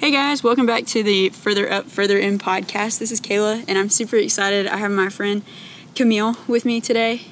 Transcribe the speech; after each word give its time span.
Hey 0.00 0.10
guys, 0.10 0.42
welcome 0.42 0.64
back 0.64 0.86
to 0.86 1.02
the 1.02 1.28
Further 1.28 1.70
Up, 1.70 1.84
Further 1.84 2.16
In 2.16 2.38
podcast. 2.38 2.98
This 2.98 3.12
is 3.12 3.20
Kayla, 3.20 3.66
and 3.68 3.76
I'm 3.76 3.90
super 3.90 4.16
excited. 4.16 4.66
I 4.66 4.78
have 4.78 4.90
my 4.90 5.10
friend 5.10 5.42
Camille 5.94 6.36
with 6.48 6.64
me 6.64 6.80
today. 6.80 7.26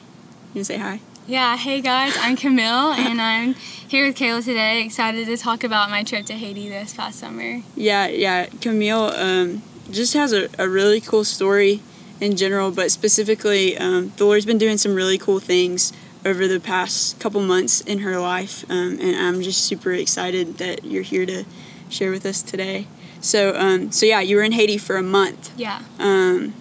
You 0.52 0.62
say 0.64 0.76
hi. 0.76 1.00
Yeah, 1.26 1.56
hey 1.56 1.80
guys, 1.80 2.14
I'm 2.20 2.36
Camille, 2.36 2.92
and 2.92 3.22
I'm 3.22 3.54
here 3.54 4.06
with 4.06 4.16
Kayla 4.16 4.44
today. 4.44 4.84
Excited 4.84 5.24
to 5.28 5.38
talk 5.38 5.64
about 5.64 5.88
my 5.88 6.04
trip 6.04 6.26
to 6.26 6.34
Haiti 6.34 6.68
this 6.68 6.92
past 6.92 7.18
summer. 7.20 7.62
Yeah, 7.74 8.06
yeah. 8.08 8.48
Camille 8.60 9.14
um, 9.16 9.62
just 9.90 10.12
has 10.12 10.34
a, 10.34 10.50
a 10.58 10.68
really 10.68 11.00
cool 11.00 11.24
story 11.24 11.80
in 12.20 12.36
general, 12.36 12.70
but 12.70 12.90
specifically, 12.90 13.78
um, 13.78 14.12
the 14.18 14.26
Lord's 14.26 14.44
been 14.44 14.58
doing 14.58 14.76
some 14.76 14.94
really 14.94 15.16
cool 15.16 15.40
things 15.40 15.90
over 16.22 16.46
the 16.46 16.60
past 16.60 17.18
couple 17.18 17.40
months 17.40 17.80
in 17.80 18.00
her 18.00 18.20
life, 18.20 18.66
um, 18.68 18.98
and 19.00 19.16
I'm 19.16 19.40
just 19.40 19.64
super 19.64 19.92
excited 19.92 20.58
that 20.58 20.84
you're 20.84 21.02
here 21.02 21.24
to 21.24 21.46
share 21.90 22.10
with 22.10 22.26
us 22.26 22.42
today. 22.42 22.86
So, 23.20 23.54
um, 23.56 23.90
so 23.90 24.06
yeah, 24.06 24.20
you 24.20 24.36
were 24.36 24.42
in 24.42 24.52
Haiti 24.52 24.78
for 24.78 24.96
a 24.96 25.02
month. 25.02 25.52
Yeah. 25.56 25.82
Um, 25.98 26.54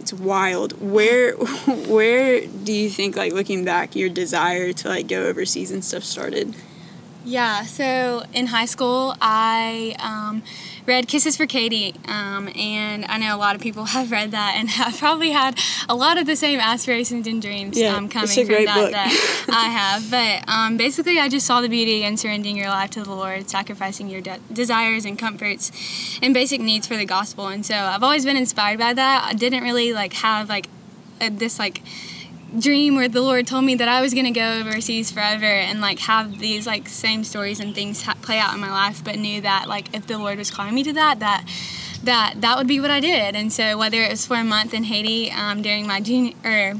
it's 0.00 0.12
wild. 0.12 0.80
Where, 0.80 1.32
where 1.66 2.46
do 2.46 2.72
you 2.72 2.90
think, 2.90 3.16
like 3.16 3.32
looking 3.32 3.64
back, 3.64 3.96
your 3.96 4.10
desire 4.10 4.72
to 4.74 4.88
like 4.88 5.08
go 5.08 5.26
overseas 5.26 5.70
and 5.70 5.84
stuff 5.84 6.04
started? 6.04 6.54
Yeah, 7.26 7.62
so 7.64 8.24
in 8.34 8.48
high 8.48 8.66
school, 8.66 9.14
I 9.20 9.96
um, 9.98 10.42
read 10.86 11.08
Kisses 11.08 11.38
for 11.38 11.46
Katie, 11.46 11.94
um, 12.06 12.50
and 12.54 13.06
I 13.06 13.16
know 13.16 13.34
a 13.34 13.38
lot 13.38 13.54
of 13.56 13.62
people 13.62 13.84
have 13.96 14.10
read 14.10 14.30
that 14.32 14.56
and 14.58 14.68
have 14.68 14.98
probably 14.98 15.30
had 15.30 15.58
a 15.88 15.94
lot 15.94 16.18
of 16.18 16.26
the 16.26 16.36
same 16.36 16.60
aspirations 16.60 17.26
and 17.26 17.40
dreams 17.40 17.78
Yeah, 17.78 17.96
um, 17.96 18.10
coming 18.10 18.28
from 18.28 18.64
that 18.66 18.74
book. 18.74 18.92
that 18.92 19.46
I 19.48 19.70
have. 19.70 20.10
But 20.10 20.52
um, 20.52 20.76
basically, 20.76 21.18
I 21.18 21.28
just 21.30 21.46
saw 21.46 21.62
the 21.62 21.68
beauty 21.68 22.02
in 22.04 22.18
surrendering 22.18 22.56
your 22.58 22.68
life 22.68 22.90
to 22.90 23.02
the 23.02 23.14
Lord, 23.14 23.48
sacrificing 23.48 24.10
your 24.10 24.20
de- 24.20 24.40
desires 24.52 25.06
and 25.06 25.18
comforts 25.18 25.72
and 26.22 26.34
basic 26.34 26.60
needs 26.60 26.86
for 26.86 26.96
the 26.96 27.06
gospel. 27.06 27.48
And 27.48 27.64
so 27.64 27.74
I've 27.74 28.02
always 28.02 28.26
been 28.26 28.36
inspired 28.36 28.78
by 28.78 28.92
that. 28.92 29.26
I 29.30 29.32
didn't 29.32 29.62
really 29.62 29.94
like 29.94 30.12
have 30.14 30.50
like 30.50 30.68
a, 31.22 31.30
this 31.30 31.58
like 31.58 31.80
dream 32.58 32.96
where 32.96 33.08
the 33.08 33.20
Lord 33.20 33.46
told 33.46 33.64
me 33.64 33.74
that 33.76 33.88
I 33.88 34.00
was 34.00 34.14
going 34.14 34.26
to 34.26 34.30
go 34.30 34.60
overseas 34.60 35.10
forever 35.10 35.44
and 35.44 35.80
like 35.80 35.98
have 36.00 36.38
these 36.38 36.66
like 36.66 36.88
same 36.88 37.24
stories 37.24 37.60
and 37.60 37.74
things 37.74 38.02
ha- 38.02 38.16
play 38.22 38.38
out 38.38 38.54
in 38.54 38.60
my 38.60 38.70
life, 38.70 39.02
but 39.02 39.18
knew 39.18 39.40
that 39.40 39.68
like 39.68 39.94
if 39.94 40.06
the 40.06 40.18
Lord 40.18 40.38
was 40.38 40.50
calling 40.50 40.74
me 40.74 40.84
to 40.84 40.92
that, 40.92 41.20
that 41.20 41.46
that 42.04 42.40
that 42.40 42.58
would 42.58 42.66
be 42.66 42.80
what 42.80 42.90
I 42.90 43.00
did. 43.00 43.34
And 43.34 43.52
so 43.52 43.76
whether 43.78 44.02
it 44.02 44.10
was 44.10 44.26
for 44.26 44.36
a 44.36 44.44
month 44.44 44.74
in 44.74 44.84
Haiti 44.84 45.30
um, 45.30 45.62
during 45.62 45.86
my 45.86 46.00
junior 46.00 46.34
or 46.44 46.74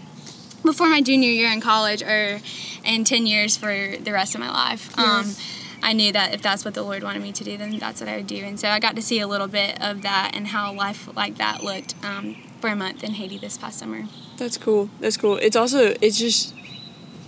before 0.64 0.89
my 0.89 1.00
junior 1.00 1.28
year 1.28 1.52
in 1.52 1.61
college 1.61 2.02
or 2.02 2.41
in 2.84 3.05
10 3.05 3.27
years 3.27 3.56
for 3.56 3.97
the 3.98 4.12
rest 4.12 4.34
of 4.34 4.41
my 4.41 4.50
life. 4.50 4.98
Um, 4.98 5.34
I 5.83 5.92
knew 5.92 6.12
that 6.12 6.33
if 6.33 6.41
that's 6.41 6.64
what 6.64 6.72
the 6.72 6.83
Lord 6.83 7.02
wanted 7.02 7.22
me 7.22 7.33
to 7.33 7.45
do, 7.45 7.58
then 7.58 7.78
that's 7.78 8.00
what 8.00 8.08
I 8.08 8.17
would 8.17 8.27
do. 8.27 8.39
And 8.39 8.58
so 8.58 8.69
I 8.69 8.80
got 8.80 8.97
to 8.97 9.02
see 9.02 9.20
a 9.20 9.28
little 9.28 9.48
bit 9.48 9.80
of 9.83 10.00
that 10.02 10.33
and 10.34 10.47
how 10.47 10.72
life 10.72 11.14
like 11.14 11.36
that 11.36 11.62
looked 11.62 11.95
um, 12.02 12.36
for 12.65 12.70
a 12.70 12.77
month 12.77 13.05
in 13.05 13.12
Haiti 13.12 13.37
this 13.37 13.59
past 13.59 13.79
summer. 13.79 14.05
That's 14.39 14.57
cool. 14.57 14.89
That's 14.98 15.19
cool. 15.19 15.37
It's 15.37 15.55
also 15.55 15.95
it's 16.01 16.19
just 16.19 16.55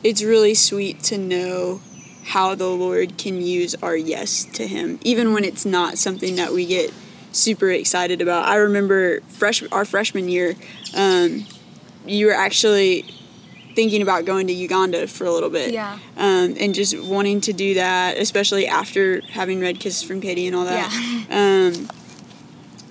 it's 0.03 0.23
really 0.23 0.55
sweet 0.55 1.01
to 1.01 1.19
know 1.19 1.83
how 2.25 2.55
the 2.55 2.69
Lord 2.69 3.19
can 3.19 3.43
use 3.43 3.75
our 3.83 3.95
yes 3.95 4.47
to 4.55 4.67
him 4.67 4.99
even 5.03 5.35
when 5.35 5.45
it's 5.45 5.67
not 5.67 5.99
something 5.99 6.37
that 6.37 6.55
we 6.55 6.65
get 6.65 6.91
super 7.33 7.71
excited 7.71 8.23
about. 8.23 8.49
I 8.49 8.57
remember 8.57 9.21
fresh 9.29 9.63
our 9.73 9.85
freshman 9.85 10.31
year 10.31 10.55
um, 10.95 11.45
you 12.07 12.29
were 12.29 12.33
actually 12.33 13.03
thinking 13.75 14.01
about 14.01 14.25
going 14.25 14.47
to 14.47 14.55
Uganda 14.55 15.07
for 15.07 15.27
a 15.27 15.31
little 15.31 15.51
bit. 15.51 15.75
Yeah. 15.75 15.99
Um, 16.17 16.55
and 16.59 16.75
just 16.75 16.99
wanting 16.99 17.43
to 17.43 17.53
do 17.53 17.75
that, 17.75 18.17
especially 18.17 18.67
after 18.67 19.21
having 19.33 19.61
read 19.61 19.81
Kisses 19.81 20.03
from 20.03 20.23
Katie 20.23 20.47
and 20.47 20.57
all 20.57 20.65
that. 20.65 20.91
Um, 21.29 21.91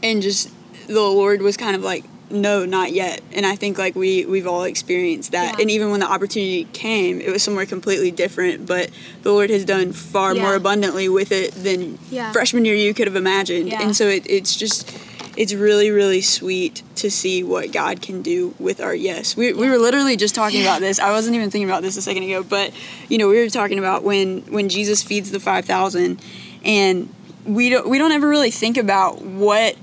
and 0.04 0.22
just 0.22 0.52
the 0.86 1.02
Lord 1.02 1.42
was 1.42 1.58
kind 1.58 1.76
of 1.76 1.82
like, 1.82 2.04
no, 2.30 2.66
not 2.66 2.92
yet. 2.92 3.22
And 3.34 3.46
I 3.46 3.56
think 3.56 3.78
like 3.78 3.96
we 3.96 4.26
we've 4.26 4.48
all 4.48 4.64
experienced 4.64 5.32
that. 5.32 5.56
Yeah. 5.56 5.62
And 5.62 5.72
even 5.72 5.92
when 5.92 6.00
the 6.00 6.12
opportunity 6.12 6.66
came, 6.74 7.22
it 7.22 7.30
was 7.30 7.44
somewhere 7.44 7.66
completely 7.66 8.12
different. 8.12 8.66
But 8.66 8.90
the 9.24 9.32
Lord 9.32 9.50
has 9.50 9.64
done 9.66 9.94
far 9.94 10.36
Yeah. 10.36 10.42
more 10.42 10.56
abundantly 10.56 11.08
with 11.10 11.32
it 11.32 11.54
than 11.54 12.00
Yeah. 12.10 12.32
freshman 12.32 12.66
year 12.66 12.76
you 12.76 12.94
could 12.94 13.08
have 13.08 13.16
imagined. 13.16 13.72
And 13.74 13.96
so 13.96 14.08
it, 14.08 14.26
it's 14.30 14.56
just 14.56 14.92
it's 15.38 15.54
really 15.54 15.92
really 15.92 16.22
sweet 16.22 16.82
to 16.96 17.12
see 17.12 17.44
what 17.44 17.72
God 17.72 18.02
can 18.02 18.22
do 18.22 18.56
with 18.58 18.80
our 18.82 18.96
yes. 18.96 19.36
We, 19.36 19.54
we 19.54 19.70
were 19.70 19.78
literally 19.78 20.16
just 20.16 20.34
talking 20.34 20.62
about 20.62 20.80
this. 20.80 20.98
I 20.98 21.12
wasn't 21.12 21.36
even 21.36 21.50
thinking 21.52 21.70
about 21.70 21.82
this 21.84 21.98
a 21.98 22.02
second 22.02 22.24
ago, 22.24 22.42
but 22.42 22.72
you 23.10 23.18
know 23.18 23.28
we 23.28 23.40
were 23.40 23.50
talking 23.50 23.78
about 23.78 24.04
when 24.04 24.42
when 24.50 24.70
Jesus 24.70 25.04
feeds 25.04 25.32
the 25.32 25.40
five 25.40 25.66
thousand, 25.66 26.20
and 26.64 27.14
we 27.46 27.70
don't 27.70 27.88
we 27.88 27.98
don't 27.98 28.14
ever 28.14 28.28
really 28.28 28.50
think 28.50 28.78
about 28.78 29.22
what 29.22 29.76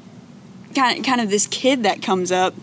kind 0.75 0.99
of, 0.99 1.05
kind 1.05 1.21
of 1.21 1.31
this 1.31 1.47
kid 1.47 1.83
that 1.85 2.03
comes 2.03 2.31
up 2.33 2.55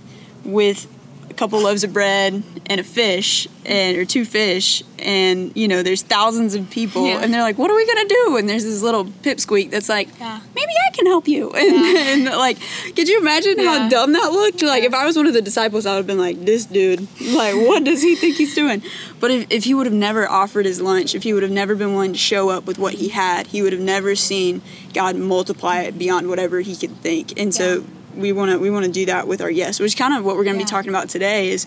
with 0.43 0.87
a 1.29 1.33
couple 1.33 1.61
loaves 1.61 1.83
of 1.83 1.93
bread 1.93 2.43
and 2.65 2.79
a 2.81 2.83
fish 2.83 3.47
and 3.65 3.97
or 3.97 4.05
two 4.05 4.25
fish 4.25 4.83
and 4.99 5.55
you 5.55 5.67
know 5.67 5.81
there's 5.83 6.01
thousands 6.01 6.53
of 6.55 6.69
people 6.69 7.05
Yeah. 7.05 7.19
and 7.21 7.33
they're 7.33 7.41
like 7.41 7.57
what 7.57 7.69
are 7.71 7.75
we 7.75 7.85
gonna 7.85 8.07
do 8.07 8.37
and 8.37 8.49
there's 8.49 8.63
this 8.63 8.81
little 8.81 9.05
pipsqueak 9.05 9.69
that's 9.71 9.89
like 9.89 10.07
Yeah. 10.19 10.39
maybe 10.55 10.71
i 10.87 10.91
can 10.91 11.05
help 11.05 11.27
you 11.27 11.51
and, 11.55 11.75
Yeah. 11.75 11.99
and 12.13 12.25
like 12.25 12.57
could 12.95 13.07
you 13.07 13.19
imagine 13.19 13.59
how 13.59 13.87
dumb 13.89 14.13
that 14.13 14.31
looked 14.31 14.61
like 14.63 14.83
if 14.83 14.93
i 14.93 15.05
was 15.05 15.15
one 15.15 15.27
of 15.27 15.33
the 15.33 15.41
disciples 15.41 15.85
i 15.85 15.91
would 15.91 15.97
have 15.97 16.07
been 16.07 16.17
like 16.17 16.43
this 16.45 16.65
dude 16.65 17.07
like 17.33 17.55
what 17.55 17.83
does 17.83 18.01
he 18.01 18.15
think 18.15 18.35
he's 18.35 18.53
doing 18.55 18.81
but 19.19 19.31
if, 19.31 19.47
if 19.49 19.63
he 19.63 19.73
would 19.73 19.85
have 19.85 19.93
never 19.95 20.27
offered 20.29 20.65
his 20.65 20.81
lunch 20.81 21.15
if 21.15 21.23
he 21.23 21.33
would 21.33 21.43
have 21.43 21.51
never 21.51 21.75
been 21.75 21.93
willing 21.93 22.13
to 22.13 22.19
show 22.19 22.49
up 22.49 22.65
with 22.65 22.77
what 22.79 22.95
he 22.95 23.09
had 23.09 23.47
he 23.47 23.61
would 23.61 23.71
have 23.73 23.81
never 23.81 24.15
seen 24.15 24.61
god 24.93 25.15
multiply 25.15 25.79
it 25.81 25.97
beyond 25.97 26.27
whatever 26.27 26.59
he 26.61 26.75
could 26.75 26.95
think 26.97 27.37
and 27.39 27.53
so. 27.53 27.83
We 28.15 28.31
want 28.31 28.51
to 28.51 28.57
we 28.59 28.69
want 28.69 28.85
to 28.85 28.91
do 28.91 29.05
that 29.05 29.27
with 29.27 29.41
our 29.41 29.51
yes 29.51 29.79
which 29.79 29.93
is 29.93 29.95
kind 29.95 30.13
of 30.15 30.23
what 30.25 30.35
we're 30.35 30.43
going 30.43 30.55
to 30.55 30.59
Yeah. 30.59 30.65
be 30.65 30.69
talking 30.69 30.89
about 30.89 31.09
today 31.09 31.49
is 31.49 31.65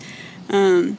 um, 0.49 0.97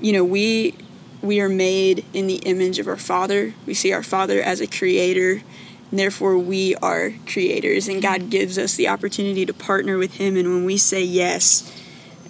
you 0.00 0.12
know 0.12 0.24
we 0.24 0.74
we 1.22 1.40
are 1.40 1.48
made 1.48 2.04
in 2.14 2.26
the 2.28 2.36
image 2.36 2.78
of 2.78 2.86
our 2.86 2.96
father 2.96 3.54
we 3.66 3.74
see 3.74 3.92
our 3.92 4.02
father 4.02 4.40
as 4.40 4.60
a 4.60 4.66
creator 4.66 5.42
and 5.90 5.98
therefore 5.98 6.38
we 6.38 6.74
are 6.76 7.12
creators 7.26 7.88
and 7.88 8.00
god 8.02 8.30
gives 8.30 8.56
us 8.58 8.76
the 8.76 8.86
opportunity 8.88 9.44
to 9.44 9.52
partner 9.52 9.98
with 9.98 10.14
him 10.14 10.36
and 10.36 10.48
when 10.48 10.64
we 10.64 10.76
say 10.76 11.02
yes 11.02 11.74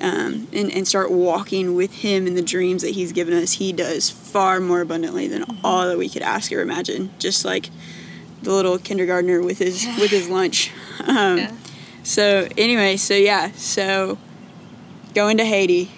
um, 0.01 0.47
and, 0.53 0.71
and 0.73 0.87
start 0.87 1.11
walking 1.11 1.75
with 1.75 1.93
him 1.93 2.27
in 2.29 2.35
the 2.35 2.43
dreams 2.43 2.83
that 2.83 2.91
he's 2.93 3.11
given 3.13 3.35
us 3.35 3.55
he 3.55 3.73
does 3.73 4.09
far 4.09 4.61
more 4.61 4.81
abundantly 4.81 5.27
than 5.29 5.45
all 5.65 5.87
that 5.89 5.99
we 5.99 6.09
could 6.09 6.23
ask 6.23 6.51
or 6.53 6.61
imagine 6.61 7.11
just 7.19 7.45
like 7.45 7.69
the 8.43 8.53
little 8.53 8.79
kindergartner 8.79 9.43
with 9.43 9.59
his 9.59 9.85
with 9.99 10.11
his 10.13 10.29
lunch 10.29 10.71
um, 11.05 11.39
Yeah. 11.39 11.53
So 12.09 12.49
anyway 12.57 12.97
so 12.97 13.13
yeah 13.15 13.51
so 13.53 14.17
going 15.15 15.37
to 15.37 15.45
haiti 15.45 15.91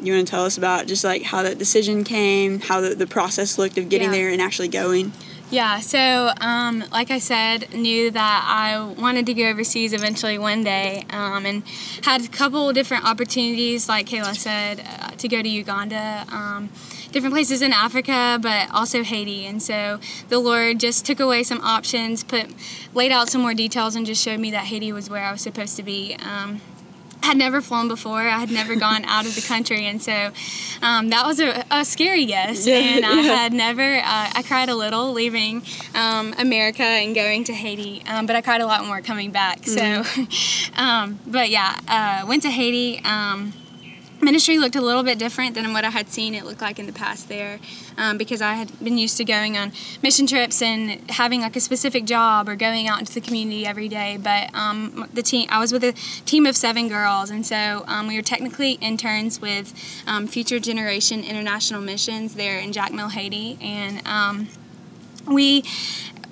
you 0.00 0.14
want 0.14 0.24
to 0.26 0.30
tell 0.30 0.44
us 0.44 0.56
about 0.56 0.86
just 0.86 1.02
like 1.02 1.22
how 1.22 1.42
that 1.42 1.58
decision 1.58 2.04
came 2.04 2.60
how 2.60 2.80
the, 2.80 2.94
the 2.94 3.06
process 3.06 3.58
looked 3.58 3.76
of 3.76 3.88
getting 3.88 4.12
Yeah. 4.12 4.18
there 4.18 4.28
and 4.30 4.40
actually 4.40 4.68
going 4.68 5.12
Yeah, 5.50 5.80
so 5.80 6.30
um, 6.40 6.84
like 6.92 7.10
I 7.10 7.18
said, 7.18 7.74
knew 7.74 8.12
that 8.12 8.44
I 8.46 8.78
wanted 9.02 9.26
to 9.26 9.34
go 9.34 9.48
overseas 9.48 9.92
eventually 9.92 10.38
one 10.38 10.62
day, 10.62 11.04
um, 11.10 11.44
and 11.44 11.64
had 12.04 12.24
a 12.24 12.28
couple 12.28 12.72
different 12.72 13.04
opportunities, 13.04 13.88
like 13.88 14.06
Kayla 14.06 14.36
said, 14.36 14.78
uh, 14.78 15.08
to 15.22 15.26
go 15.26 15.42
to 15.42 15.48
Uganda, 15.48 16.24
um, 16.30 16.68
different 17.10 17.34
places 17.34 17.62
in 17.62 17.72
Africa, 17.72 18.38
but 18.40 18.70
also 18.70 19.02
Haiti. 19.02 19.46
And 19.46 19.62
so 19.62 20.00
the 20.28 20.38
Lord 20.38 20.80
just 20.80 21.04
took 21.04 21.20
away 21.20 21.42
some 21.42 21.60
options, 21.60 22.24
put 22.24 22.46
laid 22.94 23.12
out 23.12 23.28
some 23.28 23.40
more 23.40 23.54
details, 23.54 23.96
and 23.96 24.06
just 24.06 24.22
showed 24.22 24.40
me 24.40 24.50
that 24.52 24.64
Haiti 24.64 24.92
was 24.92 25.10
where 25.10 25.24
I 25.24 25.32
was 25.32 25.40
supposed 25.40 25.76
to 25.76 25.82
be. 25.82 26.16
Um, 26.20 26.60
I 27.22 27.26
had 27.26 27.36
never 27.36 27.60
flown 27.60 27.88
before. 27.88 28.20
I 28.20 28.38
had 28.38 28.50
never 28.50 28.76
gone 28.76 29.04
out 29.04 29.26
of 29.26 29.34
the 29.34 29.42
country, 29.42 29.86
and 29.86 30.00
so 30.00 30.32
um, 30.82 31.10
that 31.10 31.26
was 31.26 31.38
a, 31.38 31.64
a 31.70 31.84
scary 31.84 32.22
yes. 32.22 32.66
Yeah, 32.66 32.76
and 32.76 33.04
I 33.04 33.20
yeah. 33.20 33.34
had 33.34 33.52
never. 33.52 33.96
Uh, 33.98 34.30
I 34.34 34.42
cried 34.46 34.68
a 34.68 34.74
little 34.74 35.12
leaving 35.12 35.62
um, 35.94 36.34
America 36.38 36.82
and 36.82 37.14
going 37.14 37.44
to 37.44 37.52
Haiti, 37.52 38.02
um, 38.06 38.26
but 38.26 38.36
I 38.36 38.40
cried 38.40 38.60
a 38.60 38.66
lot 38.66 38.86
more 38.86 39.02
coming 39.02 39.30
back. 39.32 39.66
So, 39.66 40.02
um, 40.76 41.18
but 41.26 41.50
yeah, 41.50 41.78
uh, 41.88 42.26
went 42.26 42.42
to 42.42 42.50
Haiti. 42.50 43.00
Ministry 44.22 44.58
looked 44.58 44.76
a 44.76 44.80
little 44.80 45.02
bit 45.02 45.18
different 45.18 45.54
than 45.54 45.72
what 45.72 45.84
I 45.84 45.90
had 45.90 46.08
seen 46.10 46.34
it 46.34 46.44
look 46.44 46.60
like 46.60 46.78
in 46.78 46.86
the 46.86 46.92
past 46.92 47.28
there 47.28 47.58
um, 47.96 48.18
because 48.18 48.42
I 48.42 48.54
had 48.54 48.78
been 48.82 48.98
used 48.98 49.16
to 49.16 49.24
going 49.24 49.56
on 49.56 49.72
mission 50.02 50.26
trips 50.26 50.60
and 50.60 51.10
having 51.10 51.40
like 51.40 51.56
a 51.56 51.60
specific 51.60 52.04
job 52.04 52.48
or 52.48 52.56
going 52.56 52.86
out 52.86 52.98
into 52.98 53.14
the 53.14 53.20
community 53.20 53.66
every 53.66 53.88
day. 53.88 54.18
But 54.22 54.54
um, 54.54 55.08
the 55.12 55.22
team, 55.22 55.48
I 55.50 55.58
was 55.58 55.72
with 55.72 55.84
a 55.84 55.92
team 56.26 56.46
of 56.46 56.56
seven 56.56 56.88
girls, 56.88 57.30
and 57.30 57.46
so 57.46 57.84
um, 57.86 58.08
we 58.08 58.16
were 58.16 58.22
technically 58.22 58.72
interns 58.72 59.40
with 59.40 59.72
um, 60.06 60.26
Future 60.26 60.58
Generation 60.58 61.24
International 61.24 61.80
Missions 61.80 62.34
there 62.34 62.58
in 62.58 62.72
Jacmel, 62.72 63.12
Haiti, 63.12 63.58
and 63.60 64.06
um, 64.06 64.48
we 65.26 65.64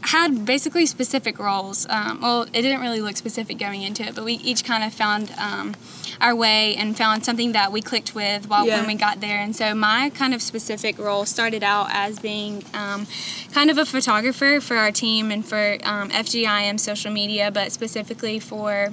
had 0.03 0.45
basically 0.45 0.87
specific 0.87 1.39
roles. 1.39 1.87
Um, 1.89 2.21
well, 2.21 2.43
it 2.43 2.63
didn't 2.63 2.81
really 2.81 3.01
look 3.01 3.17
specific 3.17 3.59
going 3.59 3.83
into 3.83 4.03
it, 4.03 4.15
but 4.15 4.25
we 4.25 4.35
each 4.35 4.65
kind 4.65 4.85
of 4.85 4.93
found 4.95 5.33
um, 5.39 5.75
our 6.21 6.35
way 6.35 6.75
and 6.77 6.97
found 6.97 7.25
something 7.25 7.53
that 7.53 7.73
we 7.73 7.83
clicked 7.83 8.15
with 8.15 8.49
while 8.49 8.67
Yeah. 8.67 8.79
when 8.79 8.87
we 8.87 8.95
got 8.95 9.21
there. 9.21 9.39
And 9.41 9.55
so 9.55 9.75
my 9.75 10.11
kind 10.15 10.35
of 10.35 10.43
specific 10.43 10.99
role 10.99 11.27
started 11.27 11.63
out 11.63 11.89
as 11.91 12.19
being 12.19 12.65
um, 12.75 13.07
kind 13.53 13.71
of 13.71 13.79
a 13.79 13.85
photographer 13.85 14.61
for 14.61 14.77
our 14.77 14.91
team 14.93 15.31
and 15.31 15.45
for 15.45 15.79
um, 15.85 16.11
FGIM 16.11 16.79
social 16.81 17.13
media, 17.13 17.51
but 17.51 17.73
specifically 17.73 18.39
for 18.39 18.91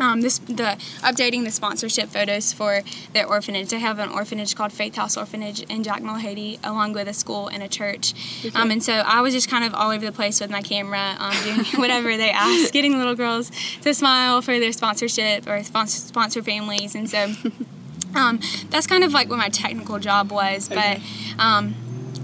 um, 0.00 0.20
this 0.20 0.38
the 0.38 0.76
updating 1.00 1.44
the 1.44 1.50
sponsorship 1.50 2.08
photos 2.08 2.52
for 2.52 2.82
their 3.12 3.26
orphanage. 3.26 3.68
They 3.68 3.78
have 3.78 3.98
an 3.98 4.10
orphanage 4.10 4.54
called 4.54 4.72
Faith 4.72 4.96
House 4.96 5.16
Orphanage 5.16 5.62
in 5.62 5.82
Jacmel, 5.82 6.20
Haiti, 6.20 6.58
along 6.62 6.92
with 6.92 7.08
a 7.08 7.12
school 7.12 7.48
and 7.48 7.62
a 7.62 7.68
church. 7.68 8.14
Um, 8.54 8.70
and 8.70 8.82
so 8.82 8.92
I 8.92 9.20
was 9.20 9.34
just 9.34 9.50
kind 9.50 9.64
of 9.64 9.74
all 9.74 9.90
over 9.90 10.04
the 10.04 10.12
place 10.12 10.40
with 10.40 10.50
my 10.50 10.62
camera, 10.62 11.16
um, 11.18 11.34
doing 11.44 11.64
whatever 11.76 12.16
they 12.16 12.30
asked, 12.30 12.72
getting 12.72 12.96
little 12.96 13.14
girls 13.14 13.50
to 13.82 13.94
smile 13.94 14.42
for 14.42 14.58
their 14.58 14.72
sponsorship 14.72 15.46
or 15.46 15.62
sponsor, 15.64 15.98
sponsor 15.98 16.42
families. 16.42 16.94
And 16.94 17.08
so 17.08 17.32
um, 18.14 18.40
that's 18.70 18.86
kind 18.86 19.04
of 19.04 19.12
like 19.12 19.28
what 19.28 19.38
my 19.38 19.48
technical 19.48 19.98
job 19.98 20.30
was. 20.30 20.70
Okay. 20.70 21.00
But 21.36 21.42
um, 21.42 21.74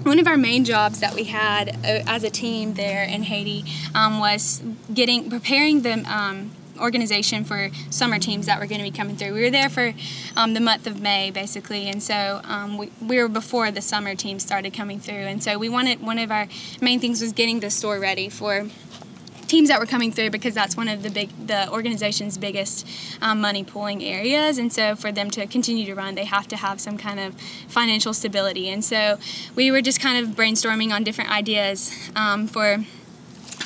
one 0.04 0.18
of 0.18 0.26
our 0.26 0.36
main 0.36 0.64
jobs 0.64 1.00
that 1.00 1.14
we 1.14 1.24
had 1.24 1.70
uh, 1.84 2.04
as 2.06 2.24
a 2.24 2.30
team 2.30 2.74
there 2.74 3.02
in 3.04 3.22
Haiti 3.22 3.64
um, 3.94 4.18
was 4.18 4.62
getting 4.92 5.30
preparing 5.30 5.80
the 5.82 5.94
um, 6.06 6.50
organization 6.78 7.44
for 7.44 7.70
summer 7.90 8.18
teams 8.18 8.46
that 8.46 8.60
were 8.60 8.66
going 8.66 8.78
to 8.78 8.90
be 8.90 8.96
coming 8.96 9.16
through. 9.16 9.34
We 9.34 9.42
were 9.42 9.50
there 9.50 9.68
for 9.68 9.94
um, 10.36 10.54
the 10.54 10.60
month 10.60 10.86
of 10.86 11.00
May, 11.00 11.30
basically, 11.30 11.88
and 11.88 12.02
so 12.02 12.40
um, 12.44 12.78
we, 12.78 12.90
we 13.00 13.18
were 13.18 13.28
before 13.28 13.70
the 13.70 13.82
summer 13.82 14.14
teams 14.14 14.42
started 14.42 14.72
coming 14.72 15.00
through. 15.00 15.14
And 15.14 15.42
so 15.42 15.58
we 15.58 15.68
wanted 15.68 16.02
one 16.02 16.18
of 16.18 16.30
our 16.30 16.48
main 16.80 17.00
things 17.00 17.20
was 17.20 17.32
getting 17.32 17.60
the 17.60 17.70
store 17.70 17.98
ready 17.98 18.28
for 18.28 18.66
teams 19.46 19.68
that 19.68 19.78
were 19.78 19.86
coming 19.86 20.10
through 20.10 20.30
because 20.30 20.54
that's 20.54 20.76
one 20.76 20.88
of 20.88 21.02
the 21.02 21.10
big 21.10 21.30
the 21.46 21.70
organization's 21.70 22.38
biggest 22.38 22.86
um, 23.20 23.40
money 23.40 23.62
pooling 23.62 24.02
areas 24.02 24.58
and 24.58 24.72
so 24.72 24.96
for 24.96 25.12
them 25.12 25.30
to 25.30 25.46
continue 25.46 25.84
to 25.84 25.94
run 25.94 26.14
they 26.14 26.24
have 26.24 26.48
to 26.48 26.56
have 26.56 26.80
some 26.80 26.96
kind 26.96 27.20
of 27.20 27.34
financial 27.68 28.12
stability 28.14 28.68
and 28.68 28.84
so 28.84 29.18
we 29.54 29.70
were 29.70 29.82
just 29.82 30.00
kind 30.00 30.24
of 30.24 30.34
brainstorming 30.34 30.92
on 30.92 31.04
different 31.04 31.30
ideas 31.30 31.92
um, 32.16 32.46
for 32.46 32.84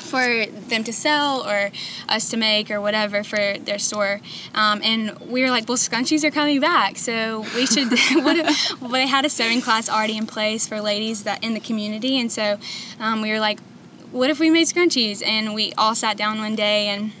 for 0.09 0.45
them 0.45 0.83
to 0.83 0.93
sell 0.93 1.47
or 1.47 1.71
us 2.07 2.29
to 2.31 2.37
make 2.37 2.71
or 2.71 2.81
whatever 2.81 3.23
for 3.23 3.57
their 3.59 3.79
store. 3.79 4.21
Um, 4.53 4.81
and 4.83 5.17
we 5.19 5.41
were 5.41 5.49
like, 5.49 5.67
well, 5.67 5.77
scrunchies 5.77 6.23
are 6.23 6.31
coming 6.31 6.59
back, 6.59 6.97
so 6.97 7.45
we 7.55 7.65
should. 7.65 7.89
what 8.23 8.91
they 8.91 9.07
had 9.07 9.25
a 9.25 9.29
sewing 9.29 9.61
class 9.61 9.89
already 9.89 10.17
in 10.17 10.25
place 10.25 10.67
for 10.67 10.81
ladies 10.81 11.23
that 11.23 11.43
in 11.43 11.53
the 11.53 11.59
community, 11.59 12.19
and 12.19 12.31
so 12.31 12.57
um, 12.99 13.21
we 13.21 13.31
were 13.31 13.39
like, 13.39 13.59
what 14.11 14.29
if 14.29 14.39
we 14.39 14.49
made 14.49 14.67
scrunchies? 14.67 15.25
And 15.25 15.53
we 15.53 15.73
all 15.77 15.95
sat 15.95 16.17
down 16.17 16.39
one 16.39 16.55
day 16.55 16.87
and 16.87 17.11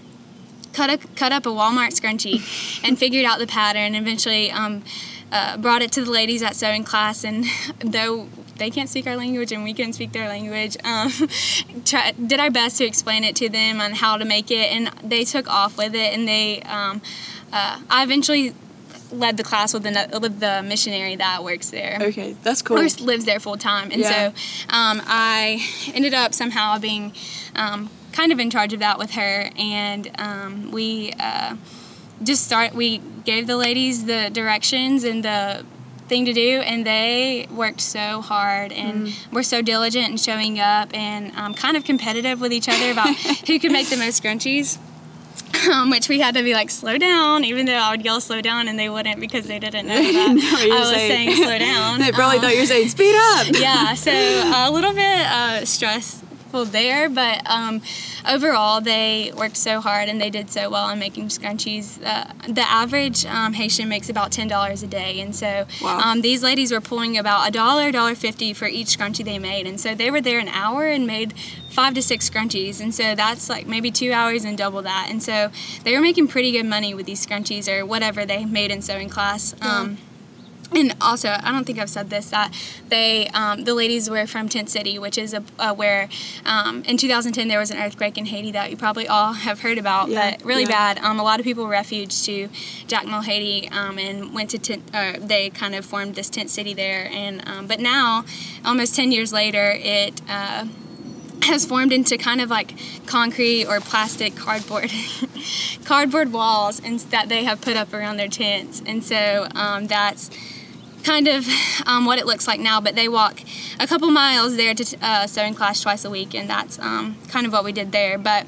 cut 0.73 0.89
a, 0.89 0.97
cut 1.15 1.31
up 1.31 1.45
a 1.45 1.49
Walmart 1.49 1.99
scrunchie 1.99 2.41
and 2.87 2.97
figured 2.97 3.25
out 3.25 3.39
the 3.39 3.47
pattern. 3.47 3.95
And 3.95 3.95
eventually, 3.95 4.51
um, 4.51 4.83
uh, 5.31 5.57
brought 5.57 5.81
it 5.81 5.91
to 5.91 6.03
the 6.03 6.11
ladies 6.11 6.41
at 6.41 6.55
sewing 6.55 6.83
class, 6.83 7.23
and 7.23 7.45
though 7.79 8.27
they 8.59 8.69
can't 8.69 8.89
speak 8.89 9.07
our 9.07 9.15
language 9.15 9.51
and 9.51 9.63
we 9.63 9.73
couldn't 9.73 9.93
speak 9.93 10.11
their 10.11 10.27
language, 10.27 10.77
um, 10.83 11.11
try, 11.85 12.11
did 12.11 12.39
our 12.39 12.51
best 12.51 12.77
to 12.77 12.85
explain 12.85 13.23
it 13.23 13.35
to 13.37 13.49
them 13.49 13.81
on 13.81 13.93
how 13.93 14.17
to 14.17 14.25
make 14.25 14.51
it, 14.51 14.71
and 14.71 14.87
they 15.03 15.23
took 15.23 15.47
off 15.47 15.77
with 15.77 15.95
it. 15.95 16.13
And 16.13 16.27
they, 16.27 16.61
um, 16.63 17.01
uh, 17.51 17.79
I 17.89 18.03
eventually 18.03 18.53
led 19.11 19.37
the 19.37 19.43
class 19.43 19.73
with 19.73 19.81
the 19.81 20.19
with 20.21 20.39
the 20.39 20.61
missionary 20.61 21.15
that 21.15 21.43
works 21.43 21.71
there 21.71 21.97
Okay, 21.99 22.35
that's 22.43 22.61
cool. 22.61 22.77
or 22.77 22.87
lives 23.03 23.25
there 23.25 23.39
full 23.39 23.57
time. 23.57 23.89
And 23.91 24.01
Yeah. 24.01 24.09
so 24.11 24.27
um, 24.69 25.01
I 25.07 25.65
ended 25.95 26.13
up 26.13 26.35
somehow 26.35 26.77
being 26.77 27.11
um, 27.55 27.89
kind 28.11 28.31
of 28.31 28.39
in 28.39 28.51
charge 28.51 28.71
of 28.71 28.79
that 28.81 28.99
with 28.99 29.11
her. 29.11 29.49
And 29.57 30.11
um, 30.19 30.71
we 30.71 31.11
uh, 31.19 31.55
just 32.21 32.43
start, 32.45 32.75
we 32.75 32.99
gave 33.25 33.47
the 33.47 33.57
ladies 33.57 34.05
the 34.05 34.29
directions 34.31 35.03
and 35.03 35.23
the 35.23 35.65
thing 36.09 36.25
to 36.25 36.33
do 36.33 36.59
and 36.61 36.85
they 36.85 37.47
worked 37.51 37.79
so 37.81 38.19
hard 38.21 38.71
and 38.71 39.13
were 39.31 39.43
so 39.43 39.61
diligent 39.61 40.09
in 40.09 40.17
showing 40.17 40.59
up 40.59 40.89
and 40.93 41.31
um, 41.37 41.53
kind 41.53 41.77
of 41.77 41.83
competitive 41.83 42.41
with 42.41 42.51
each 42.51 42.67
other 42.67 42.91
about 42.91 43.15
who 43.47 43.59
could 43.59 43.71
make 43.71 43.87
the 43.89 43.97
most 43.97 44.21
scrunchies 44.21 44.77
um, 45.71 45.89
which 45.89 46.07
we 46.09 46.19
had 46.19 46.35
to 46.35 46.43
be 46.43 46.53
like 46.53 46.69
slow 46.69 46.97
down 46.97 47.43
even 47.43 47.65
though 47.65 47.73
i 47.73 47.91
would 47.91 48.03
yell 48.03 48.19
slow 48.21 48.41
down 48.41 48.67
and 48.67 48.77
they 48.77 48.89
wouldn't 48.89 49.19
because 49.19 49.45
they 49.47 49.59
didn't 49.59 49.87
know 49.87 49.95
that 50.01 50.33
No, 50.35 50.75
i 50.75 50.79
was 50.79 50.89
saying, 50.89 51.35
slow 51.35 51.57
down 51.57 51.99
They 52.03 52.11
probably 52.11 52.37
Um, 52.37 52.43
thought 52.43 52.53
you 52.53 52.59
were 52.61 52.65
saying 52.65 52.87
speed 52.89 53.15
up. 53.15 53.47
yeah, 53.53 53.93
so 53.93 54.11
a 54.11 54.69
little 54.71 54.93
bit 54.93 55.19
uh, 55.27 55.65
stressful 56.49 56.65
there, 56.71 57.09
but 57.09 57.41
um, 57.49 57.81
overall 58.27 58.81
they 58.81 59.31
worked 59.35 59.57
so 59.57 59.79
hard 59.81 60.09
and 60.09 60.19
they 60.19 60.29
did 60.29 60.49
so 60.49 60.69
well 60.69 60.89
in 60.89 60.99
making 60.99 61.27
scrunchies. 61.29 61.99
Uh, 62.03 62.25
the 62.47 62.61
average 62.67 63.25
um, 63.25 63.53
Haitian 63.53 63.87
makes 63.87 64.09
about 64.09 64.31
ten 64.31 64.47
dollars 64.47 64.83
a 64.83 64.87
day, 64.87 65.19
and 65.21 65.35
so 65.35 65.65
Wow. 65.81 65.99
um, 65.99 66.21
these 66.21 66.41
ladies 66.43 66.71
were 66.71 66.81
pulling 66.81 67.17
about 67.17 67.47
a 67.47 67.51
dollar, 67.51 67.91
dollar 67.91 68.15
fifty 68.15 68.53
for 68.53 68.67
each 68.67 68.97
scrunchie 68.97 69.23
they 69.23 69.39
made, 69.39 69.67
and 69.67 69.79
so 69.79 69.93
they 69.95 70.09
were 70.11 70.21
there 70.21 70.39
an 70.39 70.47
hour 70.49 70.87
and 70.87 71.05
made 71.05 71.33
five 71.69 71.93
to 71.93 72.01
six 72.01 72.29
scrunchies, 72.29 72.81
and 72.81 72.93
so 72.93 73.15
that's 73.15 73.49
like 73.49 73.67
maybe 73.67 73.91
two 73.91 74.11
hours 74.11 74.43
and 74.43 74.57
double 74.57 74.81
that, 74.81 75.07
and 75.09 75.21
so 75.21 75.51
they 75.83 75.93
were 75.95 76.01
making 76.01 76.27
pretty 76.27 76.51
good 76.51 76.65
money 76.65 76.93
with 76.93 77.05
these 77.05 77.25
scrunchies 77.25 77.67
or 77.67 77.85
whatever 77.85 78.25
they 78.25 78.45
made 78.45 78.71
in 78.71 78.81
sewing 78.81 79.09
class. 79.09 79.53
Um, 79.61 79.97
and 80.75 80.95
also, 81.01 81.29
I 81.29 81.51
don't 81.51 81.65
think 81.65 81.79
I've 81.79 81.89
said 81.89 82.09
this 82.09 82.29
that 82.29 82.53
they, 82.87 83.27
um, 83.29 83.63
the 83.63 83.73
ladies 83.73 84.09
were 84.09 84.27
from 84.27 84.49
Tent 84.49 84.69
City, 84.69 84.99
which 84.99 85.17
is 85.17 85.33
a, 85.33 85.43
uh, 85.57 85.73
where 85.73 86.09
um, 86.45 86.83
in 86.83 86.97
2010 86.97 87.47
there 87.47 87.59
was 87.59 87.71
an 87.71 87.77
earthquake 87.77 88.17
in 88.17 88.25
Haiti 88.25 88.51
that 88.51 88.69
you 88.69 88.77
probably 88.77 89.07
all 89.07 89.33
have 89.47 89.61
heard 89.61 89.77
about, 89.77 90.09
Yeah, 90.09 90.31
but 90.31 90.45
really 90.45 90.63
yeah. 90.63 90.93
bad. 90.93 90.99
Um, 90.99 91.19
a 91.19 91.23
lot 91.23 91.39
of 91.39 91.43
people 91.43 91.67
refuged 91.67 92.25
to 92.25 92.49
Jacmel, 92.87 93.23
Haiti, 93.23 93.69
um, 93.69 93.97
and 93.97 94.33
went 94.33 94.51
to 94.51 94.59
tent. 94.59 94.83
Uh, 94.93 95.13
they 95.19 95.49
kind 95.49 95.75
of 95.75 95.85
formed 95.85 96.15
this 96.15 96.29
tent 96.29 96.49
city 96.49 96.73
there, 96.73 97.09
and 97.11 97.47
um, 97.47 97.67
but 97.67 97.79
now, 97.79 98.25
almost 98.63 98.95
10 98.95 99.11
years 99.11 99.33
later, 99.33 99.71
it. 99.75 100.21
Uh, 100.29 100.65
has 101.43 101.65
formed 101.65 101.93
into 101.93 102.17
kind 102.17 102.41
of 102.41 102.49
like 102.49 102.73
concrete 103.05 103.65
or 103.65 103.79
plastic 103.79 104.35
cardboard 104.35 104.91
cardboard 105.85 106.33
walls 106.33 106.81
and 106.83 106.99
that 106.99 107.29
they 107.29 107.45
have 107.45 107.61
put 107.61 107.77
up 107.77 107.93
around 107.93 108.17
their 108.17 108.27
tents 108.27 108.83
and 108.85 109.03
so 109.03 109.47
um, 109.55 109.87
that's 109.87 110.29
kind 111.03 111.27
of 111.27 111.47
um, 111.85 112.05
what 112.05 112.19
it 112.19 112.25
looks 112.25 112.47
like 112.47 112.59
now 112.59 112.79
but 112.81 112.95
they 112.95 113.07
walk 113.07 113.39
a 113.79 113.87
couple 113.87 114.09
miles 114.11 114.55
there 114.57 114.73
to 114.73 114.97
uh, 115.01 115.25
sewing 115.27 115.53
class 115.53 115.81
twice 115.81 116.03
a 116.05 116.09
week 116.09 116.35
and 116.35 116.49
that's 116.49 116.77
um, 116.79 117.17
kind 117.29 117.45
of 117.45 117.51
what 117.53 117.63
we 117.63 117.71
did 117.71 117.91
there 117.91 118.17
but 118.17 118.45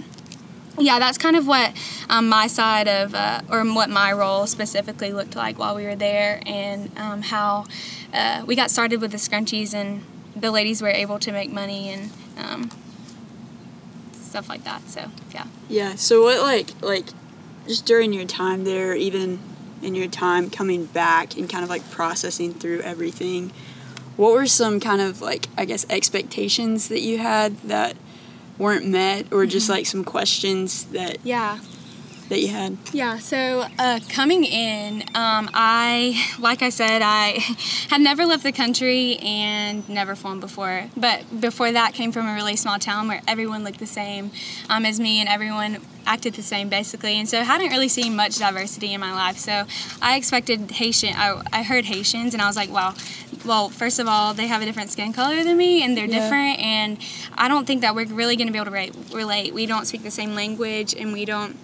yeah 0.77 0.99
that's 0.99 1.17
kind 1.17 1.35
of 1.35 1.47
what 1.47 1.73
um, 2.09 2.27
my 2.27 2.47
side 2.47 2.87
of 2.87 3.13
uh, 3.15 3.41
or 3.49 3.63
what 3.73 3.89
my 3.89 4.11
role 4.11 4.45
specifically 4.47 5.11
looked 5.11 5.35
like 5.35 5.57
while 5.57 5.75
we 5.75 5.83
were 5.85 5.95
there 5.95 6.41
and 6.45 6.91
um, 6.97 7.21
how 7.21 7.65
uh, 8.13 8.43
we 8.45 8.55
got 8.55 8.69
started 8.69 8.99
with 9.01 9.11
the 9.11 9.17
scrunchies 9.17 9.73
and 9.73 10.03
the 10.35 10.51
ladies 10.51 10.81
were 10.81 10.89
able 10.89 11.19
to 11.19 11.31
make 11.31 11.51
money 11.51 11.89
and 11.89 12.11
um, 12.37 12.69
stuff 14.13 14.47
like 14.49 14.63
that 14.63 14.81
so 14.89 15.09
yeah 15.33 15.45
Yeah. 15.69 15.95
So 15.95 16.23
what 16.23 16.41
like 16.41 16.69
like 16.81 17.05
just 17.67 17.85
during 17.85 18.11
your 18.13 18.25
time 18.25 18.63
there, 18.63 18.95
even 18.95 19.39
in 19.83 19.95
your 19.95 20.07
time 20.07 20.49
coming 20.49 20.85
back 20.85 21.37
and 21.37 21.49
kind 21.49 21.63
of 21.63 21.69
like 21.69 21.89
processing 21.91 22.53
through 22.53 22.81
everything, 22.81 23.51
what 24.17 24.33
were 24.33 24.47
some 24.47 24.79
kind 24.79 25.01
of 25.01 25.21
like 25.21 25.47
I 25.57 25.65
guess 25.65 25.85
expectations 25.89 26.89
that 26.89 27.01
you 27.01 27.17
had 27.17 27.57
that 27.61 27.95
weren't 28.57 28.85
met 28.85 29.31
or 29.31 29.45
just 29.45 29.65
mm-hmm. 29.65 29.73
like 29.73 29.85
some 29.85 30.03
questions 30.03 30.85
that 30.85 31.17
yeah 31.23 31.59
that 32.31 32.39
you 32.39 32.47
had? 32.47 32.77
Yeah, 32.93 33.19
so 33.19 33.65
uh, 33.77 33.99
coming 34.09 34.45
in, 34.45 35.01
um, 35.15 35.49
I, 35.53 36.25
like 36.39 36.61
I 36.61 36.69
said, 36.69 37.01
I 37.03 37.31
had 37.89 37.99
never 38.01 38.25
left 38.25 38.43
the 38.43 38.53
country 38.53 39.17
and 39.17 39.87
never 39.89 40.15
flown 40.15 40.39
before. 40.39 40.85
But 40.95 41.41
before 41.41 41.71
that, 41.73 41.93
came 41.93 42.11
from 42.13 42.27
a 42.27 42.33
really 42.33 42.55
small 42.55 42.79
town 42.79 43.09
where 43.09 43.21
everyone 43.27 43.63
looked 43.65 43.79
the 43.79 43.85
same 43.85 44.31
um, 44.69 44.85
as 44.85 44.97
me 44.99 45.19
and 45.19 45.27
everyone 45.27 45.79
acted 46.07 46.33
the 46.35 46.41
same 46.41 46.69
basically. 46.69 47.13
And 47.19 47.27
so 47.27 47.39
I 47.39 47.43
hadn't 47.43 47.69
really 47.69 47.89
seen 47.89 48.15
much 48.15 48.39
diversity 48.39 48.93
in 48.93 49.01
my 49.01 49.13
life. 49.13 49.37
So 49.37 49.65
I 50.01 50.15
expected 50.15 50.71
Haitian, 50.71 51.13
I, 51.15 51.41
I 51.51 51.63
heard 51.63 51.85
Haitians 51.85 52.33
and 52.33 52.41
I 52.41 52.47
was 52.47 52.55
like, 52.55 52.71
wow, 52.71 52.95
well, 53.45 53.67
first 53.69 53.99
of 53.99 54.07
all, 54.07 54.33
they 54.33 54.47
have 54.47 54.61
a 54.61 54.65
different 54.65 54.89
skin 54.89 55.11
color 55.11 55.43
than 55.43 55.57
me 55.57 55.83
and 55.83 55.97
they're 55.97 56.05
Yeah. 56.05 56.21
different. 56.21 56.59
And 56.59 56.97
I 57.37 57.49
don't 57.49 57.67
think 57.67 57.81
that 57.81 57.93
we're 57.93 58.05
really 58.05 58.37
going 58.37 58.47
to 58.47 58.53
be 58.53 58.57
able 58.57 58.71
to 58.71 58.71
re- 58.71 58.91
relate. 59.13 59.53
We 59.53 59.65
don't 59.65 59.85
speak 59.85 60.03
the 60.03 60.11
same 60.11 60.33
language 60.33 60.95
and 60.95 61.11
we 61.11 61.25
don't 61.25 61.57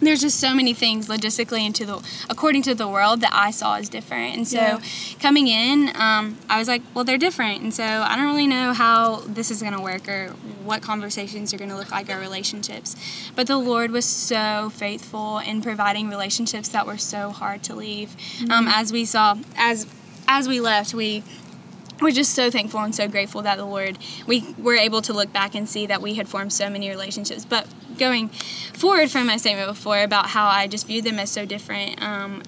there's 0.00 0.20
just 0.20 0.38
so 0.38 0.54
many 0.54 0.74
things 0.74 1.08
logistically 1.08 1.64
into 1.64 1.84
the 1.86 2.02
according 2.28 2.62
to 2.62 2.74
the 2.74 2.86
world 2.86 3.20
that 3.22 3.30
I 3.32 3.50
saw 3.50 3.76
as 3.76 3.88
different. 3.88 4.36
And 4.36 4.48
so 4.48 4.56
Yeah. 4.56 4.78
coming 5.20 5.48
in, 5.48 5.90
um, 5.96 6.36
I 6.48 6.58
was 6.58 6.68
like, 6.68 6.82
well, 6.94 7.04
they're 7.04 7.18
different, 7.18 7.62
and 7.62 7.72
so 7.74 7.84
I 7.84 8.16
don't 8.16 8.26
really 8.26 8.46
know 8.46 8.72
how 8.72 9.22
this 9.26 9.50
is 9.50 9.62
gonna 9.62 9.80
work 9.80 10.08
or 10.08 10.34
what 10.64 10.82
conversations 10.82 11.54
are 11.54 11.58
gonna 11.58 11.76
look 11.76 11.90
like 11.90 12.10
our 12.10 12.18
relationships. 12.18 12.94
But 13.34 13.46
the 13.46 13.56
Lord 13.56 13.90
was 13.90 14.04
so 14.04 14.70
faithful 14.74 15.38
in 15.38 15.62
providing 15.62 16.08
relationships 16.08 16.68
that 16.68 16.86
were 16.86 16.98
so 16.98 17.30
hard 17.30 17.62
to 17.64 17.74
leave. 17.74 18.16
Um, 18.50 18.68
as 18.68 18.92
we 18.92 19.04
saw, 19.04 19.36
as 19.56 19.86
as 20.28 20.48
we 20.48 20.60
left, 20.60 20.92
we 20.92 21.22
we're 22.02 22.10
just 22.10 22.34
so 22.34 22.50
thankful 22.50 22.80
and 22.80 22.94
so 22.94 23.08
grateful 23.08 23.40
that 23.42 23.56
the 23.56 23.64
Lord 23.64 23.96
we 24.26 24.44
were 24.58 24.74
able 24.74 25.00
to 25.02 25.12
look 25.14 25.32
back 25.32 25.54
and 25.54 25.66
see 25.68 25.86
that 25.86 26.02
we 26.02 26.14
had 26.14 26.28
formed 26.28 26.52
so 26.52 26.68
many 26.68 26.90
relationships. 26.90 27.44
But 27.46 27.66
going 27.98 28.28
forward 28.28 29.10
from 29.10 29.26
my 29.26 29.36
statement 29.36 29.68
before 29.68 30.02
about 30.02 30.28
how 30.28 30.46
I 30.46 30.66
just 30.66 30.86
viewed 30.86 31.04
them 31.04 31.18
as 31.18 31.30
so 31.30 31.44
different, 31.46 32.02
um, 32.02 32.42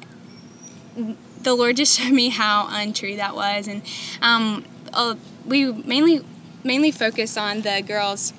the 1.42 1.54
Lord 1.54 1.76
just 1.76 1.98
showed 1.98 2.12
me 2.12 2.28
how 2.30 2.68
untrue 2.70 3.16
that 3.16 3.34
was, 3.34 3.68
and 3.68 3.82
um, 4.22 4.64
uh, 4.92 5.14
we 5.46 5.70
mainly 5.72 6.24
mainly 6.64 6.90
focus 6.90 7.36
on 7.36 7.62
the 7.62 7.82
girls 7.86 8.32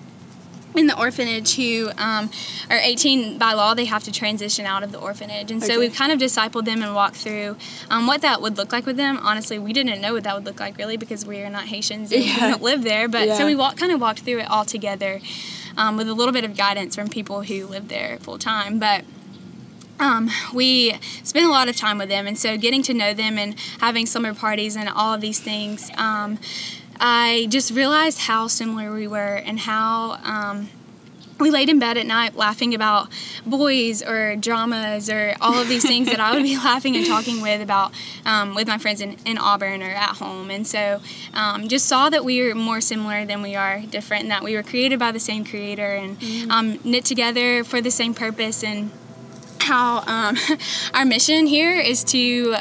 in 0.75 0.85
the 0.85 0.99
orphanage 0.99 1.55
who 1.55 1.89
um, 1.97 2.29
are 2.69 2.77
18 2.77 3.39
by 3.39 3.53
law 3.53 3.73
they 3.73 3.85
have 3.85 4.03
to 4.03 4.11
transition 4.11 4.65
out 4.67 4.83
of 4.83 4.91
the 4.91 4.99
orphanage 4.99 5.49
and 5.49 5.61
so 5.63 5.69
Okay. 5.73 5.77
we've 5.79 5.95
kind 5.95 6.11
of 6.11 6.19
discipled 6.19 6.65
them 6.65 6.83
and 6.83 6.93
walked 6.93 7.15
through 7.15 7.55
um, 7.89 8.05
what 8.05 8.21
that 8.21 8.39
would 8.39 8.55
look 8.55 8.71
like 8.71 8.85
with 8.85 8.95
them 8.97 9.17
honestly 9.23 9.57
we 9.57 9.73
didn't 9.73 9.99
know 9.99 10.13
what 10.13 10.23
that 10.25 10.35
would 10.35 10.45
look 10.45 10.59
like 10.59 10.77
really 10.77 10.95
because 10.95 11.25
we 11.25 11.41
are 11.41 11.49
not 11.49 11.63
haitians 11.65 12.11
and 12.11 12.23
Yeah. 12.23 12.35
we 12.35 12.51
don't 12.51 12.61
live 12.61 12.83
there 12.83 13.07
but 13.07 13.29
Yeah. 13.29 13.37
so 13.37 13.45
we 13.47 13.55
walk, 13.55 13.77
kind 13.77 13.91
of 13.91 13.99
walked 13.99 14.19
through 14.19 14.39
it 14.41 14.49
all 14.51 14.63
together 14.65 15.21
um, 15.77 15.97
with 15.97 16.07
a 16.07 16.13
little 16.13 16.33
bit 16.33 16.43
of 16.43 16.55
guidance 16.55 16.95
from 16.95 17.07
people 17.07 17.43
who 17.43 17.65
live 17.67 17.87
there 17.87 18.17
full 18.19 18.37
time 18.37 18.79
but 18.79 19.03
um, 19.99 20.29
we 20.53 20.93
spend 21.23 21.45
a 21.45 21.49
lot 21.49 21.67
of 21.67 21.75
time 21.75 21.97
with 21.97 22.07
them, 22.09 22.25
and 22.25 22.37
so 22.37 22.57
getting 22.57 22.81
to 22.83 22.93
know 22.93 23.13
them 23.13 23.37
and 23.37 23.59
having 23.81 24.05
summer 24.05 24.33
parties 24.33 24.77
and 24.77 24.87
all 24.87 25.13
of 25.13 25.21
these 25.21 25.39
things, 25.39 25.91
um, 25.97 26.39
I 26.99 27.47
just 27.49 27.71
realized 27.71 28.19
how 28.19 28.47
similar 28.47 28.93
we 28.93 29.07
were 29.07 29.35
and 29.35 29.59
how. 29.59 30.19
Um, 30.23 30.69
we 31.39 31.49
laid 31.49 31.69
in 31.69 31.79
bed 31.79 31.97
at 31.97 32.05
night 32.05 32.35
laughing 32.35 32.73
about 32.73 33.09
boys 33.45 34.03
or 34.03 34.35
dramas 34.35 35.09
or 35.09 35.35
all 35.41 35.55
of 35.55 35.67
these 35.67 35.83
things 35.83 36.07
that 36.07 36.19
I 36.19 36.33
would 36.33 36.43
be 36.43 36.57
laughing 36.69 36.95
and 36.95 37.05
talking 37.05 37.41
with 37.41 37.61
about 37.61 37.93
um, 38.25 38.55
with 38.55 38.67
my 38.67 38.77
friends 38.77 39.01
in, 39.01 39.17
in 39.25 39.37
Auburn 39.37 39.81
or 39.81 39.89
at 39.89 40.17
home. 40.17 40.51
And 40.51 40.67
so 40.67 41.01
um, 41.33 41.67
just 41.67 41.85
saw 41.85 42.09
that 42.09 42.25
we 42.25 42.41
were 42.41 42.55
more 42.55 42.81
similar 42.81 43.25
than 43.25 43.41
we 43.41 43.55
are 43.55 43.79
different 43.81 44.23
and 44.23 44.31
that 44.31 44.43
we 44.43 44.55
were 44.55 44.63
created 44.63 44.99
by 44.99 45.11
the 45.11 45.19
same 45.19 45.45
creator 45.45 45.95
and 45.95 46.51
um, 46.51 46.79
knit 46.83 47.05
together 47.05 47.63
for 47.63 47.81
the 47.81 47.91
same 47.91 48.13
purpose 48.13 48.63
and 48.63 48.91
how 49.61 50.03
um, 50.07 50.37
our 50.93 51.05
mission 51.05 51.45
here 51.45 51.79
is 51.79 52.03
to 52.03 52.55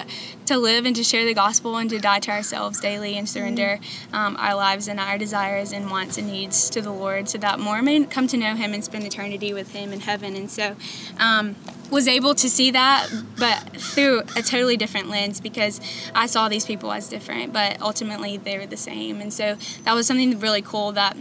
to 0.49 0.59
live 0.59 0.85
and 0.85 0.97
to 0.97 1.05
share 1.05 1.25
the 1.25 1.35
gospel 1.35 1.77
and 1.77 1.89
to 1.91 1.99
die 1.99 2.19
to 2.21 2.31
ourselves 2.31 2.81
daily 2.81 3.17
and 3.17 3.29
surrender 3.29 3.79
um, 4.13 4.37
our 4.39 4.55
lives 4.55 4.89
and 4.89 4.99
our 4.99 5.17
desires 5.17 5.73
and 5.73 5.91
wants 5.91 6.19
and 6.19 6.27
needs 6.27 6.69
to 6.71 6.81
the 6.81 6.91
Lord 6.91 7.29
so 7.29 7.39
that 7.39 7.59
more 7.59 7.81
may 7.83 8.05
come 8.05 8.27
to 8.29 8.37
know 8.37 8.55
Him 8.55 8.75
and 8.75 8.85
spend 8.85 9.05
eternity 9.05 9.53
with 9.55 9.73
Him 9.73 9.93
in 9.93 10.01
heaven. 10.01 10.35
And 10.35 10.51
so, 10.51 10.77
um, 11.19 11.57
was 11.91 12.07
able 12.07 12.35
to 12.35 12.51
see 12.51 12.71
that, 12.71 13.09
but 13.39 13.59
through 13.81 14.21
a 14.37 14.43
totally 14.43 14.77
different 14.77 15.09
lens 15.09 15.41
because 15.41 15.81
I 16.15 16.27
saw 16.27 16.49
these 16.49 16.67
people 16.67 16.93
as 16.93 17.09
different, 17.09 17.53
but 17.53 17.81
ultimately 17.81 18.37
they 18.37 18.59
were 18.59 18.67
the 18.67 18.77
same. 18.77 19.21
And 19.21 19.33
so 19.33 19.57
that 19.85 19.95
was 19.95 20.07
something 20.07 20.39
really 20.39 20.63
cool 20.63 20.93
that 20.93 21.17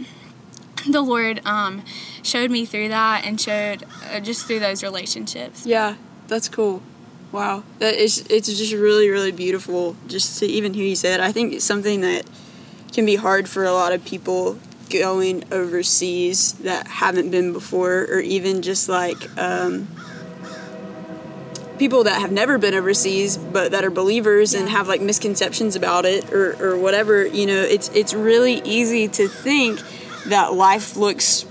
the 0.88 1.00
Lord 1.00 1.40
um, 1.46 1.84
showed 2.22 2.50
me 2.50 2.64
through 2.64 2.88
that 2.88 3.24
and 3.24 3.40
showed 3.40 3.84
uh, 4.10 4.20
just 4.20 4.46
through 4.46 4.60
those 4.60 4.82
relationships. 4.82 5.66
Yeah, 5.66 5.96
that's 6.26 6.48
cool. 6.48 6.82
Wow, 7.30 7.62
that 7.78 7.94
is 7.94 8.24
it's 8.30 8.48
just 8.48 8.72
really 8.72 9.10
really 9.10 9.32
beautiful 9.32 9.96
just 10.06 10.38
to 10.38 10.46
even 10.46 10.72
hear 10.72 10.86
you 10.86 10.96
say 10.96 11.10
that. 11.10 11.20
I 11.20 11.30
think 11.30 11.52
it's 11.52 11.64
something 11.64 12.00
that 12.00 12.24
can 12.92 13.04
be 13.04 13.16
hard 13.16 13.48
for 13.48 13.64
a 13.64 13.72
lot 13.72 13.92
of 13.92 14.04
people 14.04 14.58
going 14.90 15.44
overseas 15.52 16.52
that 16.54 16.86
haven't 16.86 17.30
been 17.30 17.52
before, 17.52 18.06
or 18.10 18.20
even 18.20 18.62
just 18.62 18.88
like 18.88 19.28
um, 19.38 19.88
people 21.78 22.04
that 22.04 22.20
have 22.20 22.32
never 22.32 22.56
been 22.56 22.74
overseas 22.74 23.36
but 23.36 23.72
that 23.72 23.84
are 23.84 23.90
believers 23.90 24.54
and 24.54 24.68
have 24.70 24.88
like 24.88 25.02
misconceptions 25.02 25.76
about 25.76 26.06
it 26.06 26.32
or, 26.32 26.56
or 26.62 26.78
whatever. 26.78 27.26
You 27.26 27.46
know, 27.46 27.60
it's 27.60 27.90
it's 27.90 28.14
really 28.14 28.62
easy 28.64 29.06
to 29.08 29.28
think 29.28 29.80
that 30.26 30.54
life 30.54 30.96
looks 30.96 31.44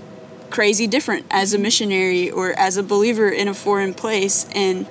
crazy 0.50 0.86
different 0.88 1.24
as 1.30 1.54
a 1.54 1.58
missionary 1.58 2.30
or 2.30 2.50
as 2.52 2.76
a 2.76 2.82
believer 2.82 3.28
in 3.28 3.46
a 3.46 3.54
foreign 3.54 3.94
place 3.94 4.48
and 4.54 4.88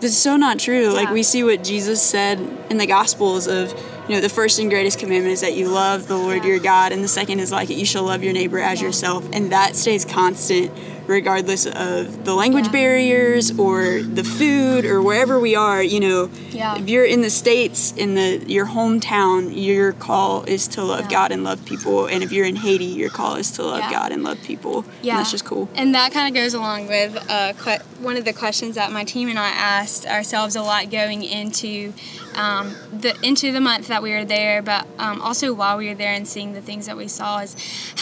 that's 0.00 0.16
so 0.16 0.36
not 0.36 0.58
true 0.58 0.88
like 0.92 1.10
we 1.10 1.22
see 1.22 1.42
what 1.44 1.62
jesus 1.64 2.02
said 2.02 2.38
in 2.70 2.78
the 2.78 2.86
gospels 2.86 3.46
of 3.46 3.70
you 4.08 4.14
know 4.16 4.20
the 4.20 4.28
first 4.28 4.58
and 4.58 4.70
greatest 4.70 4.98
commandment 4.98 5.32
is 5.32 5.40
that 5.42 5.54
you 5.54 5.68
love 5.68 6.06
the 6.08 6.16
lord 6.16 6.38
Yeah. 6.38 6.50
your 6.50 6.58
god 6.58 6.92
and 6.92 7.02
the 7.04 7.08
second 7.08 7.40
is 7.40 7.52
like 7.52 7.70
it 7.70 7.74
you 7.74 7.84
shall 7.84 8.04
love 8.04 8.22
your 8.22 8.32
neighbor 8.32 8.58
as 8.58 8.80
Yeah. 8.80 8.86
yourself 8.88 9.28
and 9.32 9.52
that 9.52 9.76
stays 9.76 10.04
constant 10.04 10.70
regardless 11.06 11.66
of 11.66 12.24
the 12.24 12.34
language 12.34 12.66
Yeah. 12.66 12.72
barriers 12.72 13.58
or 13.58 14.00
the 14.02 14.24
food 14.24 14.84
or 14.84 15.02
wherever 15.02 15.38
we 15.40 15.54
are 15.54 15.82
you 15.82 16.00
know 16.00 16.30
Yeah. 16.60 16.78
if 16.80 16.86
you're 16.92 17.08
in 17.14 17.20
the 17.28 17.30
states 17.44 17.80
in 18.02 18.10
the 18.18 18.28
your 18.56 18.66
hometown 18.76 19.38
your 19.70 19.92
call 20.08 20.32
is 20.56 20.62
to 20.74 20.80
love 20.92 21.04
Yeah. 21.04 21.18
god 21.18 21.28
and 21.34 21.42
love 21.50 21.60
people 21.72 21.98
and 22.12 22.18
if 22.24 22.30
you're 22.34 22.48
in 22.54 22.56
haiti 22.64 22.90
your 23.02 23.10
call 23.18 23.34
is 23.42 23.48
to 23.56 23.62
love 23.72 23.80
Yeah. 23.84 23.90
god 23.98 24.08
and 24.14 24.22
love 24.28 24.38
people 24.50 24.76
Yeah, 25.02 25.12
and 25.12 25.18
that's 25.20 25.32
just 25.36 25.46
cool 25.52 25.64
And 25.80 25.88
that 25.98 26.08
kind 26.16 26.26
of 26.30 26.34
goes 26.40 26.54
along 26.60 26.80
with 26.96 27.12
uh, 27.36 27.52
que- 27.64 27.84
one 28.08 28.16
of 28.20 28.24
the 28.30 28.32
questions 28.44 28.72
that 28.80 28.88
my 28.98 29.04
team 29.14 29.26
and 29.32 29.38
I 29.38 29.50
asked 29.76 30.02
ourselves 30.16 30.54
a 30.62 30.62
lot 30.70 30.82
going 31.00 31.20
into 31.40 31.92
um, 32.44 32.66
the 33.04 33.12
into 33.30 33.46
the 33.56 33.60
month 33.70 33.84
that 33.92 34.02
we 34.06 34.10
were 34.16 34.24
there, 34.38 34.62
but 34.72 34.82
um, 35.04 35.16
also 35.26 35.46
while 35.60 35.76
we 35.82 35.86
were 35.90 35.98
there 36.04 36.14
and 36.20 36.26
seeing 36.34 36.50
the 36.58 36.64
things 36.70 36.84
that 36.88 36.96
we 37.02 37.08
saw 37.18 37.32
is 37.46 37.52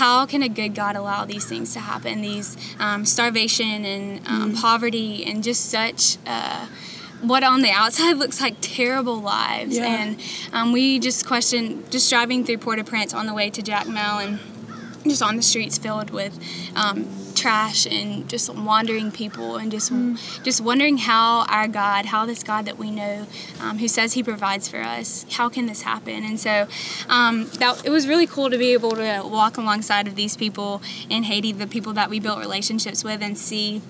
how 0.02 0.26
can 0.26 0.42
a 0.42 0.52
good 0.60 0.72
God 0.82 0.94
allow 1.02 1.20
these 1.34 1.46
things 1.52 1.72
to 1.76 1.80
happen? 1.92 2.14
These 2.20 2.50
um, 2.78 3.00
starvation 3.14 3.84
and 3.94 4.04
um, 4.34 4.48
poverty 4.54 5.24
and 5.28 5.36
just 5.42 5.62
such. 5.76 6.18
Uh, 6.26 6.66
what 7.22 7.42
on 7.42 7.62
the 7.62 7.70
outside 7.70 8.12
looks 8.16 8.40
like 8.40 8.56
terrible 8.60 9.16
lives, 9.20 9.76
Yeah. 9.76 9.87
and 9.87 10.20
um, 10.52 10.72
we 10.72 10.98
just 10.98 11.26
questioned 11.26 11.90
just 11.90 12.08
driving 12.10 12.44
through 12.44 12.58
Port-au-Prince 12.58 13.12
on 13.14 13.26
the 13.26 13.34
way 13.34 13.50
to 13.50 13.62
Jacmel 13.62 14.25
and 14.25 14.38
just 15.04 15.22
on 15.22 15.37
the 15.37 15.42
streets 15.42 15.78
filled 15.78 16.10
with 16.10 16.38
um, 16.76 17.06
trash 17.34 17.87
and 17.87 18.28
just 18.28 18.52
wandering 18.52 19.10
people 19.12 19.56
and 19.56 19.70
just 19.70 19.92
just 20.42 20.60
wondering 20.60 20.98
how 20.98 21.44
our 21.46 21.68
God, 21.68 22.06
how 22.06 22.26
this 22.26 22.42
God 22.42 22.66
that 22.66 22.76
we 22.78 22.90
know, 22.90 23.26
um, 23.60 23.78
who 23.78 23.88
says 23.88 24.12
He 24.14 24.22
provides 24.22 24.68
for 24.68 24.78
us, 24.82 25.25
how 25.30 25.48
can 25.48 25.66
this 25.66 25.82
happen? 25.82 26.25
And 26.25 26.38
so 26.38 26.66
um, 27.08 27.46
that 27.58 27.84
it 27.87 27.90
was 27.90 28.06
really 28.06 28.26
cool 28.26 28.50
to 28.50 28.58
be 28.58 28.72
able 28.72 28.90
to 28.92 29.22
walk 29.25 29.56
alongside 29.56 30.08
of 30.08 30.14
these 30.14 30.37
people 30.37 30.82
in 31.08 31.22
Haiti, 31.22 31.52
the 31.52 31.66
people 31.66 31.92
that 31.94 32.10
we 32.10 32.20
built 32.20 32.38
relationships 32.40 33.02
with, 33.04 33.22
and 33.22 33.38
see 33.38 33.80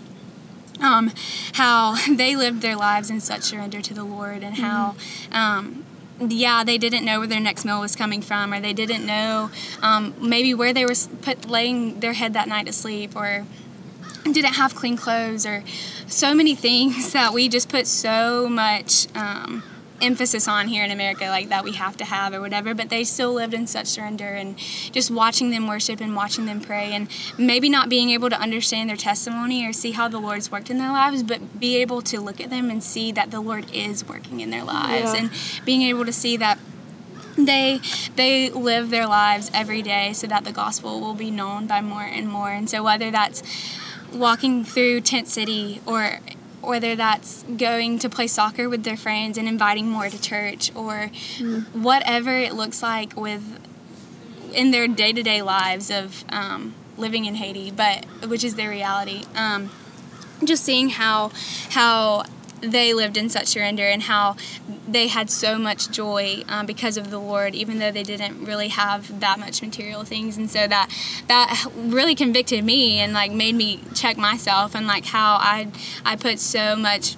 um, 0.81 1.13
how 1.55 1.97
they 2.17 2.37
lived 2.37 2.63
their 2.63 2.77
lives 2.77 3.11
in 3.11 3.21
such 3.21 3.43
surrender 3.43 3.81
to 3.83 3.95
the 3.95 4.05
Lord 4.05 4.43
and 4.43 4.57
how. 4.57 4.95
Um, 5.33 5.85
yeah, 6.21 6.65
they 6.65 6.79
didn't 6.79 7.05
know 7.05 7.21
where 7.21 7.29
their 7.29 7.41
next 7.41 7.65
meal 7.65 7.81
was 7.81 7.95
coming 7.95 8.23
from, 8.23 8.53
or 8.53 8.59
they 8.61 8.73
didn't 8.73 9.07
know 9.07 9.51
um, 9.83 10.15
maybe 10.21 10.53
where 10.53 10.73
they 10.73 10.85
were 10.85 10.95
put 11.23 11.49
laying 11.49 12.01
their 12.01 12.15
head 12.15 12.33
that 12.33 12.49
night 12.49 12.67
to 12.67 12.73
sleep, 12.73 13.15
or 13.15 13.47
didn't 14.25 14.55
have 14.55 14.75
clean 14.75 14.97
clothes, 14.97 15.47
or 15.47 15.63
so 16.09 16.35
many 16.35 16.55
things 16.57 17.13
that 17.13 17.33
we 17.33 17.49
just 17.49 17.69
put 17.69 17.87
so 17.87 18.49
much 18.49 19.07
um, 19.15 19.63
emphasis 20.01 20.47
on 20.49 20.69
here 20.69 20.85
in 20.85 20.91
America, 20.91 21.27
like 21.27 21.49
that 21.49 21.65
we 21.65 21.73
have 21.73 21.97
to 21.99 22.05
have 22.05 22.33
or 22.33 22.41
whatever. 22.41 22.75
But 22.75 22.89
they 22.89 23.05
still 23.05 23.33
lived 23.33 23.55
in 23.55 23.67
such 23.67 23.87
surrender, 23.87 24.27
and 24.29 24.57
just 24.59 25.11
watching 25.11 25.51
them 25.51 25.67
worship 25.67 26.01
and 26.01 26.15
watching 26.15 26.47
them 26.47 26.61
pray, 26.61 26.93
and 26.93 27.09
maybe 27.39 27.69
not 27.69 27.89
being 27.89 28.11
able 28.11 28.31
to 28.31 28.41
understand 28.41 28.89
their 28.91 28.97
testimony 28.97 29.67
or 29.67 29.73
see 29.73 29.93
how 29.93 30.09
the 30.09 30.19
Lord's 30.19 30.51
worked 30.51 30.71
in 30.71 30.79
their 30.79 30.93
lives, 30.93 31.23
but 31.23 31.59
be 31.61 31.77
able 31.77 32.03
to 32.03 32.21
look 32.21 32.41
at 32.41 32.51
them 32.51 32.71
and 32.71 32.83
see 32.83 33.13
that 33.13 33.31
the 33.31 33.41
Lord 33.41 33.71
is 33.75 34.07
working 34.09 34.41
in 34.41 34.51
their 34.51 34.65
lives, 34.65 35.13
Yeah. 35.15 35.21
and 35.21 35.31
being 35.65 35.83
able 35.83 36.05
to 36.05 36.13
see 36.13 36.37
that 36.37 36.59
they 37.37 37.81
they 38.17 38.51
live 38.51 38.91
their 38.91 39.07
lives 39.07 39.49
every 39.55 39.81
day 39.81 40.13
so 40.13 40.27
that 40.27 40.45
the 40.45 40.51
gospel 40.51 41.01
will 41.01 41.15
be 41.15 41.31
known 41.31 41.69
by 41.69 41.81
more 41.81 42.03
and 42.03 42.29
more 42.29 42.51
and 42.51 42.69
so 42.69 42.83
whether 42.83 43.13
that's 43.13 43.45
walking 44.13 44.65
through 44.65 45.01
tent 45.01 45.29
city 45.29 45.81
or 45.87 46.19
whether 46.61 46.97
that's 46.97 47.43
going 47.45 47.99
to 48.01 48.09
play 48.09 48.27
soccer 48.27 48.69
with 48.69 48.85
their 48.85 48.97
friends 48.97 49.39
and 49.39 49.49
inviting 49.49 49.89
more 49.89 50.09
to 50.09 50.21
church 50.21 50.75
or 50.75 51.11
whatever 51.73 52.37
it 52.37 52.55
looks 52.55 52.83
like 52.83 53.17
with 53.17 53.61
in 54.53 54.71
their 54.71 54.89
day-to-day 54.89 55.43
lives 55.43 55.91
of 55.91 56.25
um, 56.31 56.75
living 56.97 57.25
in 57.27 57.35
haiti 57.37 57.71
but 57.71 58.05
which 58.29 58.45
is 58.45 58.55
their 58.57 58.71
reality. 58.71 59.25
Um, 59.37 59.71
just 60.45 60.65
seeing 60.65 60.91
how 60.91 61.31
how 61.71 62.25
they 62.61 62.93
lived 62.95 63.17
in 63.17 63.29
such 63.29 63.47
surrender 63.49 63.85
and 63.87 64.03
how 64.03 64.37
they 64.89 65.07
had 65.09 65.31
so 65.31 65.59
much 65.59 65.91
joy 65.91 66.43
um, 66.49 66.67
because 66.67 66.97
of 66.97 67.11
the 67.11 67.19
Lord, 67.19 67.55
even 67.55 67.79
though 67.79 67.91
they 67.91 68.03
didn't 68.03 68.45
really 68.45 68.69
have 68.69 69.21
that 69.21 69.39
much 69.39 69.63
material 69.63 70.03
things. 70.05 70.37
And 70.37 70.51
so 70.51 70.67
that 70.67 70.91
that 71.29 71.67
really 71.77 72.15
convicted 72.15 72.65
me 72.65 72.99
and 72.99 73.13
like 73.13 73.31
made 73.33 73.55
me 73.55 73.81
check 73.95 74.17
myself 74.17 74.75
and 74.75 74.87
like 74.87 75.07
how 75.07 75.35
I 75.41 75.69
I 76.05 76.17
put 76.17 76.39
so 76.41 76.75
much 76.77 77.17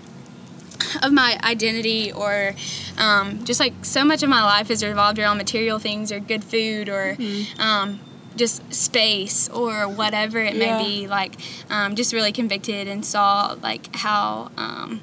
of 1.03 1.13
my 1.13 1.39
identity 1.45 2.11
or 2.11 2.55
um, 2.99 3.45
just 3.45 3.61
like 3.61 3.85
so 3.85 4.05
much 4.05 4.23
of 4.23 4.29
my 4.29 4.43
life 4.43 4.71
is 4.71 4.83
revolved 4.83 5.19
around 5.19 5.37
material 5.37 5.79
things 5.79 6.11
or 6.11 6.19
good 6.21 6.43
food 6.43 6.89
or 6.89 7.17
um, 7.59 8.01
just 8.37 8.73
space 8.73 9.49
or 9.51 9.87
whatever 9.89 10.39
it 10.39 10.55
Yeah. 10.55 10.73
may 10.77 10.79
be 10.79 11.07
like 11.07 11.35
um, 11.69 11.95
just 11.97 12.13
really 12.13 12.33
convicted 12.33 12.89
and 12.89 13.05
saw 13.05 13.57
like 13.63 13.95
how 13.97 14.51
um, 14.57 15.03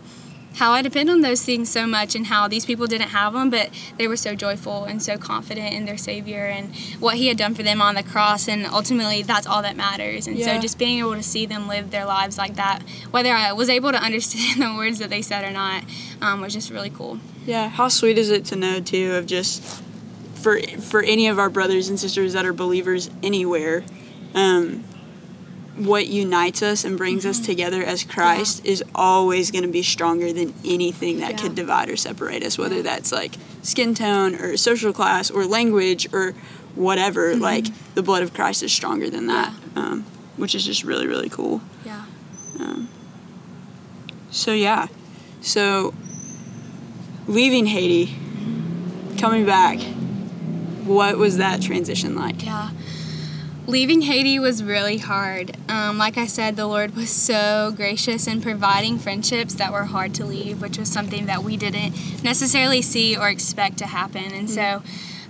how 0.58 0.72
I 0.72 0.82
depend 0.82 1.10
on 1.10 1.22
those 1.22 1.44
things 1.44 1.70
so 1.70 1.86
much 1.88 2.16
and 2.16 2.26
how 2.28 2.48
these 2.48 2.66
people 2.66 2.88
didn't 2.88 3.10
have 3.10 3.34
them, 3.34 3.50
but 3.50 3.70
they 3.98 4.08
were 4.08 4.18
so 4.18 4.34
joyful 4.36 4.86
and 4.86 5.02
so 5.02 5.18
confident 5.18 5.74
in 5.74 5.86
their 5.86 5.98
Savior 5.98 6.46
and 6.46 6.76
what 7.00 7.16
He 7.16 7.28
had 7.28 7.38
done 7.38 7.54
for 7.54 7.64
them 7.64 7.82
on 7.82 7.96
the 7.96 8.04
cross. 8.04 8.48
And 8.48 8.66
ultimately, 8.66 9.22
that's 9.22 9.46
all 9.46 9.62
that 9.62 9.76
matters. 9.76 10.28
And 10.28 10.38
Yeah. 10.38 10.56
so 10.56 10.62
just 10.62 10.78
being 10.78 11.00
able 11.00 11.14
to 11.14 11.24
see 11.24 11.46
them 11.46 11.68
live 11.68 11.92
their 11.92 12.06
lives 12.06 12.38
like 12.38 12.56
that, 12.56 12.82
whether 13.12 13.32
I 13.32 13.54
was 13.54 13.70
able 13.70 13.92
to 13.92 14.02
understand 14.04 14.62
the 14.62 14.74
words 14.76 15.00
that 15.00 15.10
they 15.10 15.22
said 15.22 15.44
or 15.44 15.52
not, 15.52 15.84
um, 16.22 16.42
was 16.42 16.54
just 16.54 16.72
really 16.72 16.90
cool. 16.90 17.20
Yeah, 17.46 17.70
how 17.70 17.88
sweet 17.88 18.18
is 18.18 18.30
it 18.30 18.44
to 18.46 18.56
know 18.56 18.80
too 18.80 19.14
of 19.14 19.26
just 19.26 19.64
for 20.34 20.60
for 20.80 21.02
any 21.04 21.28
of 21.28 21.40
our 21.40 21.50
brothers 21.50 21.88
and 21.90 22.00
sisters 22.00 22.34
that 22.34 22.46
are 22.46 22.54
believers 22.54 23.10
anywhere, 23.24 23.84
um, 24.34 24.84
what 25.78 26.08
unites 26.08 26.64
us 26.64 26.84
and 26.84 26.98
brings 26.98 27.26
us 27.26 27.38
mm-hmm. 27.38 27.46
together 27.46 27.84
as 27.84 28.04
Christ 28.04 28.66
is 28.66 28.84
always 28.96 29.52
going 29.52 29.64
to 29.64 29.70
be 29.70 29.84
stronger 29.84 30.34
than 30.34 30.54
anything 30.66 31.20
that 31.20 31.32
Yeah. 31.32 31.38
could 31.38 31.56
divide 31.56 31.90
or 31.90 31.96
separate 31.96 32.44
us, 32.44 32.58
whether 32.58 32.82
that's 32.82 33.12
like 33.12 33.36
skin 33.62 33.94
tone 33.94 34.36
or 34.36 34.58
social 34.58 34.92
class 34.92 35.30
or 35.30 35.46
language 35.46 36.12
or 36.12 36.34
whatever. 36.76 37.34
Mm-hmm. 37.34 37.42
Like 37.42 37.66
the 37.96 38.02
blood 38.02 38.24
of 38.24 38.34
Christ 38.34 38.64
is 38.64 38.74
stronger 38.74 39.10
than 39.10 39.28
that, 39.28 39.54
um, 39.76 40.04
which 40.36 40.56
is 40.56 40.66
just 40.66 40.84
really 40.84 41.08
really 41.08 41.30
cool. 41.30 41.62
Yeah. 41.86 42.06
Um, 42.60 42.90
so 44.32 44.54
yeah, 44.54 44.88
so 45.42 45.94
leaving 47.28 47.68
Haiti, 47.68 48.16
coming 49.18 49.46
back, 49.46 49.80
what 50.86 51.18
was 51.18 51.38
that 51.38 51.62
transition 51.62 52.16
like? 52.16 52.44
Yeah. 52.44 52.72
Leaving 53.68 54.04
Haiti 54.04 54.40
was 54.40 54.64
really 54.64 54.98
hard. 54.98 55.58
Um, 55.68 55.98
like 55.98 56.18
I 56.18 56.26
said, 56.26 56.56
the 56.56 56.66
Lord 56.66 56.96
was 56.96 57.10
so 57.10 57.74
gracious 57.76 58.26
in 58.26 58.42
providing 58.42 58.98
friendships 58.98 59.56
that 59.56 59.74
were 59.74 59.84
hard 59.84 60.16
to 60.16 60.26
leave, 60.26 60.62
which 60.62 60.78
was 60.78 60.90
something 60.90 61.26
that 61.26 61.44
we 61.44 61.58
didn't 61.58 62.24
necessarily 62.24 62.82
see 62.82 63.18
or 63.18 63.28
expect 63.28 63.78
to 63.80 63.88
happen. 63.88 64.32
And 64.32 64.50
so, 64.50 64.82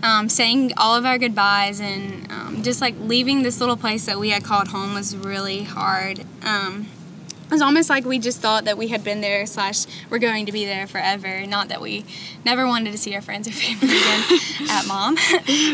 um, 0.04 0.30
saying 0.30 0.74
all 0.78 0.96
of 0.96 1.04
our 1.04 1.18
goodbyes 1.18 1.80
and 1.80 2.32
um, 2.32 2.62
just 2.62 2.80
like 2.80 2.94
leaving 3.00 3.42
this 3.42 3.60
little 3.60 3.76
place 3.76 4.06
that 4.06 4.20
we 4.20 4.30
had 4.30 4.44
called 4.44 4.68
home 4.68 4.94
was 4.94 5.18
really 5.18 5.64
hard. 5.64 6.24
Um, 6.44 6.88
it 7.48 7.52
was 7.52 7.62
almost 7.62 7.90
like 7.90 8.04
we 8.04 8.20
just 8.20 8.40
thought 8.40 8.66
that 8.66 8.78
we 8.78 8.90
had 8.90 9.04
been 9.06 9.22
there 9.22 9.46
slash 9.46 9.86
we're 10.10 10.20
going 10.20 10.46
to 10.46 10.52
be 10.52 10.66
there 10.66 10.86
forever 10.86 11.46
not 11.48 11.70
that 11.70 11.80
we 11.80 12.04
never 12.44 12.68
wanted 12.68 12.92
to 12.92 12.98
see 12.98 13.16
our 13.16 13.22
friends 13.22 13.48
or 13.48 13.52
family 13.52 13.96
again 13.96 14.70
at 14.70 14.86
mom. 14.86 15.18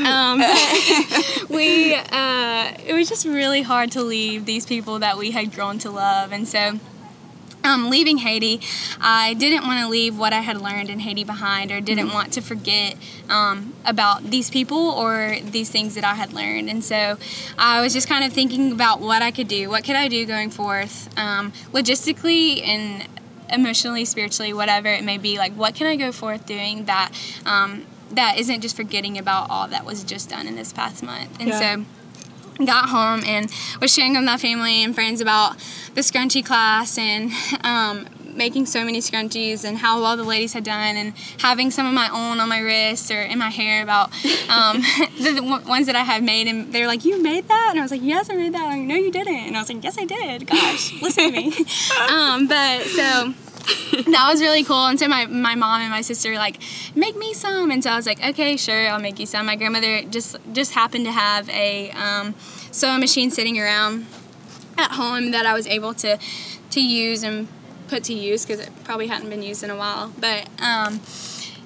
Um, 0.04 0.40
we 1.50 1.96
uh, 1.96 2.74
it 2.86 2.94
was 2.94 3.10
just 3.10 3.26
really 3.26 3.62
hard 3.62 3.92
to 3.94 4.04
leave 4.04 4.46
these 4.46 4.66
people 4.66 5.00
that 5.00 5.18
we 5.18 5.32
had 5.32 5.52
grown 5.54 5.80
to 5.80 5.90
love 5.90 6.32
and 6.32 6.48
so 6.48 6.80
um, 7.64 7.90
leaving 7.90 8.18
Haiti, 8.18 8.62
I 9.00 9.34
didn't 9.34 9.66
want 9.66 9.80
to 9.82 9.88
leave 9.88 10.18
what 10.18 10.34
I 10.34 10.42
had 10.42 10.62
learned 10.62 10.90
in 10.90 11.00
Haiti 11.00 11.24
behind, 11.24 11.72
or 11.72 11.80
didn't 11.82 12.12
want 12.12 12.34
to 12.34 12.42
forget 12.42 12.96
um, 13.30 13.74
about 13.86 14.30
these 14.30 14.50
people 14.50 14.78
or 14.78 15.36
these 15.44 15.70
things 15.70 15.96
that 15.96 16.04
I 16.04 16.16
had 16.16 16.34
learned. 16.34 16.70
And 16.70 16.84
so 16.84 17.18
I 17.58 17.82
was 17.82 17.94
just 17.94 18.08
kind 18.08 18.24
of 18.24 18.34
thinking 18.34 18.72
about 18.72 19.00
what 19.00 19.22
I 19.22 19.32
could 19.32 19.48
do. 19.48 19.70
What 19.70 19.84
could 19.84 19.96
I 19.96 20.08
do 20.08 20.26
going 20.26 20.50
forth, 20.50 21.10
um, 21.18 21.52
logistically 21.72 22.66
and 22.66 23.08
emotionally, 23.52 24.04
spiritually, 24.06 24.52
whatever 24.54 24.88
it 24.88 25.04
may 25.04 25.18
be. 25.18 25.38
Like, 25.38 25.54
what 25.54 25.76
can 25.76 25.88
I 25.88 25.96
go 25.96 26.12
forth 26.12 26.46
doing 26.46 26.86
that 26.86 27.12
um, 27.46 27.86
that 28.12 28.38
isn't 28.40 28.62
just 28.62 28.76
forgetting 28.76 29.18
about 29.18 29.50
all 29.50 29.68
that 29.68 29.86
was 29.86 30.04
just 30.04 30.30
done 30.30 30.48
in 30.48 30.56
this 30.56 30.74
past 30.74 31.04
month? 31.04 31.40
And 31.40 31.50
Yeah. 31.50 31.60
so 31.60 31.86
got 32.66 32.90
home 32.90 33.22
and 33.26 33.52
was 33.82 33.94
sharing 33.94 34.14
with 34.14 34.24
my 34.24 34.38
family 34.38 34.84
and 34.84 34.94
friends 34.94 35.22
about 35.22 35.58
the 35.96 36.02
scrunchie 36.02 36.46
class 36.46 36.98
and 36.98 37.32
um, 37.64 38.08
making 38.36 38.66
so 38.66 38.84
many 38.84 39.00
scrunchies 39.00 39.64
and 39.64 39.78
how 39.78 40.02
well 40.02 40.18
the 40.18 40.24
ladies 40.24 40.54
had 40.54 40.64
done 40.64 40.96
and 40.96 41.14
having 41.40 41.70
some 41.72 41.86
of 41.86 41.94
my 41.94 42.10
own 42.10 42.40
on 42.40 42.50
my 42.50 42.60
wrist 42.60 43.12
or 43.12 43.22
in 43.22 43.38
my 43.40 43.50
hair 43.50 43.84
about 43.84 44.10
um, 44.50 44.82
the, 45.20 45.34
the 45.36 45.44
one- 45.44 45.64
ones 45.66 45.86
that 45.88 45.96
I 45.96 46.02
had 46.02 46.24
made 46.24 46.48
and 46.48 46.72
they 46.74 46.82
were 46.82 46.88
like 46.88 47.06
you 47.06 47.22
made 47.22 47.48
that? 47.48 47.68
And 47.72 47.80
I 47.80 47.84
was 47.84 47.92
like 47.92 48.02
yes 48.04 48.30
I 48.30 48.36
made 48.36 48.54
that. 48.54 48.62
I'm 48.64 48.80
like 48.80 48.88
no 48.88 48.96
you 48.96 49.12
didn't. 49.12 49.34
And 49.34 49.56
I 49.56 49.60
was 49.60 49.70
like 49.70 49.84
yes 49.84 49.98
I 49.98 50.06
did. 50.06 50.48
Gosh 50.48 51.02
listen 51.02 51.26
to 51.26 51.32
me. 51.32 51.54
Um, 52.10 52.48
but 52.48 52.84
so 52.84 53.34
that 53.92 54.28
was 54.30 54.42
really 54.42 54.64
cool. 54.64 54.86
And 54.88 55.00
so 55.00 55.08
my, 55.08 55.26
my 55.26 55.56
mom 55.56 55.82
and 55.82 55.90
my 55.90 56.02
sister 56.02 56.32
were 56.32 56.38
like, 56.38 56.62
make 56.96 57.16
me 57.16 57.34
some. 57.34 57.72
And 57.72 57.84
so 57.84 57.92
I 57.92 57.96
was 57.96 58.06
like, 58.06 58.24
okay, 58.24 58.58
sure, 58.58 58.88
I'll 58.90 59.00
make 59.00 59.20
you 59.20 59.26
some. 59.26 59.46
My 59.46 59.56
grandmother 59.56 60.04
just 60.04 60.36
just 60.52 60.74
happened 60.74 61.06
to 61.06 61.12
have 61.12 61.50
a 61.50 61.92
um, 61.92 62.36
sewing 62.72 63.00
machine 63.00 63.32
sitting 63.32 63.60
around 63.60 64.06
at 64.78 64.92
home 64.92 65.32
that 65.32 65.46
I 65.46 65.54
was 65.54 65.68
able 65.68 65.94
to 65.96 66.18
to 66.72 66.82
use 66.84 67.24
and 67.24 67.48
put 67.88 68.04
to 68.06 68.14
use 68.14 68.46
because 68.46 68.66
it 68.66 68.72
probably 68.84 69.08
hadn't 69.08 69.30
been 69.30 69.44
used 69.44 69.64
in 69.64 69.70
a 69.70 69.76
while. 69.76 70.12
But 70.20 70.50
um, 70.62 71.00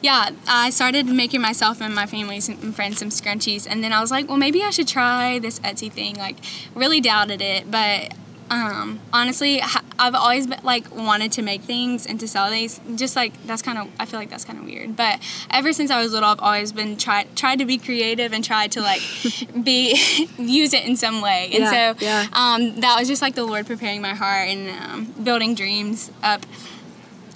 yeah, 0.02 0.32
I 0.48 0.70
started 0.70 1.08
making 1.08 1.42
myself 1.42 1.82
and 1.82 1.96
my 1.96 2.06
family 2.06 2.40
and 2.48 2.76
friends 2.76 3.00
some 3.00 3.10
scrunchies, 3.10 3.66
and 3.68 3.84
then 3.84 3.92
I 3.92 4.02
was 4.02 4.12
like, 4.12 4.28
well, 4.28 4.38
maybe 4.38 4.62
I 4.62 4.70
should 4.70 4.88
try 4.88 5.40
this 5.40 5.60
Etsy 5.60 5.92
thing. 5.92 6.16
Like, 6.16 6.38
really 6.76 7.02
doubted 7.02 7.42
it, 7.42 7.72
but 7.72 8.14
um, 8.50 9.00
honestly, 9.12 9.62
I've 10.00 10.16
always 10.16 10.48
been, 10.48 10.60
like 10.64 10.94
wanted 10.96 11.32
to 11.34 11.42
make 11.42 11.62
things 11.64 12.06
and 12.06 12.20
to 12.20 12.28
sell 12.28 12.50
these. 12.50 12.80
Just 12.96 13.16
like 13.16 13.34
that's 13.46 13.62
kind 13.62 13.78
of, 13.78 13.90
I 14.00 14.06
feel 14.06 14.20
like 14.20 14.30
that's 14.30 14.46
kind 14.46 14.58
of 14.60 14.66
weird. 14.66 14.96
But 14.96 15.20
ever 15.50 15.74
since 15.74 15.92
I 15.92 16.02
was 16.02 16.14
little, 16.14 16.30
I've 16.30 16.40
always 16.40 16.72
been 16.72 16.98
tried 16.98 17.36
tried 17.36 17.60
to 17.60 17.66
be 17.66 17.78
creative 17.78 18.34
and 18.34 18.44
tried 18.44 18.72
to 18.74 18.82
like 18.82 19.02
be 19.64 19.96
use 20.38 20.74
it 20.74 20.86
in 20.86 20.96
some 20.96 21.22
way. 21.22 21.50
And 21.54 21.64
Yeah, 21.64 21.94
so 21.94 22.06
yeah. 22.06 22.28
um, 22.34 22.80
that 22.82 22.98
was 23.00 23.08
just 23.08 23.22
like 23.22 23.36
the 23.36 23.44
Lord 23.44 23.66
preparing 23.68 24.02
my 24.02 24.14
heart 24.14 24.48
and 24.50 24.70
um, 24.70 25.06
building 25.24 25.54
dreams 25.56 26.12
up 26.24 26.46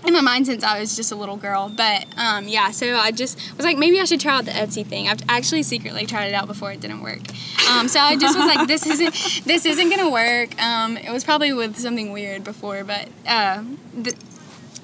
in 0.05 0.13
my 0.13 0.21
mind 0.21 0.47
since 0.47 0.63
I 0.63 0.79
was 0.79 0.95
just 0.95 1.11
a 1.11 1.15
little 1.15 1.37
girl. 1.37 1.69
But 1.69 2.05
um, 2.17 2.47
yeah, 2.47 2.71
so 2.71 2.95
I 2.95 3.11
just 3.11 3.37
was 3.57 3.65
like, 3.65 3.77
maybe 3.77 3.99
I 3.99 4.05
should 4.05 4.19
try 4.19 4.37
out 4.37 4.45
the 4.45 4.51
Etsy 4.51 4.85
thing. 4.85 5.07
I've 5.07 5.21
actually 5.29 5.63
secretly 5.63 6.05
tried 6.05 6.27
it 6.27 6.33
out 6.33 6.47
before 6.47 6.71
it 6.71 6.79
didn't 6.79 7.01
work. 7.01 7.21
Um, 7.69 7.87
so 7.87 7.99
I 7.99 8.15
just 8.15 8.37
was 8.37 8.45
like, 8.45 8.67
this 8.67 8.85
isn't 8.85 9.43
this 9.45 9.65
isn't 9.65 9.89
gonna 9.89 10.09
work. 10.09 10.61
Um, 10.61 10.97
it 10.97 11.11
was 11.11 11.23
probably 11.23 11.53
with 11.53 11.77
something 11.77 12.11
weird 12.11 12.43
before, 12.43 12.83
but. 12.83 13.09
Uh, 13.27 13.63
th- 14.03 14.15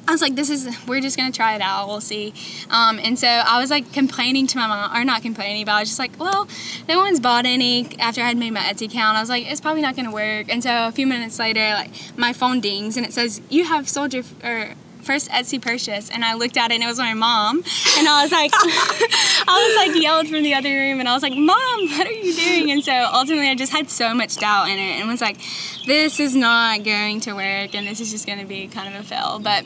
I 0.07 0.11
was 0.13 0.21
like, 0.21 0.35
this 0.35 0.49
is, 0.49 0.69
we're 0.87 1.01
just 1.01 1.17
gonna 1.17 1.33
try 1.33 1.55
it 1.55 1.61
out, 1.61 1.87
we'll 1.87 1.99
see. 1.99 2.33
Um, 2.69 2.97
and 2.97 3.19
so 3.19 3.27
I 3.27 3.59
was 3.59 3.69
like 3.69 3.91
complaining 3.91 4.47
to 4.47 4.57
my 4.57 4.65
mom, 4.65 4.95
or 4.95 5.03
not 5.03 5.21
complaining, 5.21 5.65
but 5.65 5.73
I 5.73 5.81
was 5.81 5.89
just 5.89 5.99
like, 5.99 6.17
well, 6.17 6.47
no 6.87 6.99
one's 6.99 7.19
bought 7.19 7.45
any 7.45 7.89
after 7.99 8.21
I 8.21 8.27
had 8.27 8.37
made 8.37 8.51
my 8.51 8.61
Etsy 8.61 8.87
account. 8.87 9.17
I 9.17 9.19
was 9.19 9.27
like, 9.27 9.51
it's 9.51 9.59
probably 9.59 9.81
not 9.81 9.97
gonna 9.97 10.13
work. 10.13 10.47
And 10.49 10.63
so 10.63 10.87
a 10.87 10.93
few 10.93 11.07
minutes 11.07 11.37
later, 11.39 11.59
like, 11.73 11.91
my 12.15 12.31
phone 12.31 12.61
dings 12.61 12.95
and 12.95 13.05
it 13.05 13.11
says, 13.11 13.41
you 13.49 13.65
have 13.65 13.89
sold 13.89 14.13
your, 14.13 14.23
or, 14.45 14.75
first 15.07 15.29
Etsy 15.29 15.61
purchase 15.61 16.09
and 16.09 16.23
I 16.25 16.33
looked 16.33 16.57
at 16.57 16.71
it 16.71 16.75
and 16.75 16.83
it 16.83 16.87
was 16.87 16.99
my 16.99 17.13
mom 17.13 17.63
and 17.97 18.07
I 18.07 18.23
was 18.23 18.31
like 18.31 18.51
I 18.53 19.77
was 19.79 19.87
like 19.87 20.03
yelled 20.03 20.27
from 20.27 20.43
the 20.43 20.53
other 20.53 20.69
room 20.69 20.99
and 20.99 21.07
I 21.07 21.13
was 21.13 21.23
like 21.23 21.33
mom 21.33 21.87
what 21.97 22.05
are 22.05 22.11
you 22.11 22.33
doing 22.33 22.71
and 22.71 22.83
so 22.83 22.91
ultimately 22.91 23.47
I 23.47 23.55
just 23.55 23.71
had 23.71 23.89
so 23.89 24.13
much 24.13 24.35
doubt 24.35 24.69
in 24.69 24.77
it 24.77 24.99
and 24.99 25.07
was 25.07 25.21
like 25.21 25.37
this 25.85 26.19
is 26.19 26.35
not 26.35 26.83
going 26.83 27.21
to 27.21 27.33
work 27.33 27.73
and 27.73 27.87
this 27.87 28.01
is 28.01 28.11
just 28.11 28.27
going 28.27 28.39
to 28.39 28.45
be 28.45 28.67
kind 28.67 28.93
of 28.93 28.99
a 28.99 29.03
fail 29.03 29.39
but 29.39 29.65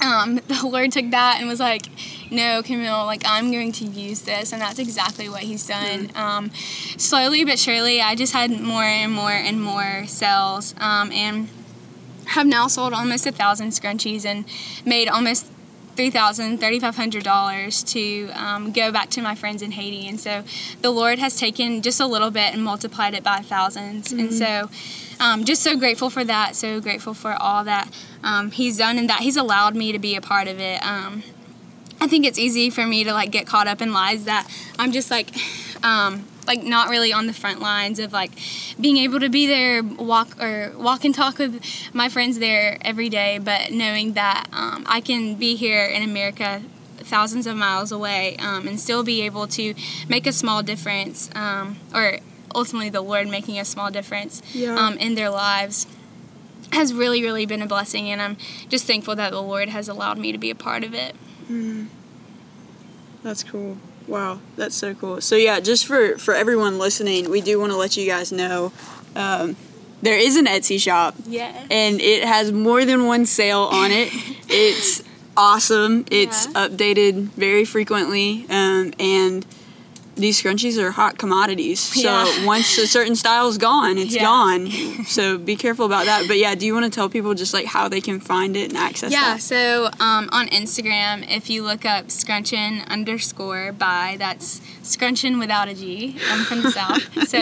um, 0.00 0.36
the 0.48 0.66
Lord 0.66 0.92
took 0.92 1.10
that 1.10 1.36
and 1.38 1.48
was 1.48 1.60
like, 1.60 1.86
no, 2.30 2.62
Camille, 2.62 3.04
like 3.06 3.22
I'm 3.24 3.50
going 3.50 3.72
to 3.72 3.84
use 3.84 4.22
this. 4.22 4.52
And 4.52 4.60
that's 4.60 4.78
exactly 4.78 5.28
what 5.28 5.42
he's 5.42 5.66
done. 5.66 6.10
Um, 6.14 6.50
slowly 6.96 7.44
but 7.44 7.58
surely, 7.58 8.00
I 8.00 8.14
just 8.14 8.32
had 8.32 8.50
more 8.60 8.82
and 8.82 9.12
more 9.12 9.30
and 9.30 9.62
more 9.62 10.06
sales. 10.06 10.74
Um, 10.78 11.10
and 11.12 11.48
have 12.28 12.46
now 12.46 12.66
sold 12.66 12.92
almost 12.92 13.26
a 13.26 13.32
thousand 13.32 13.70
scrunchies 13.70 14.24
and 14.24 14.44
made 14.84 15.08
almost 15.08 15.46
$3,000, 15.96 16.58
$3,500 16.58 17.92
to 17.92 18.30
um, 18.40 18.70
go 18.70 18.92
back 18.92 19.10
to 19.10 19.20
my 19.20 19.34
friends 19.34 19.62
in 19.62 19.72
Haiti. 19.72 20.06
And 20.06 20.20
so 20.20 20.44
the 20.80 20.90
Lord 20.90 21.18
has 21.18 21.36
taken 21.36 21.82
just 21.82 21.98
a 21.98 22.06
little 22.06 22.30
bit 22.30 22.54
and 22.54 22.62
multiplied 22.62 23.14
it 23.14 23.24
by 23.24 23.40
1000s 23.40 24.12
And 24.12 24.32
so 24.32 24.70
um, 25.18 25.44
just 25.44 25.62
so 25.62 25.76
grateful 25.76 26.08
for 26.08 26.24
that, 26.24 26.54
so 26.54 26.80
grateful 26.80 27.14
for 27.14 27.32
all 27.32 27.64
that 27.64 27.92
um, 28.22 28.52
He's 28.52 28.78
done 28.78 28.96
and 28.96 29.10
that 29.10 29.20
He's 29.20 29.36
allowed 29.36 29.74
me 29.74 29.90
to 29.90 29.98
be 29.98 30.14
a 30.14 30.20
part 30.20 30.46
of 30.46 30.60
it. 30.60 30.80
Um, 30.86 31.24
I 32.00 32.06
think 32.06 32.24
it's 32.24 32.38
easy 32.38 32.70
for 32.70 32.86
me 32.86 33.02
to 33.02 33.12
like 33.12 33.32
get 33.32 33.46
caught 33.46 33.66
up 33.66 33.82
in 33.82 33.92
lies 33.92 34.24
that 34.24 34.48
I'm 34.78 34.92
just 34.92 35.10
like, 35.10 35.30
um, 35.82 36.24
like 36.48 36.62
not 36.64 36.88
really 36.88 37.12
on 37.12 37.26
the 37.28 37.32
front 37.32 37.60
lines 37.60 37.98
of 38.00 38.12
like 38.12 38.32
being 38.80 38.96
able 38.96 39.20
to 39.20 39.28
be 39.28 39.46
there, 39.46 39.82
walk 39.84 40.40
or 40.42 40.72
walk 40.76 41.04
and 41.04 41.14
talk 41.14 41.38
with 41.38 41.62
my 41.92 42.08
friends 42.08 42.38
there 42.40 42.78
every 42.80 43.08
day, 43.08 43.38
but 43.38 43.70
knowing 43.70 44.14
that 44.14 44.48
um, 44.52 44.82
I 44.88 45.00
can 45.00 45.36
be 45.36 45.54
here 45.54 45.84
in 45.84 46.02
America 46.02 46.62
thousands 46.96 47.46
of 47.46 47.56
miles 47.56 47.92
away 47.92 48.36
um, 48.38 48.66
and 48.66 48.80
still 48.80 49.02
be 49.04 49.22
able 49.22 49.46
to 49.46 49.74
make 50.08 50.26
a 50.26 50.32
small 50.32 50.62
difference 50.62 51.30
um, 51.34 51.76
or 51.94 52.18
ultimately 52.54 52.90
the 52.90 53.00
lord 53.00 53.28
making 53.28 53.58
a 53.58 53.64
small 53.64 53.90
difference 53.90 54.42
Yeah. 54.52 54.74
um, 54.74 54.98
in 54.98 55.14
their 55.14 55.30
lives 55.30 55.86
has 56.72 56.92
really 56.92 57.22
really 57.22 57.46
been 57.46 57.62
a 57.62 57.66
blessing 57.66 58.10
and 58.10 58.20
i'm 58.20 58.36
just 58.68 58.84
thankful 58.86 59.14
that 59.16 59.30
the 59.30 59.40
lord 59.40 59.68
has 59.70 59.88
allowed 59.88 60.18
me 60.18 60.32
to 60.32 60.38
be 60.38 60.50
a 60.50 60.54
part 60.54 60.82
of 60.84 60.92
it 60.92 61.14
That's 63.22 63.42
cool. 63.42 63.78
Wow, 64.08 64.40
that's 64.56 64.74
so 64.74 64.94
cool. 64.94 65.20
So 65.20 65.36
yeah, 65.36 65.60
just 65.60 65.86
for 65.86 66.16
for 66.18 66.34
everyone 66.34 66.78
listening, 66.78 67.30
we 67.30 67.40
do 67.42 67.60
want 67.60 67.72
to 67.72 67.76
let 67.78 67.96
you 67.96 68.06
guys 68.06 68.32
know, 68.32 68.72
um, 69.14 69.54
there 70.02 70.18
is 70.18 70.36
an 70.36 70.46
Etsy 70.46 70.80
shop. 70.80 71.14
Yes. 71.26 71.66
And 71.70 72.00
it 72.00 72.24
has 72.24 72.50
more 72.50 72.84
than 72.84 73.04
one 73.06 73.26
sale 73.26 73.68
on 73.70 73.90
it. 73.90 74.08
it's 74.48 75.02
awesome. 75.36 76.06
It's 76.10 76.46
Yeah. 76.46 76.68
updated 76.68 77.28
very 77.36 77.64
frequently. 77.64 78.46
Um, 78.48 78.92
and 78.98 79.44
these 80.18 80.42
scrunchies 80.42 80.76
are 80.78 80.90
hot 80.90 81.16
commodities. 81.18 81.80
So 81.80 82.00
Yeah. 82.02 82.44
once 82.46 82.76
a 82.78 82.86
certain 82.86 83.14
style's 83.16 83.56
gone, 83.58 83.98
it's 83.98 84.14
Yeah. 84.14 84.22
gone. 84.22 84.68
So 85.08 85.38
be 85.38 85.56
careful 85.56 85.86
about 85.86 86.04
that. 86.06 86.26
But 86.28 86.36
yeah, 86.38 86.54
do 86.54 86.66
you 86.66 86.74
want 86.74 86.84
to 86.84 86.90
tell 86.90 87.08
people 87.08 87.32
just 87.34 87.54
like 87.54 87.64
how 87.66 87.88
they 87.88 88.00
can 88.00 88.20
find 88.20 88.56
it 88.56 88.68
and 88.68 88.76
access 88.76 89.10
it? 89.10 89.14
Yeah, 89.14 89.34
that? 89.34 89.40
so 89.42 89.86
um, 90.00 90.28
on 90.32 90.48
Instagram, 90.48 91.24
if 91.28 91.48
you 91.48 91.62
look 91.62 91.84
up 91.86 92.06
scrunchin 92.08 92.86
underscore 92.88 93.72
by, 93.72 94.16
that's 94.18 94.60
scrunchin 94.82 95.38
without 95.38 95.68
a 95.68 95.74
G. 95.74 96.16
I'm 96.30 96.44
from 96.44 96.62
the 96.62 96.70
South. 96.72 97.02
So 97.28 97.38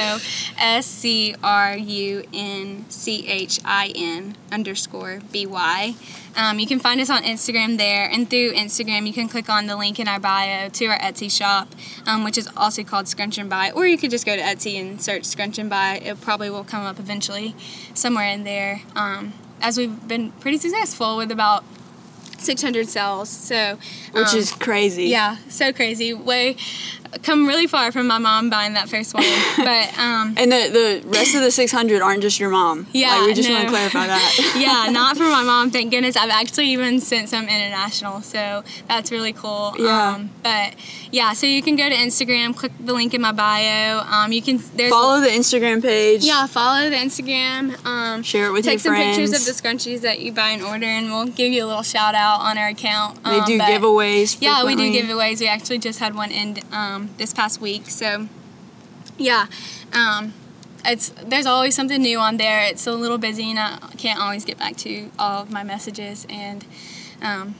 S 0.58 0.86
C 0.86 1.34
R 1.42 1.76
U 1.76 2.22
N 2.32 2.84
C 2.88 3.26
H 3.26 3.58
I 3.64 3.92
N 3.96 4.36
underscore 4.52 5.20
B 5.32 5.46
Y. 5.46 5.94
Um, 6.36 6.58
you 6.58 6.66
can 6.66 6.78
find 6.78 7.00
us 7.00 7.08
on 7.08 7.22
Instagram 7.22 7.78
there, 7.78 8.08
and 8.10 8.28
through 8.28 8.52
Instagram, 8.52 9.06
you 9.06 9.12
can 9.12 9.28
click 9.28 9.48
on 9.48 9.66
the 9.66 9.76
link 9.76 9.98
in 9.98 10.06
our 10.06 10.20
bio 10.20 10.68
to 10.68 10.86
our 10.86 10.98
Etsy 10.98 11.30
shop, 11.30 11.68
um, 12.06 12.24
which 12.24 12.36
is 12.36 12.48
also 12.56 12.84
called 12.84 13.06
Scrunchin 13.06 13.48
By, 13.48 13.70
or 13.70 13.86
you 13.86 13.96
could 13.96 14.10
just 14.10 14.26
go 14.26 14.36
to 14.36 14.42
Etsy 14.42 14.78
and 14.80 15.00
search 15.00 15.22
Scrunchin 15.22 15.68
By. 15.70 15.96
It 15.96 16.20
probably 16.20 16.50
will 16.50 16.64
come 16.64 16.84
up 16.84 16.98
eventually 16.98 17.54
somewhere 17.94 18.28
in 18.28 18.44
there. 18.44 18.82
Um, 18.94 19.32
as 19.62 19.78
we've 19.78 20.06
been 20.06 20.32
pretty 20.32 20.58
successful 20.58 21.16
with 21.16 21.30
about 21.30 21.64
600 22.38 22.88
sales, 22.88 23.30
so 23.30 23.78
Which 24.12 24.28
um, 24.28 24.38
is 24.38 24.52
crazy. 24.52 25.06
yeah, 25.06 25.38
so 25.48 25.72
crazy. 25.72 26.12
Way 26.12 26.56
come 27.26 27.46
really 27.46 27.66
far 27.66 27.90
from 27.92 28.06
my 28.06 28.18
mom 28.18 28.48
buying 28.48 28.74
that 28.74 28.88
first 28.88 29.12
one, 29.12 29.24
but 29.56 29.98
um, 29.98 30.34
And 30.36 30.50
the, 30.52 31.02
the 31.02 31.08
rest 31.08 31.34
of 31.34 31.42
the 31.42 31.50
600 31.50 32.00
aren't 32.00 32.22
just 32.22 32.38
your 32.38 32.50
mom. 32.50 32.86
Yeah, 32.92 33.16
Like, 33.16 33.26
we 33.26 33.34
just 33.34 33.50
want 33.50 33.64
to 33.64 33.68
clarify 33.68 34.06
that. 34.06 34.54
yeah, 34.56 34.90
not 34.92 35.16
for 35.16 35.24
my 35.24 35.42
mom. 35.42 35.70
Thank 35.70 35.90
goodness. 35.90 36.16
I've 36.16 36.30
actually 36.30 36.68
even 36.68 37.00
sent 37.00 37.28
some 37.28 37.44
international, 37.44 38.22
so 38.22 38.62
that's 38.88 39.10
really 39.10 39.32
cool. 39.32 39.74
Yeah. 39.78 40.14
Um, 40.14 40.30
but 40.42 40.74
yeah, 41.10 41.32
so 41.32 41.46
you 41.46 41.62
can 41.62 41.74
go 41.76 41.88
to 41.88 41.94
Instagram, 41.94 42.56
click 42.56 42.72
the 42.78 42.92
link 42.92 43.12
in 43.12 43.20
my 43.20 43.32
bio. 43.32 44.00
Um, 44.00 44.32
you 44.32 44.40
can 44.42 44.60
there's 44.76 44.90
Follow 44.90 45.20
the 45.20 45.28
Instagram 45.28 45.82
page. 45.82 46.24
Yeah, 46.24 46.46
follow 46.46 46.88
the 46.88 46.96
Instagram. 46.96 47.84
Um, 47.84 48.22
Share 48.22 48.46
it 48.46 48.52
with 48.52 48.64
take 48.64 48.84
your 48.84 48.94
some 48.94 49.02
pictures 49.02 49.32
of 49.32 49.44
the 49.44 49.52
scrunchies 49.52 50.00
that 50.02 50.20
you 50.20 50.32
buy 50.32 50.50
and 50.50 50.62
order, 50.62 50.86
and 50.86 51.10
we'll 51.10 51.26
give 51.26 51.52
you 51.52 51.64
a 51.64 51.66
little 51.66 51.82
shout 51.82 52.14
out 52.14 52.40
on 52.40 52.56
our 52.56 52.68
account. 52.68 53.22
They 53.24 53.30
Um, 53.40 53.44
do 53.46 53.58
but- 53.58 53.68
giveaways. 53.68 54.36
Yeah, 54.40 54.64
we 54.64 54.76
do 54.76 54.82
giveaways. 54.92 55.40
We 55.40 55.48
actually 55.48 55.78
just 55.78 55.98
had 55.98 56.14
one 56.14 56.30
end 56.30 56.60
um, 56.72 57.10
this 57.18 57.32
past 57.32 57.60
week. 57.60 57.86
So, 57.86 58.28
yeah, 59.18 59.46
um, 59.92 60.34
it's 60.84 61.10
there's 61.24 61.46
always 61.46 61.74
something 61.74 62.00
new 62.00 62.18
on 62.18 62.36
there. 62.36 62.64
It's 62.64 62.86
a 62.86 62.92
little 62.92 63.18
busy, 63.18 63.50
and 63.50 63.58
I 63.58 63.78
can't 63.98 64.20
always 64.20 64.44
get 64.44 64.58
back 64.58 64.76
to 64.78 65.10
all 65.18 65.42
of 65.42 65.50
my 65.50 65.62
messages 65.62 66.26
and 66.28 66.64
um, 67.22 67.54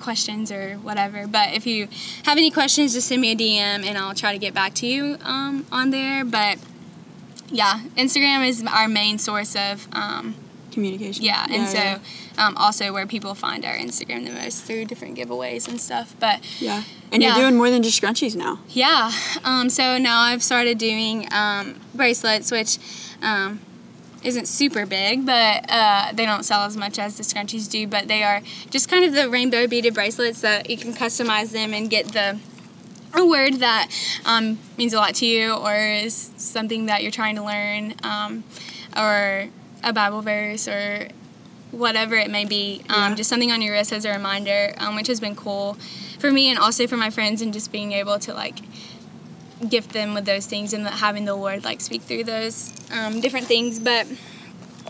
questions 0.00 0.52
or 0.52 0.74
whatever. 0.76 1.26
But 1.26 1.54
if 1.54 1.66
you 1.66 1.88
have 2.24 2.36
any 2.36 2.50
questions, 2.50 2.92
just 2.92 3.08
send 3.08 3.20
me 3.22 3.32
a 3.32 3.36
DM, 3.36 3.84
and 3.84 3.96
I'll 3.96 4.14
try 4.14 4.32
to 4.32 4.38
get 4.38 4.54
back 4.54 4.74
to 4.74 4.86
you 4.86 5.16
um, 5.22 5.66
on 5.72 5.90
there. 5.90 6.24
But 6.24 6.58
yeah, 7.48 7.80
Instagram 7.96 8.46
is 8.46 8.64
our 8.64 8.88
main 8.88 9.18
source 9.18 9.54
of 9.54 9.86
um, 9.92 10.34
Communication. 10.72 11.22
yeah, 11.24 11.46
and 11.50 11.68
so 11.68 11.78
yeah. 11.78 11.98
Um, 12.38 12.56
also 12.56 12.92
where 12.92 13.06
people 13.06 13.34
find 13.34 13.64
our 13.64 13.74
Instagram 13.76 14.24
the 14.24 14.32
most 14.32 14.64
through 14.64 14.86
different 14.86 15.16
giveaways 15.18 15.68
and 15.68 15.80
stuff. 15.80 16.14
But 16.18 16.40
Yeah. 16.60 16.82
And 17.12 17.22
Yeah. 17.22 17.36
you're 17.36 17.44
doing 17.44 17.56
more 17.56 17.70
than 17.70 17.82
just 17.82 18.00
scrunchies 18.00 18.34
now. 18.34 18.58
yeah, 18.70 19.12
um, 19.44 19.68
so 19.68 19.98
now 19.98 20.20
I've 20.20 20.42
started 20.42 20.78
doing 20.78 21.28
um, 21.32 21.78
bracelets, 21.94 22.50
which 22.50 22.78
um, 23.20 23.60
isn't 24.22 24.46
super 24.48 24.86
big, 24.86 25.26
but 25.26 25.66
uh, 25.68 26.12
they 26.14 26.24
don't 26.24 26.44
sell 26.44 26.62
as 26.62 26.76
much 26.76 26.98
as 26.98 27.16
the 27.18 27.22
scrunchies 27.22 27.68
do. 27.70 27.86
But 27.86 28.08
they 28.08 28.22
are 28.22 28.40
just 28.70 28.88
kind 28.88 29.04
of 29.04 29.12
the 29.12 29.28
rainbow 29.28 29.66
beaded 29.66 29.92
bracelets 29.94 30.40
that 30.40 30.70
you 30.70 30.76
can 30.78 30.94
customize 30.94 31.50
them 31.50 31.74
and 31.74 31.90
get 31.90 32.12
the 32.12 32.38
a 33.14 33.26
word 33.26 33.54
that 33.60 33.88
um, 34.24 34.58
means 34.78 34.94
a 34.94 34.96
lot 34.96 35.14
to 35.16 35.26
you 35.26 35.52
or 35.52 35.76
is 35.76 36.30
something 36.38 36.86
that 36.86 37.02
you're 37.02 37.10
trying 37.12 37.36
to 37.36 37.42
learn 37.44 37.92
um, 38.02 38.42
or 38.96 39.48
a 39.82 39.92
Bible 39.92 40.22
verse 40.22 40.68
or 40.68 41.08
whatever 41.70 42.14
it 42.14 42.30
may 42.30 42.44
be. 42.44 42.82
Um, 42.88 43.10
Yeah. 43.10 43.14
Just 43.16 43.30
something 43.30 43.50
on 43.50 43.62
your 43.62 43.72
wrist 43.74 43.92
as 43.92 44.04
a 44.04 44.10
reminder, 44.10 44.74
um, 44.78 44.94
which 44.94 45.06
has 45.08 45.20
been 45.20 45.34
cool 45.34 45.76
for 46.18 46.30
me 46.30 46.48
and 46.50 46.58
also 46.58 46.86
for 46.86 46.96
my 46.96 47.10
friends, 47.10 47.42
and 47.42 47.52
just 47.52 47.72
being 47.72 47.92
able 47.92 48.18
to 48.20 48.34
like 48.34 48.58
gift 49.68 49.92
them 49.92 50.12
with 50.12 50.24
those 50.24 50.46
things 50.46 50.72
and 50.72 50.86
having 50.86 51.24
the 51.24 51.34
Lord 51.34 51.64
like 51.64 51.80
speak 51.80 52.02
through 52.02 52.24
those 52.24 52.72
um, 52.92 53.20
different 53.20 53.46
things. 53.46 53.78
But 53.78 54.06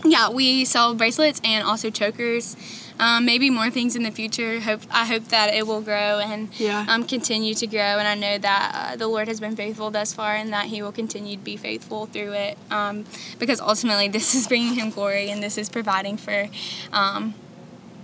yeah, 0.03 0.29
we 0.29 0.65
sell 0.65 0.93
bracelets 0.95 1.39
and 1.43 1.65
also 1.65 1.89
chokers. 1.89 2.55
Um, 2.99 3.25
maybe 3.25 3.49
more 3.49 3.69
things 3.69 3.95
in 3.95 4.03
the 4.03 4.11
future. 4.11 4.59
Hope 4.59 4.81
I 4.91 5.05
hope 5.05 5.25
that 5.29 5.53
it 5.53 5.65
will 5.65 5.81
grow 5.81 6.19
and 6.19 6.49
Yeah. 6.57 6.85
um, 6.87 7.03
continue 7.05 7.53
to 7.55 7.67
grow. 7.67 7.79
And 7.99 8.07
I 8.07 8.15
know 8.15 8.37
that 8.37 8.71
uh, 8.75 8.95
the 8.95 9.07
Lord 9.07 9.27
has 9.27 9.39
been 9.39 9.55
faithful 9.55 9.89
thus 9.91 10.13
far, 10.13 10.35
and 10.35 10.53
that 10.53 10.67
He 10.67 10.81
will 10.81 10.91
continue 10.91 11.35
to 11.37 11.43
be 11.43 11.57
faithful 11.57 12.05
through 12.05 12.33
it. 12.33 12.57
Um, 12.69 13.05
because 13.39 13.59
ultimately, 13.59 14.07
this 14.09 14.35
is 14.35 14.47
bringing 14.47 14.75
Him 14.75 14.89
glory, 14.91 15.29
and 15.31 15.41
this 15.41 15.57
is 15.57 15.69
providing 15.69 16.17
for 16.17 16.49
um, 16.91 17.33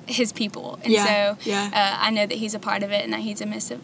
His 0.07 0.33
people. 0.33 0.79
And 0.83 0.91
Yeah, 0.91 1.05
so 1.05 1.49
yeah. 1.49 1.69
Uh, 1.71 2.03
I 2.05 2.09
know 2.09 2.25
that 2.25 2.37
He's 2.39 2.55
a 2.55 2.59
part 2.59 2.81
of 2.81 2.91
it, 2.91 3.03
and 3.03 3.13
that 3.13 3.19
He's 3.21 3.41
amidst 3.41 3.69
of, 3.71 3.79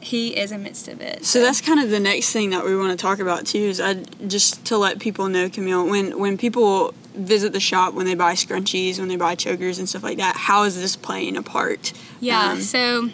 He 0.00 0.36
is 0.36 0.50
amidst 0.50 0.88
of 0.88 1.00
it. 1.00 1.24
So 1.24 1.40
that's 1.40 1.60
kind 1.60 1.78
of 1.78 1.90
the 1.90 2.00
next 2.00 2.32
thing 2.32 2.50
that 2.50 2.64
we 2.64 2.76
want 2.76 2.90
to 2.98 3.00
talk 3.00 3.20
about 3.20 3.46
too. 3.46 3.58
Is 3.58 3.80
I 3.80 3.94
just 4.26 4.64
to 4.66 4.76
let 4.76 4.98
people 4.98 5.28
know, 5.28 5.48
Camille, 5.48 5.86
when 5.86 6.18
when 6.18 6.36
people 6.36 6.94
visit 7.18 7.52
the 7.52 7.60
shop, 7.60 7.94
when 7.94 8.06
they 8.06 8.14
buy 8.14 8.34
scrunchies, 8.34 8.98
when 8.98 9.08
they 9.08 9.16
buy 9.16 9.34
chokers 9.34 9.78
and 9.78 9.88
stuff 9.88 10.02
like 10.02 10.18
that, 10.18 10.36
how 10.36 10.62
is 10.62 10.80
this 10.80 10.96
playing 10.96 11.36
a 11.36 11.42
part? 11.42 11.92
Yeah. 12.20 12.52
Um, 12.52 12.60
so, 12.60 13.10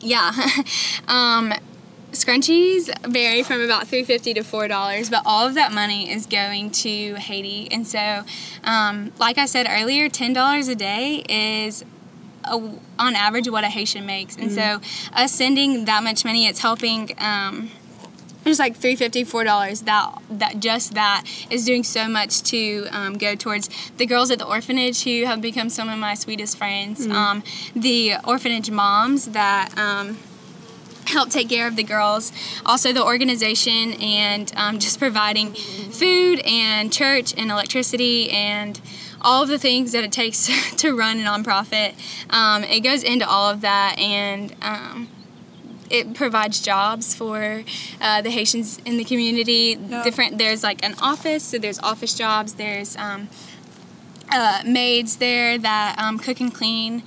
yeah, 0.00 0.32
um, 1.08 1.52
scrunchies 2.12 2.90
vary 3.08 3.42
from 3.42 3.60
about 3.60 3.86
three 3.88 4.04
fifty 4.04 4.34
to 4.34 4.42
four 4.42 4.68
dollars, 4.68 5.08
but 5.08 5.22
all 5.24 5.46
of 5.46 5.54
that 5.54 5.72
money 5.72 6.10
is 6.10 6.26
going 6.26 6.70
to 6.70 7.14
Haiti, 7.14 7.70
and 7.70 7.86
so, 7.86 8.24
um, 8.64 9.12
like 9.18 9.38
I 9.38 9.46
said 9.46 9.66
earlier, 9.68 10.08
ten 10.08 10.32
dollars 10.32 10.68
a 10.68 10.74
day 10.74 11.24
is. 11.28 11.84
A, 12.44 12.56
on 12.98 13.14
average, 13.14 13.48
what 13.48 13.62
a 13.62 13.68
Haitian 13.68 14.04
makes, 14.04 14.34
and 14.36 14.50
so 14.50 14.80
us 15.12 15.30
sending 15.30 15.84
that 15.84 16.02
much 16.02 16.24
money, 16.24 16.48
it's 16.48 16.58
helping. 16.58 17.14
Um, 17.18 17.70
it's 18.50 18.58
like 18.58 18.76
three 18.76 18.96
fifty, 18.96 19.24
four 19.24 19.44
dollars. 19.44 19.82
That 19.82 20.20
that 20.30 20.60
just 20.60 20.94
that 20.94 21.24
is 21.50 21.64
doing 21.64 21.84
so 21.84 22.08
much 22.08 22.42
to 22.44 22.86
um, 22.90 23.18
go 23.18 23.34
towards 23.34 23.68
the 23.96 24.06
girls 24.06 24.30
at 24.30 24.38
the 24.38 24.46
orphanage 24.46 25.04
who 25.04 25.24
have 25.24 25.40
become 25.40 25.68
some 25.68 25.88
of 25.88 25.98
my 25.98 26.14
sweetest 26.14 26.56
friends. 26.58 27.06
Um, 27.06 27.42
the 27.74 28.14
orphanage 28.24 28.70
moms 28.70 29.26
that. 29.26 29.76
Um, 29.76 30.18
help 31.04 31.28
take 31.28 31.48
care 31.48 31.66
of 31.66 31.74
the 31.74 31.82
girls 31.82 32.32
also 32.64 32.92
the 32.92 33.04
organization 33.04 33.92
and 33.94 34.52
um, 34.56 34.78
just 34.78 35.00
providing 35.00 35.52
food 35.52 36.38
and 36.46 36.92
church 36.92 37.34
and 37.36 37.50
electricity 37.50 38.30
and 38.30 38.80
all 39.20 39.42
of 39.42 39.48
the 39.48 39.58
things 39.58 39.90
that 39.92 40.04
it 40.04 40.12
takes 40.12 40.48
to 40.76 40.96
run 40.96 41.18
a 41.18 41.22
nonprofit 41.22 41.94
um, 42.30 42.62
it 42.64 42.80
goes 42.80 43.02
into 43.02 43.28
all 43.28 43.50
of 43.50 43.62
that 43.62 43.96
and 43.98 44.54
um, 44.62 45.08
it 45.92 46.14
provides 46.14 46.60
jobs 46.60 47.14
for 47.14 47.62
uh, 48.00 48.22
the 48.22 48.30
Haitians 48.30 48.78
in 48.84 48.96
the 48.96 49.04
community. 49.04 49.76
Yeah. 49.78 50.02
Different. 50.02 50.38
There's 50.38 50.62
like 50.62 50.84
an 50.84 50.94
office, 51.00 51.44
so 51.44 51.58
there's 51.58 51.78
office 51.80 52.14
jobs. 52.14 52.54
There's 52.54 52.96
um, 52.96 53.28
uh, 54.30 54.62
maids 54.66 55.18
there 55.18 55.58
that 55.58 55.96
um, 55.98 56.18
cook 56.18 56.40
and 56.40 56.52
clean 56.52 57.02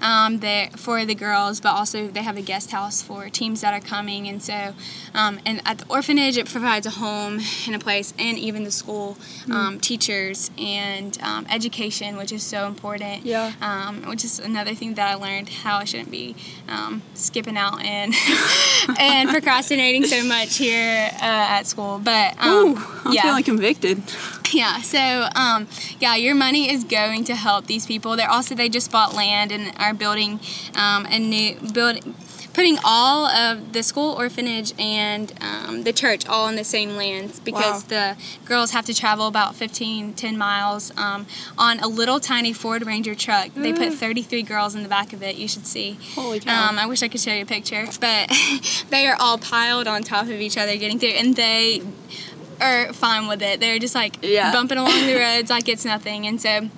um, 0.00 0.38
there 0.38 0.70
for 0.76 1.04
the 1.04 1.14
girls, 1.14 1.60
but 1.60 1.70
also 1.70 2.08
they 2.08 2.22
have 2.22 2.36
a 2.36 2.42
guest 2.42 2.70
house 2.70 3.02
for 3.02 3.28
teams 3.28 3.60
that 3.60 3.74
are 3.74 3.80
coming. 3.80 4.28
And 4.28 4.42
so, 4.42 4.74
um, 5.14 5.40
and 5.44 5.60
at 5.64 5.78
the 5.78 5.86
orphanage, 5.88 6.36
it 6.36 6.46
provides 6.48 6.86
a 6.86 6.90
home 6.90 7.40
and 7.66 7.74
a 7.74 7.78
place, 7.78 8.14
and 8.18 8.38
even 8.38 8.64
the 8.64 8.70
school, 8.70 9.16
um, 9.50 9.80
teachers 9.80 10.50
and 10.58 11.20
um, 11.22 11.46
education, 11.50 12.16
which 12.16 12.32
is 12.32 12.42
so 12.42 12.66
important. 12.66 13.24
Yeah. 13.24 13.52
Um, 13.60 14.08
which 14.08 14.24
is 14.24 14.38
another 14.38 14.74
thing 14.74 14.94
that 14.94 15.08
I 15.08 15.14
learned 15.14 15.48
how 15.48 15.78
I 15.78 15.84
shouldn't 15.84 16.10
be 16.10 16.36
um, 16.68 17.02
skipping 17.14 17.56
out 17.56 17.82
and 17.82 18.14
and 18.98 19.28
procrastinating 19.28 20.04
so 20.04 20.24
much 20.24 20.56
here 20.56 21.10
uh, 21.14 21.18
at 21.20 21.66
school. 21.66 22.00
But 22.02 22.36
um, 22.38 22.50
Ooh, 22.50 22.76
I'm 23.04 23.12
yeah. 23.12 23.22
feeling 23.22 23.44
convicted. 23.44 24.02
Yeah, 24.60 24.80
so 24.82 25.28
um, 25.34 25.68
yeah, 26.00 26.16
your 26.16 26.34
money 26.34 26.70
is 26.70 26.84
going 26.84 27.24
to 27.24 27.34
help 27.34 27.66
these 27.66 27.86
people. 27.86 28.16
They're 28.16 28.30
also 28.30 28.54
they 28.54 28.68
just 28.68 28.90
bought 28.90 29.14
land 29.14 29.52
and 29.52 29.72
are 29.78 29.94
building 29.94 30.40
um, 30.74 31.06
a 31.06 31.18
new 31.18 31.54
building, 31.72 32.14
putting 32.52 32.76
all 32.84 33.26
of 33.26 33.72
the 33.72 33.82
school, 33.82 34.12
orphanage, 34.14 34.72
and 34.78 35.32
um, 35.40 35.84
the 35.84 35.92
church 35.92 36.26
all 36.26 36.46
on 36.46 36.56
the 36.56 36.64
same 36.64 36.96
lands 36.96 37.38
because 37.40 37.84
the 37.84 38.16
girls 38.44 38.72
have 38.72 38.84
to 38.86 38.94
travel 38.94 39.26
about 39.28 39.54
15, 39.54 40.14
10 40.14 40.36
miles 40.36 40.96
um, 40.98 41.26
on 41.56 41.78
a 41.80 41.86
little 41.86 42.18
tiny 42.18 42.52
Ford 42.52 42.84
Ranger 42.84 43.14
truck. 43.14 43.50
They 43.54 43.72
put 43.72 43.92
33 43.94 44.42
girls 44.42 44.74
in 44.74 44.82
the 44.82 44.88
back 44.88 45.12
of 45.12 45.22
it. 45.22 45.36
You 45.36 45.48
should 45.48 45.66
see. 45.66 45.96
Holy 46.14 46.40
cow. 46.40 46.68
Um, 46.68 46.78
I 46.78 46.86
wish 46.86 47.02
I 47.02 47.08
could 47.08 47.20
show 47.20 47.32
you 47.32 47.42
a 47.42 47.46
picture, 47.46 47.86
but 48.00 48.30
they 48.90 49.06
are 49.06 49.16
all 49.18 49.38
piled 49.38 49.86
on 49.86 50.02
top 50.02 50.24
of 50.24 50.32
each 50.32 50.58
other 50.58 50.76
getting 50.76 50.98
through, 50.98 51.10
and 51.10 51.36
they 51.36 51.82
are 52.60 52.92
fine 52.92 53.26
with 53.28 53.42
it. 53.42 53.60
They're 53.60 53.78
just 53.78 53.94
like 53.94 54.16
Yeah. 54.22 54.52
bumping 54.52 54.78
along 54.78 55.06
the 55.06 55.14
roads 55.18 55.50
like 55.50 55.68
it's 55.68 55.84
nothing. 55.84 56.26
And 56.26 56.40
so 56.40 56.68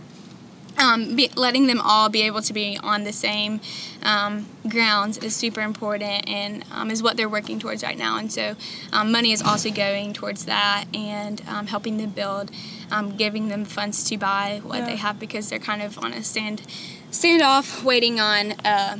um, 0.78 1.14
be, 1.16 1.28
letting 1.36 1.66
them 1.66 1.80
all 1.82 2.08
be 2.08 2.22
able 2.22 2.40
to 2.42 2.52
be 2.52 2.78
on 2.82 3.04
the 3.04 3.12
same 3.12 3.60
um, 4.02 4.46
grounds 4.68 5.18
is 5.18 5.36
super 5.36 5.60
important 5.60 6.26
and 6.28 6.64
um, 6.72 6.90
is 6.90 7.02
what 7.02 7.16
they're 7.18 7.28
working 7.28 7.58
towards 7.58 7.82
right 7.82 7.96
now. 7.98 8.16
And 8.16 8.32
so 8.32 8.56
um, 8.92 9.12
money 9.12 9.32
is 9.32 9.42
also 9.42 9.70
going 9.70 10.12
towards 10.14 10.46
that 10.46 10.84
and 10.94 11.42
um, 11.46 11.66
helping 11.66 11.98
them 11.98 12.10
build, 12.10 12.50
um, 12.90 13.16
giving 13.16 13.48
them 13.48 13.64
funds 13.66 14.02
to 14.08 14.16
buy 14.16 14.60
what 14.64 14.78
Yeah. 14.78 14.86
they 14.86 14.96
have 14.96 15.20
because 15.20 15.50
they're 15.50 15.58
kind 15.58 15.82
of 15.82 15.98
on 15.98 16.12
a 16.14 16.22
stand 16.22 16.62
standoff 17.10 17.82
waiting 17.84 18.18
on. 18.20 18.52
Uh, 18.64 18.98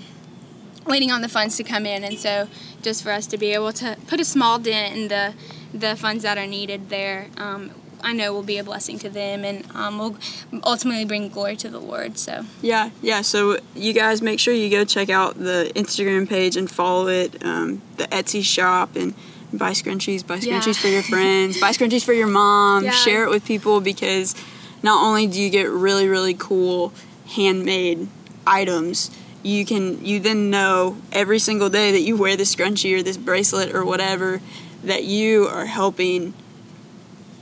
waiting 0.85 1.13
on 1.13 1.21
the 1.23 1.29
funds 1.29 1.57
to 1.57 1.63
come 1.63 1.87
in 1.87 2.03
and 2.03 2.19
so 2.19 2.49
just 2.83 3.05
for 3.05 3.13
us 3.13 3.25
to 3.29 3.39
be 3.39 3.53
able 3.53 3.73
to 3.73 3.97
put 4.09 4.19
a 4.19 4.25
small 4.25 4.59
dent 4.59 4.97
in 4.97 5.07
the 5.07 5.33
the 5.73 5.97
funds 5.97 6.23
that 6.23 6.39
are 6.39 6.47
needed 6.47 6.89
there 6.91 7.29
um, 7.37 7.71
I 8.05 8.13
know 8.13 8.33
will 8.33 8.43
be 8.43 8.59
a 8.59 8.65
blessing 8.65 8.99
to 9.01 9.09
them 9.09 9.45
and 9.45 9.65
um, 9.75 9.99
will 9.99 10.17
ultimately 10.65 11.05
bring 11.05 11.29
glory 11.29 11.57
to 11.57 11.69
the 11.69 11.79
Lord 11.79 12.19
so 12.19 12.45
Yeah, 12.61 12.91
yeah. 13.01 13.23
So 13.23 13.59
you 13.77 13.93
guys 13.93 14.21
make 14.21 14.41
sure 14.41 14.53
you 14.53 14.69
go 14.71 14.85
check 14.85 15.09
out 15.09 15.39
the 15.39 15.71
Instagram 15.77 16.29
page 16.29 16.57
and 16.57 16.69
follow 16.71 17.07
it, 17.07 17.45
um, 17.45 17.81
the 17.99 18.05
Etsy 18.09 18.43
shop, 18.43 18.97
and 18.97 19.15
buy 19.53 19.71
scrunchies. 19.71 20.27
Buy 20.27 20.37
Yeah. 20.37 20.59
scrunchies 20.59 20.79
for 20.81 20.89
your 20.89 21.03
friends. 21.05 21.61
buy 21.61 21.71
scrunchies 21.77 22.05
for 22.05 22.13
your 22.13 22.27
mom. 22.27 22.85
Yeah. 22.85 22.91
Share 22.91 23.23
it 23.25 23.31
with 23.31 23.45
people 23.45 23.81
because 23.81 24.35
not 24.83 25.01
only 25.05 25.29
do 25.29 25.41
you 25.41 25.49
get 25.49 25.71
really 25.71 26.09
really 26.09 26.35
cool 26.35 26.93
handmade 27.37 28.09
items, 28.47 29.11
you 29.45 29.65
can 29.65 30.05
you 30.05 30.19
then 30.19 30.51
know 30.51 30.97
every 31.13 31.39
single 31.39 31.69
day 31.69 31.93
that 31.93 32.01
you 32.01 32.17
wear 32.17 32.37
this 32.37 32.55
scrunchie 32.55 32.99
or 32.99 33.03
this 33.03 33.17
bracelet 33.17 33.75
or 33.75 33.85
whatever 33.85 34.41
that 34.83 35.05
you 35.05 35.47
are 35.47 35.67
helping 35.67 36.35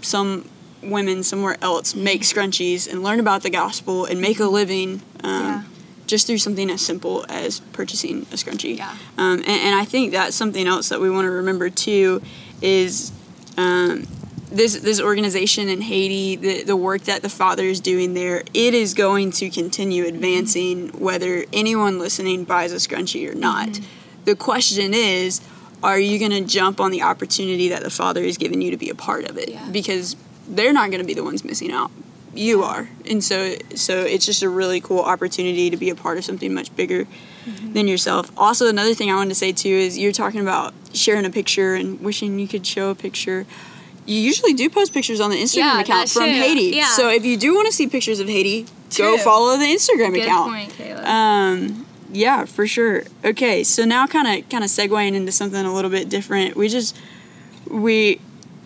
some 0.03 0.49
women 0.83 1.23
somewhere 1.23 1.57
else 1.61 1.95
make 1.95 2.23
scrunchies 2.23 2.91
and 2.91 3.03
learn 3.03 3.21
about 3.21 3.43
the 3.43 3.51
gospel 3.51 4.05
and 4.07 4.21
make 4.21 4.41
a 4.41 4.47
living 4.47 5.03
um, 5.23 5.45
Yeah. 5.45 5.63
just 6.07 6.27
through 6.27 6.39
something 6.39 6.71
as 6.71 6.81
simple 6.81 7.25
as 7.29 7.61
purchasing 7.73 8.23
a 8.33 8.37
scrunchie. 8.37 8.79
Yeah. 8.79 8.91
Um, 9.19 9.39
and, 9.41 9.49
and 9.49 9.75
I 9.75 9.85
think 9.85 10.13
that's 10.13 10.35
something 10.37 10.67
else 10.67 10.89
that 10.89 11.01
we 11.01 11.11
want 11.11 11.27
to 11.27 11.31
remember 11.31 11.69
too 11.71 12.23
is 12.63 13.13
um, 13.59 14.07
this 14.51 14.81
this 14.81 15.01
organization 15.01 15.69
in 15.69 15.83
Haiti, 15.83 16.37
the, 16.37 16.63
the 16.65 16.77
work 16.77 17.03
that 17.03 17.23
the 17.23 17.29
Father 17.29 17.65
is 17.65 17.79
doing 17.81 18.15
there, 18.15 18.43
it 18.55 18.75
is 18.75 18.95
going 18.95 19.31
to 19.33 19.51
continue 19.51 20.07
advancing 20.07 20.89
whether 20.89 21.45
anyone 21.53 21.99
listening 21.99 22.45
buys 22.45 22.73
a 22.73 22.77
scrunchie 22.77 23.31
or 23.31 23.35
not. 23.35 23.81
The 24.25 24.35
question 24.35 24.93
is, 24.95 25.41
are 25.83 25.99
you 25.99 26.19
going 26.19 26.31
to 26.33 26.43
jump 26.43 26.81
on 26.81 26.91
the 26.91 27.03
opportunity 27.03 27.69
that 27.69 27.83
the 27.83 27.91
Father 27.91 28.23
has 28.25 28.37
given 28.37 28.61
you 28.61 28.71
to 28.71 28.77
be 28.77 28.91
a 28.91 28.95
part 28.95 29.25
of 29.25 29.37
it? 29.39 29.49
Yeah. 29.51 29.69
Because 29.71 30.17
they're 30.49 30.73
not 30.73 30.91
going 30.91 31.01
to 31.01 31.07
be 31.07 31.15
the 31.15 31.25
ones 31.25 31.45
missing 31.45 31.73
out. 31.73 31.91
You 32.33 32.63
are, 32.63 32.89
and 33.11 33.25
so 33.25 33.57
so 33.75 34.03
it's 34.03 34.25
just 34.25 34.41
a 34.45 34.49
really 34.49 34.81
cool 34.81 35.01
opportunity 35.01 35.69
to 35.69 35.77
be 35.77 35.91
a 35.91 35.97
part 35.97 36.17
of 36.17 36.25
something 36.25 36.55
much 36.55 36.75
bigger 36.77 37.09
than 37.73 37.89
yourself. 37.89 38.31
Also, 38.37 38.69
another 38.69 38.95
thing 38.95 39.11
I 39.11 39.17
wanted 39.17 39.31
to 39.31 39.35
say 39.35 39.51
too 39.51 39.69
is 39.69 39.99
you're 39.99 40.13
talking 40.13 40.41
about 40.41 40.73
sharing 40.93 41.25
a 41.25 41.31
picture 41.31 41.75
and 41.75 41.99
wishing 42.01 42.39
you 42.39 42.47
could 42.47 42.65
show 42.65 42.91
a 42.91 42.95
picture. 42.95 43.47
You 44.07 44.21
usually 44.21 44.53
do 44.55 44.71
post 44.71 44.95
pictures 44.95 45.19
on 45.21 45.31
the 45.31 45.37
Instagram 45.43 45.57
Yeah, 45.57 45.81
account 45.81 46.09
from 46.09 46.23
true. 46.27 46.33
Haiti. 46.35 46.77
Yeah. 46.77 46.87
So 46.95 47.09
if 47.11 47.25
you 47.25 47.37
do 47.37 47.53
want 47.53 47.67
to 47.67 47.73
see 47.73 47.89
pictures 47.89 48.21
of 48.21 48.29
Haiti, 48.29 48.65
go 48.97 49.19
follow 49.19 49.57
the 49.57 49.65
Instagram 49.65 50.13
good 50.15 50.23
account. 50.23 50.51
point 50.53 50.71
Caleb 50.75 51.05
Um, 51.05 51.87
yeah, 52.13 52.45
for 52.45 52.67
sure. 52.67 53.05
Okay, 53.25 53.65
so 53.65 53.85
now 53.85 54.07
kind 54.07 54.27
of 54.27 54.49
kind 54.49 54.65
of 54.65 54.71
segueing 54.71 55.15
into 55.15 55.33
something 55.33 55.65
a 55.65 55.73
little 55.73 55.91
bit 55.91 56.09
different. 56.09 56.57
We 56.57 56.69
just 56.69 56.97
we 57.69 58.21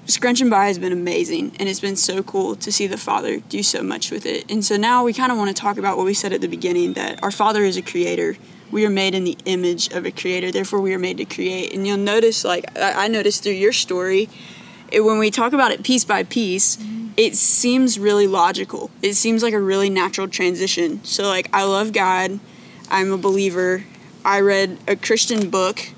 Scrunchin 0.07 0.51
By 0.51 0.67
has 0.67 0.79
been 0.79 0.93
amazing, 0.93 1.53
and 1.59 1.67
it's 1.67 1.81
been 1.81 1.97
so 1.97 2.23
cool 2.23 2.57
to 2.57 2.71
see 2.71 2.87
the 2.87 2.99
Father 2.99 3.41
do 3.41 3.63
so 3.63 3.83
much 3.83 4.11
with 4.11 4.27
it. 4.27 4.51
And 4.51 4.63
so 4.63 4.77
now 4.77 5.03
we 5.03 5.15
kind 5.15 5.33
of 5.33 5.39
want 5.39 5.49
to 5.49 5.61
talk 5.61 5.79
about 5.79 5.97
what 5.97 6.05
we 6.05 6.13
said 6.13 6.33
at 6.35 6.43
the 6.43 6.49
beginning 6.49 6.93
that 6.93 7.23
our 7.23 7.31
Father 7.31 7.63
is 7.63 7.79
a 7.79 7.83
creator. 7.83 8.37
We 8.71 8.85
are 8.85 8.91
made 8.91 9.15
in 9.15 9.25
the 9.25 9.39
image 9.47 9.89
of 9.93 10.05
a 10.05 10.11
creator, 10.11 10.51
therefore 10.51 10.81
we 10.81 10.93
are 10.93 10.99
made 10.99 11.17
to 11.19 11.25
create. 11.25 11.73
And 11.73 11.87
you'll 11.87 11.97
notice, 11.97 12.45
like 12.45 12.77
I, 12.79 13.05
I 13.05 13.09
noticed 13.09 13.43
through 13.43 13.53
your 13.53 13.73
story, 13.73 14.29
it, 14.93 15.01
when 15.01 15.19
we 15.19 15.31
talk 15.31 15.55
about 15.55 15.71
it 15.71 15.83
piece 15.83 16.05
by 16.05 16.23
piece, 16.25 16.77
mm-hmm. 16.77 17.13
it 17.17 17.35
seems 17.35 17.99
really 17.99 18.27
logical. 18.27 18.91
It 19.01 19.15
seems 19.15 19.43
like 19.43 19.55
a 19.55 19.61
really 19.61 19.89
natural 19.89 20.29
transition. 20.29 21.03
So, 21.03 21.25
like, 21.25 21.49
I 21.53 21.65
love 21.65 21.93
God. 21.93 22.41
I'm 22.91 23.13
a 23.13 23.19
believer. 23.19 23.85
I 24.25 24.41
read 24.41 24.79
a 24.87 24.97
Christian 24.97 25.51
book 25.51 25.91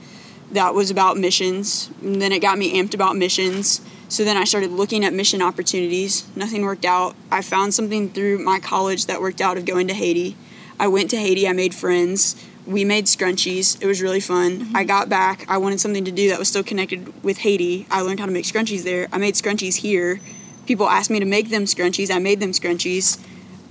that 0.53 0.75
was 0.75 0.91
about 0.91 1.17
missions, 1.17 1.91
and 2.03 2.21
then 2.21 2.33
it 2.33 2.41
got 2.41 2.59
me 2.59 2.81
amped 2.81 2.95
about 2.95 3.17
missions. 3.17 3.81
So 4.09 4.25
then 4.25 4.37
I 4.37 4.45
started 4.45 4.71
looking 4.71 5.05
at 5.05 5.13
mission 5.13 5.43
opportunities. 5.43 6.27
Nothing 6.37 6.63
worked 6.63 6.85
out. 6.85 7.17
I 7.31 7.43
found 7.43 7.75
something 7.75 8.11
through 8.11 8.39
my 8.39 8.61
college 8.61 9.07
that 9.07 9.21
worked 9.21 9.41
out 9.41 9.59
of 9.59 9.65
going 9.65 9.89
to 9.89 9.95
Haiti. 9.95 10.37
I 10.79 10.89
went 10.89 11.11
to 11.11 11.17
Haiti. 11.17 11.49
I 11.49 11.53
made 11.53 11.75
friends. 11.75 12.37
We 12.67 12.85
made 12.85 13.07
scrunchies. 13.07 13.81
It 13.83 13.87
was 13.87 14.03
really 14.03 14.21
fun. 14.21 14.45
I 14.45 14.81
mm-hmm. 14.81 14.87
got 14.87 15.09
back. 15.09 15.45
I 15.49 15.59
wanted 15.59 15.81
something 15.81 16.05
to 16.05 16.13
do 16.13 16.29
that 16.31 16.39
was 16.39 16.49
still 16.49 16.63
connected 16.63 17.25
with 17.25 17.39
Haiti. 17.39 17.87
I 17.91 18.03
learned 18.03 18.21
how 18.21 18.27
to 18.27 18.33
make 18.33 18.45
scrunchies 18.45 18.85
there. 18.85 19.09
I 19.13 19.19
made 19.19 19.35
scrunchies 19.35 19.77
here. 19.77 20.21
People 20.67 20.89
asked 20.89 21.11
me 21.11 21.21
to 21.21 21.27
make 21.27 21.51
them 21.51 21.65
scrunchies. 21.65 22.15
I 22.15 22.19
made 22.19 22.41
them 22.41 22.53
scrunchies. 22.53 23.25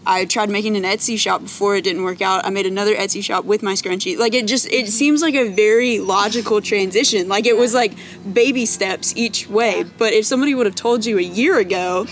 I 0.08 0.26
tried 0.26 0.50
making 0.50 0.76
an 0.78 0.84
Etsy 0.84 1.18
shop 1.18 1.42
before 1.42 1.76
it 1.76 1.84
didn't 1.84 2.04
work 2.04 2.22
out. 2.22 2.46
I 2.46 2.50
made 2.50 2.66
another 2.66 2.96
Etsy 2.96 3.24
shop 3.24 3.46
with 3.46 3.64
my 3.64 3.74
scrunchie. 3.74 4.18
Like 4.18 4.34
it 4.34 4.46
just 4.48 4.68
it 4.72 4.88
seems 4.90 5.22
like 5.22 5.36
a 5.36 5.50
very 5.50 6.00
logical 6.00 6.62
transition. 6.62 7.28
Like 7.28 7.46
it 7.46 7.58
was 7.58 7.74
like 7.74 7.94
baby 8.32 8.66
steps 8.66 9.14
each 9.16 9.50
way. 9.50 9.84
But 9.98 10.14
if 10.14 10.26
somebody 10.26 10.54
would 10.54 10.66
have 10.66 10.76
told 10.76 11.06
you 11.06 11.18
a 11.18 11.22
year 11.22 11.58
ago 11.58 12.06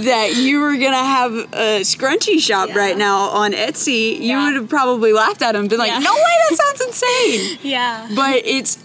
that 0.00 0.34
you 0.36 0.60
were 0.60 0.76
gonna 0.76 0.96
have 0.96 1.32
a 1.32 1.80
scrunchie 1.80 2.40
shop 2.40 2.68
Yeah. 2.70 2.78
right 2.78 2.96
now 2.98 3.28
on 3.30 3.52
Etsy, 3.52 4.16
you 4.16 4.20
Yeah. 4.30 4.44
would 4.46 4.54
have 4.54 4.68
probably 4.68 5.12
laughed 5.12 5.42
at 5.42 5.52
them, 5.52 5.68
been 5.68 5.78
like, 5.78 5.90
Yeah. 5.90 5.98
"No 6.00 6.12
way, 6.12 6.34
that 6.50 6.56
sounds 6.56 6.80
insane." 6.82 7.58
yeah 7.62 8.08
but 8.14 8.42
it's 8.44 8.78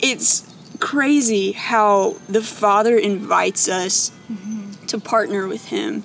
it's 0.00 0.44
crazy 0.78 1.52
how 1.52 2.16
the 2.28 2.42
father 2.42 2.96
invites 2.96 3.68
us 3.68 4.10
mm-hmm. 4.30 4.70
to 4.86 4.98
partner 4.98 5.46
with 5.48 5.66
him 5.66 6.04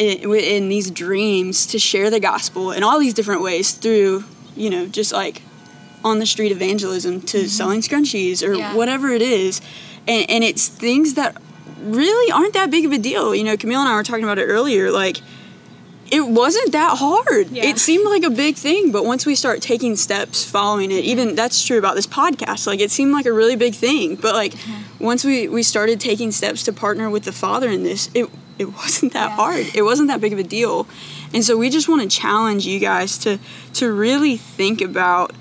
in, 0.00 0.34
in 0.34 0.68
these 0.68 0.90
dreams 0.90 1.66
to 1.66 1.78
share 1.78 2.08
the 2.10 2.20
gospel 2.20 2.72
in 2.72 2.82
all 2.82 2.98
these 2.98 3.14
different 3.14 3.42
ways 3.42 3.72
through 3.72 4.24
you 4.56 4.70
know 4.70 4.86
just 4.86 5.12
like 5.12 5.42
on 6.02 6.18
the 6.18 6.26
street 6.26 6.50
evangelism 6.52 7.20
to 7.20 7.48
selling 7.48 7.80
scrunchies 7.82 8.42
or 8.46 8.54
Yeah. 8.54 8.74
whatever 8.74 9.10
it 9.10 9.22
is 9.22 9.60
and, 10.08 10.28
and 10.30 10.42
it's 10.44 10.66
things 10.68 11.14
that 11.14 11.36
really 11.82 12.32
aren't 12.32 12.54
that 12.54 12.70
big 12.70 12.84
of 12.86 12.92
a 12.92 12.98
deal 12.98 13.34
you 13.34 13.44
know 13.44 13.56
camille 13.56 13.80
and 13.80 13.88
i 13.88 13.94
were 13.94 14.02
talking 14.02 14.24
about 14.24 14.38
it 14.38 14.46
earlier 14.46 14.90
like 14.90 15.18
it 16.12 16.26
wasn't 16.26 16.72
that 16.72 16.98
hard. 16.98 17.50
Yeah. 17.50 17.66
It 17.66 17.78
seemed 17.78 18.04
like 18.04 18.24
a 18.24 18.30
big 18.30 18.56
thing, 18.56 18.90
but 18.90 19.04
once 19.04 19.24
we 19.24 19.36
start 19.36 19.62
taking 19.62 19.94
steps 19.94 20.44
following 20.44 20.90
it, 20.90 21.04
even 21.04 21.36
that's 21.36 21.64
true 21.64 21.78
about 21.78 21.94
this 21.94 22.08
podcast. 22.08 22.66
Like 22.66 22.80
it 22.80 22.90
seemed 22.90 23.12
like 23.12 23.26
a 23.26 23.32
really 23.32 23.54
big 23.54 23.76
thing, 23.76 24.16
but 24.16 24.34
like 24.34 24.54
Mm-hmm. 24.54 25.04
once 25.04 25.22
we 25.24 25.46
we 25.46 25.62
started 25.62 26.00
taking 26.00 26.32
steps 26.32 26.64
to 26.64 26.72
partner 26.72 27.08
with 27.08 27.22
the 27.22 27.30
Father 27.30 27.68
in 27.70 27.84
this, 27.84 28.10
it 28.12 28.28
it 28.60 28.68
wasn't 28.76 29.12
that 29.14 29.30
Yeah. 29.30 29.36
hard. 29.36 29.66
It 29.74 29.82
wasn't 29.82 30.08
that 30.08 30.20
big 30.20 30.32
of 30.32 30.38
a 30.38 30.42
deal. 30.58 30.86
And 31.32 31.42
so 31.44 31.56
we 31.56 31.70
just 31.70 31.88
want 31.88 32.02
to 32.02 32.08
challenge 32.08 32.66
you 32.66 32.78
guys 32.78 33.16
to 33.18 33.38
to 33.74 33.90
really 33.90 34.36
think 34.36 34.80
about 34.82 35.32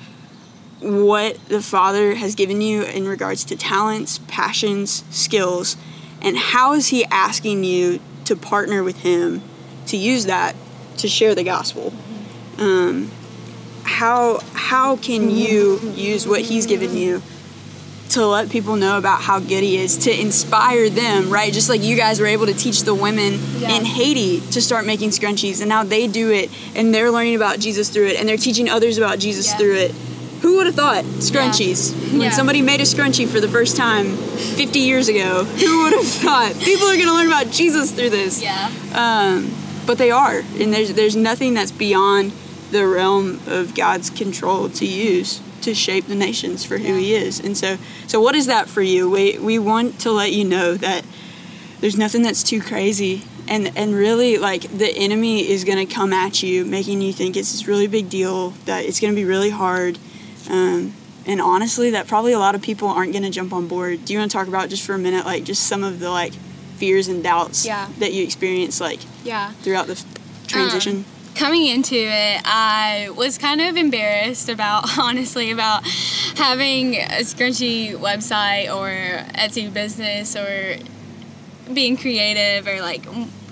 what 0.79 1.38
the 1.49 1.62
Father 1.62 2.15
has 2.15 2.36
given 2.36 2.62
you 2.62 2.84
in 2.84 3.05
regards 3.05 3.43
to 3.45 3.55
talents, 3.58 4.19
passions, 4.27 5.03
skills, 5.10 5.75
and 6.21 6.38
how 6.38 6.73
is 6.73 6.88
He 6.88 7.03
asking 7.12 7.65
you 7.65 7.99
to 8.25 8.36
partner 8.36 8.84
with 8.84 8.97
Him 9.01 9.41
to 9.88 9.97
use 9.97 10.25
that 10.25 10.55
to 10.97 11.08
share 11.08 11.36
the 11.36 11.43
gospel? 11.43 11.91
Um, 12.58 13.12
how 13.84 14.39
how 14.53 14.95
can 14.95 15.29
you 15.29 15.79
use 15.95 16.25
what 16.27 16.41
He's 16.41 16.65
given 16.65 16.95
you 16.95 17.21
to 18.10 18.26
let 18.26 18.50
people 18.50 18.76
know 18.76 18.98
about 18.98 19.22
how 19.22 19.39
good 19.39 19.63
He 19.63 19.78
is, 19.78 19.98
to 20.00 20.12
inspire 20.22 20.89
them, 20.89 21.30
right? 21.30 21.52
Just 21.54 21.69
like 21.69 21.82
you 21.84 21.95
guys 21.95 22.19
were 22.19 22.26
able 22.28 22.45
to 22.48 22.54
teach 22.54 22.84
the 22.84 22.93
women 22.95 23.39
Yeah. 23.60 23.76
in 23.78 23.86
Haiti 23.86 24.41
to 24.52 24.62
start 24.62 24.86
making 24.86 25.10
scrunchies, 25.12 25.60
and 25.62 25.69
now 25.69 25.84
they 25.84 26.08
do 26.08 26.32
it, 26.32 26.50
and 26.76 26.93
they're 26.93 27.12
learning 27.12 27.36
about 27.36 27.60
Jesus 27.60 27.89
through 27.89 28.08
it, 28.08 28.19
and 28.19 28.28
they're 28.28 28.38
teaching 28.38 28.69
others 28.69 28.98
about 28.98 29.19
Jesus 29.19 29.48
Yeah. 29.48 29.58
through 29.58 29.76
it. 29.76 29.95
Who 30.41 30.56
would 30.56 30.67
have 30.67 30.76
thought 30.76 31.04
scrunchies? 31.19 31.91
When 32.12 32.22
Yeah. 32.22 32.30
somebody 32.32 32.62
made 32.62 32.80
a 32.80 32.86
scrunchie 32.86 33.28
for 33.28 33.39
the 33.41 33.50
first 33.50 33.76
time 33.76 34.15
50 34.56 34.80
years 34.80 35.08
ago, 35.10 35.43
who 35.43 35.84
would 35.84 35.93
have 35.93 36.08
thought 36.24 36.58
people 36.60 36.88
are 36.88 36.95
going 36.95 37.08
to 37.08 37.13
learn 37.13 37.28
about 37.28 37.52
Jesus 37.52 37.91
through 37.91 38.10
this? 38.12 38.41
yeah 38.41 38.69
Um, 38.95 39.52
but 39.86 39.98
they 39.98 40.12
are, 40.12 40.43
and 40.60 40.74
there's 40.74 40.93
there's 40.93 41.15
nothing 41.15 41.54
that's 41.56 41.72
beyond 41.72 42.32
the 42.72 42.86
realm 42.88 43.39
of 43.48 43.74
God's 43.76 44.10
control 44.10 44.69
to 44.69 44.86
use 44.86 45.39
to 45.63 45.74
shape 45.74 46.08
the 46.08 46.15
nations 46.15 46.63
for 46.65 46.78
who 46.78 46.95
He 46.95 47.13
is. 47.15 47.39
And 47.39 47.58
so, 47.58 47.78
so 48.08 48.19
what 48.22 48.36
is 48.36 48.45
that 48.48 48.67
for 48.69 48.82
you? 48.82 49.10
We 49.10 49.38
we 49.39 49.60
want 49.60 50.00
to 50.02 50.12
let 50.12 50.32
you 50.32 50.43
know 50.45 50.76
that 50.76 51.04
there's 51.82 51.98
nothing 51.98 52.22
that's 52.24 52.43
too 52.43 52.62
crazy, 52.62 53.24
and 53.48 53.72
and 53.78 53.93
really 53.95 54.38
like 54.38 54.63
the 54.63 54.89
enemy 54.95 55.48
is 55.50 55.63
gonna 55.63 55.86
come 55.86 56.12
at 56.13 56.43
you, 56.43 56.65
making 56.65 57.02
you 57.02 57.13
think 57.13 57.38
it's 57.38 57.52
this 57.52 57.67
really 57.67 57.88
big 57.88 58.10
deal, 58.10 58.52
that 58.65 58.86
it's 58.86 59.00
gonna 59.00 59.13
be 59.13 59.26
really 59.26 59.50
hard. 59.50 59.98
Um, 60.50 60.93
and 61.26 61.39
honestly, 61.39 61.91
that 61.91 62.08
probably 62.08 62.34
a 62.34 62.39
lot 62.39 62.56
of 62.56 62.62
people 62.62 62.88
aren't 62.88 63.13
gonna 63.13 63.30
jump 63.30 63.54
on 63.54 63.67
board. 63.67 64.04
Do 64.06 64.13
you 64.13 64.19
want 64.19 64.32
to 64.32 64.38
talk 64.38 64.48
about 64.48 64.69
just 64.69 64.84
for 64.84 64.93
a 64.93 64.98
minute, 65.00 65.26
like 65.26 65.43
just 65.43 65.63
some 65.67 65.84
of 65.84 66.00
the 66.00 66.10
like 66.10 66.34
fears 66.78 67.08
and 67.08 67.22
doubts 67.24 67.65
Yeah. 67.65 67.88
that 68.00 68.13
you 68.13 68.24
experience 68.24 68.80
like 68.82 69.00
Yeah. 69.24 69.52
throughout 69.62 69.88
the 69.88 70.02
transition? 70.48 71.06
Coming 71.39 71.67
into 71.67 71.95
it, 71.95 72.41
I 72.43 73.12
was 73.15 73.38
kind 73.38 73.62
of 73.62 73.78
embarrassed 73.78 74.49
about, 74.49 74.97
honestly, 74.99 75.52
about 75.52 75.88
having 76.36 76.95
a 76.95 77.21
scrunchy 77.21 77.93
website 77.95 78.67
or 78.75 78.89
Etsy 79.36 79.73
business 79.73 80.36
or 80.36 80.75
being 81.73 81.95
creative 81.95 82.67
or 82.67 82.82
like 82.82 83.06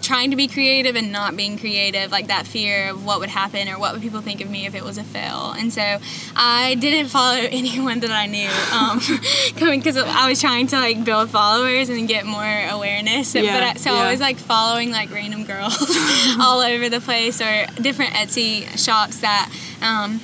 trying 0.07 0.31
to 0.31 0.37
be 0.37 0.47
creative 0.47 0.95
and 0.95 1.11
not 1.11 1.35
being 1.35 1.59
creative, 1.59 2.11
like 2.11 2.27
that 2.27 2.47
fear 2.47 2.91
of 2.91 3.05
what 3.05 3.19
would 3.19 3.29
happen 3.29 3.67
or 3.67 3.77
what 3.77 3.91
would 3.91 4.01
people 4.01 4.21
think 4.21 4.39
of 4.39 4.49
me 4.49 4.65
if 4.65 4.73
it 4.73 4.83
was 4.83 4.97
a 4.97 5.03
fail. 5.03 5.53
And 5.57 5.71
so 5.71 5.99
I 6.35 6.75
didn't 6.75 7.09
follow 7.09 7.35
anyone 7.51 7.99
that 7.99 8.11
I 8.11 8.25
knew 8.25 8.49
um, 8.71 8.99
coming 9.57 9.79
because 9.81 9.97
I 9.97 10.29
was 10.29 10.39
trying 10.39 10.67
to 10.67 10.77
like 10.77 11.03
build 11.03 11.29
followers 11.29 11.89
and 11.89 12.07
get 12.07 12.25
more 12.25 12.67
awareness. 12.69 13.35
Yeah, 13.35 13.41
but 13.41 13.63
I, 13.63 13.73
so 13.75 13.93
yeah. 13.93 13.99
I 13.99 14.11
was 14.11 14.21
like 14.21 14.37
following 14.37 14.91
like 14.91 15.11
random 15.11 15.43
girls 15.43 15.75
all 16.39 16.61
over 16.61 16.87
the 16.89 17.01
place 17.01 17.41
or 17.41 17.65
different 17.81 18.13
Etsy 18.13 18.65
shops 18.83 19.19
that 19.19 19.51
um, 19.81 20.21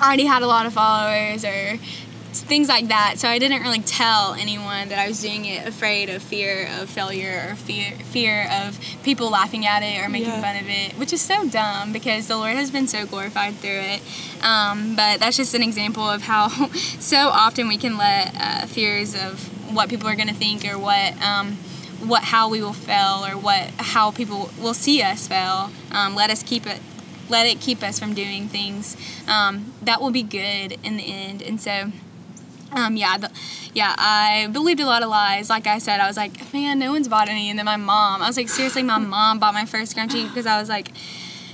already 0.00 0.24
had 0.24 0.42
a 0.42 0.46
lot 0.46 0.66
of 0.66 0.72
followers 0.72 1.44
or 1.44 1.78
things 2.32 2.68
like 2.68 2.88
that. 2.88 3.14
So 3.18 3.28
I 3.28 3.38
didn't 3.38 3.62
really 3.62 3.80
tell 3.80 4.34
anyone 4.34 4.88
that 4.88 4.98
I 4.98 5.08
was 5.08 5.20
doing 5.20 5.44
it 5.44 5.66
afraid 5.66 6.08
of 6.10 6.22
fear 6.22 6.68
of 6.80 6.88
failure 6.88 7.48
or 7.50 7.54
fear 7.56 7.92
fear 7.92 8.48
of 8.62 8.78
people 9.02 9.30
laughing 9.30 9.66
at 9.66 9.82
it 9.82 10.04
or 10.04 10.08
making 10.08 10.28
Yeah. 10.28 10.40
fun 10.40 10.56
of 10.56 10.68
it, 10.68 10.92
which 10.98 11.12
is 11.12 11.20
so 11.20 11.48
dumb 11.48 11.92
because 11.92 12.26
the 12.28 12.36
Lord 12.36 12.56
has 12.56 12.70
been 12.70 12.86
so 12.88 13.06
glorified 13.06 13.54
through 13.56 13.70
it. 13.80 14.02
Um, 14.44 14.96
but 14.96 15.20
that's 15.20 15.36
just 15.36 15.54
an 15.54 15.62
example 15.62 16.08
of 16.08 16.22
how 16.22 16.48
so 16.98 17.28
often 17.28 17.68
we 17.68 17.76
can 17.76 17.96
let 17.96 18.34
uh, 18.38 18.66
fears 18.66 19.14
of 19.14 19.74
what 19.74 19.88
people 19.88 20.08
are 20.08 20.16
going 20.16 20.28
to 20.28 20.34
think 20.34 20.64
or 20.64 20.78
what. 20.78 21.20
Um, 21.22 21.58
what 22.00 22.22
how 22.24 22.48
we 22.48 22.62
will 22.62 22.72
fail 22.72 23.26
or 23.26 23.36
what 23.36 23.68
how 23.76 24.10
people 24.10 24.50
will 24.58 24.72
see 24.72 25.02
us 25.02 25.28
fail 25.28 25.70
um, 25.92 26.14
let 26.14 26.30
us 26.30 26.42
keep 26.42 26.66
it 26.66 26.80
let 27.28 27.46
it 27.46 27.60
keep 27.60 27.82
us 27.82 27.98
from 27.98 28.14
doing 28.14 28.48
things 28.48 28.96
um, 29.28 29.74
that 29.82 30.00
will 30.00 30.10
be 30.10 30.22
good 30.22 30.78
in 30.82 30.96
the 30.96 31.02
end 31.12 31.42
and 31.42 31.60
so 31.60 31.92
um, 32.72 32.96
yeah, 32.96 33.18
the, 33.18 33.30
yeah, 33.74 33.94
I 33.98 34.48
believed 34.52 34.80
a 34.80 34.86
lot 34.86 35.02
of 35.02 35.08
lies. 35.08 35.50
Like 35.50 35.66
I 35.66 35.78
said, 35.78 36.00
I 36.00 36.06
was 36.06 36.16
like, 36.16 36.52
man, 36.52 36.78
no 36.78 36.92
one's 36.92 37.08
bought 37.08 37.28
any. 37.28 37.50
And 37.50 37.58
then 37.58 37.66
my 37.66 37.76
mom, 37.76 38.22
I 38.22 38.26
was 38.26 38.36
like, 38.36 38.48
seriously, 38.48 38.82
my 38.82 38.98
mom 38.98 39.38
bought 39.38 39.54
my 39.54 39.64
first 39.64 39.96
scrunchie 39.96 40.28
because 40.28 40.46
I 40.46 40.58
was 40.60 40.68
like, 40.68 40.92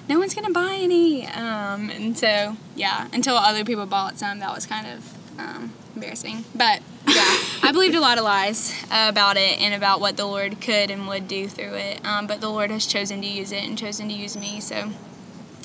no 0.08 0.18
one's 0.18 0.34
gonna 0.34 0.50
buy 0.50 0.78
any. 0.80 1.26
Um, 1.26 1.90
and 1.90 2.16
so 2.16 2.56
yeah, 2.74 3.08
until 3.12 3.36
other 3.36 3.64
people 3.64 3.86
bought 3.86 4.18
some, 4.18 4.38
that 4.38 4.54
was 4.54 4.66
kind 4.66 4.86
of 4.86 5.38
um, 5.38 5.72
embarrassing. 5.94 6.44
But 6.54 6.82
yeah, 7.08 7.38
I 7.62 7.70
believed 7.72 7.94
a 7.94 8.00
lot 8.00 8.18
of 8.18 8.24
lies 8.24 8.84
about 8.86 9.36
it 9.36 9.60
and 9.60 9.74
about 9.74 10.00
what 10.00 10.16
the 10.16 10.26
Lord 10.26 10.60
could 10.60 10.90
and 10.90 11.08
would 11.08 11.26
do 11.26 11.48
through 11.48 11.74
it. 11.74 12.04
Um, 12.06 12.26
but 12.26 12.40
the 12.40 12.48
Lord 12.48 12.70
has 12.70 12.86
chosen 12.86 13.20
to 13.22 13.26
use 13.26 13.52
it 13.52 13.64
and 13.64 13.76
chosen 13.76 14.08
to 14.08 14.14
use 14.14 14.36
me. 14.36 14.60
So 14.60 14.90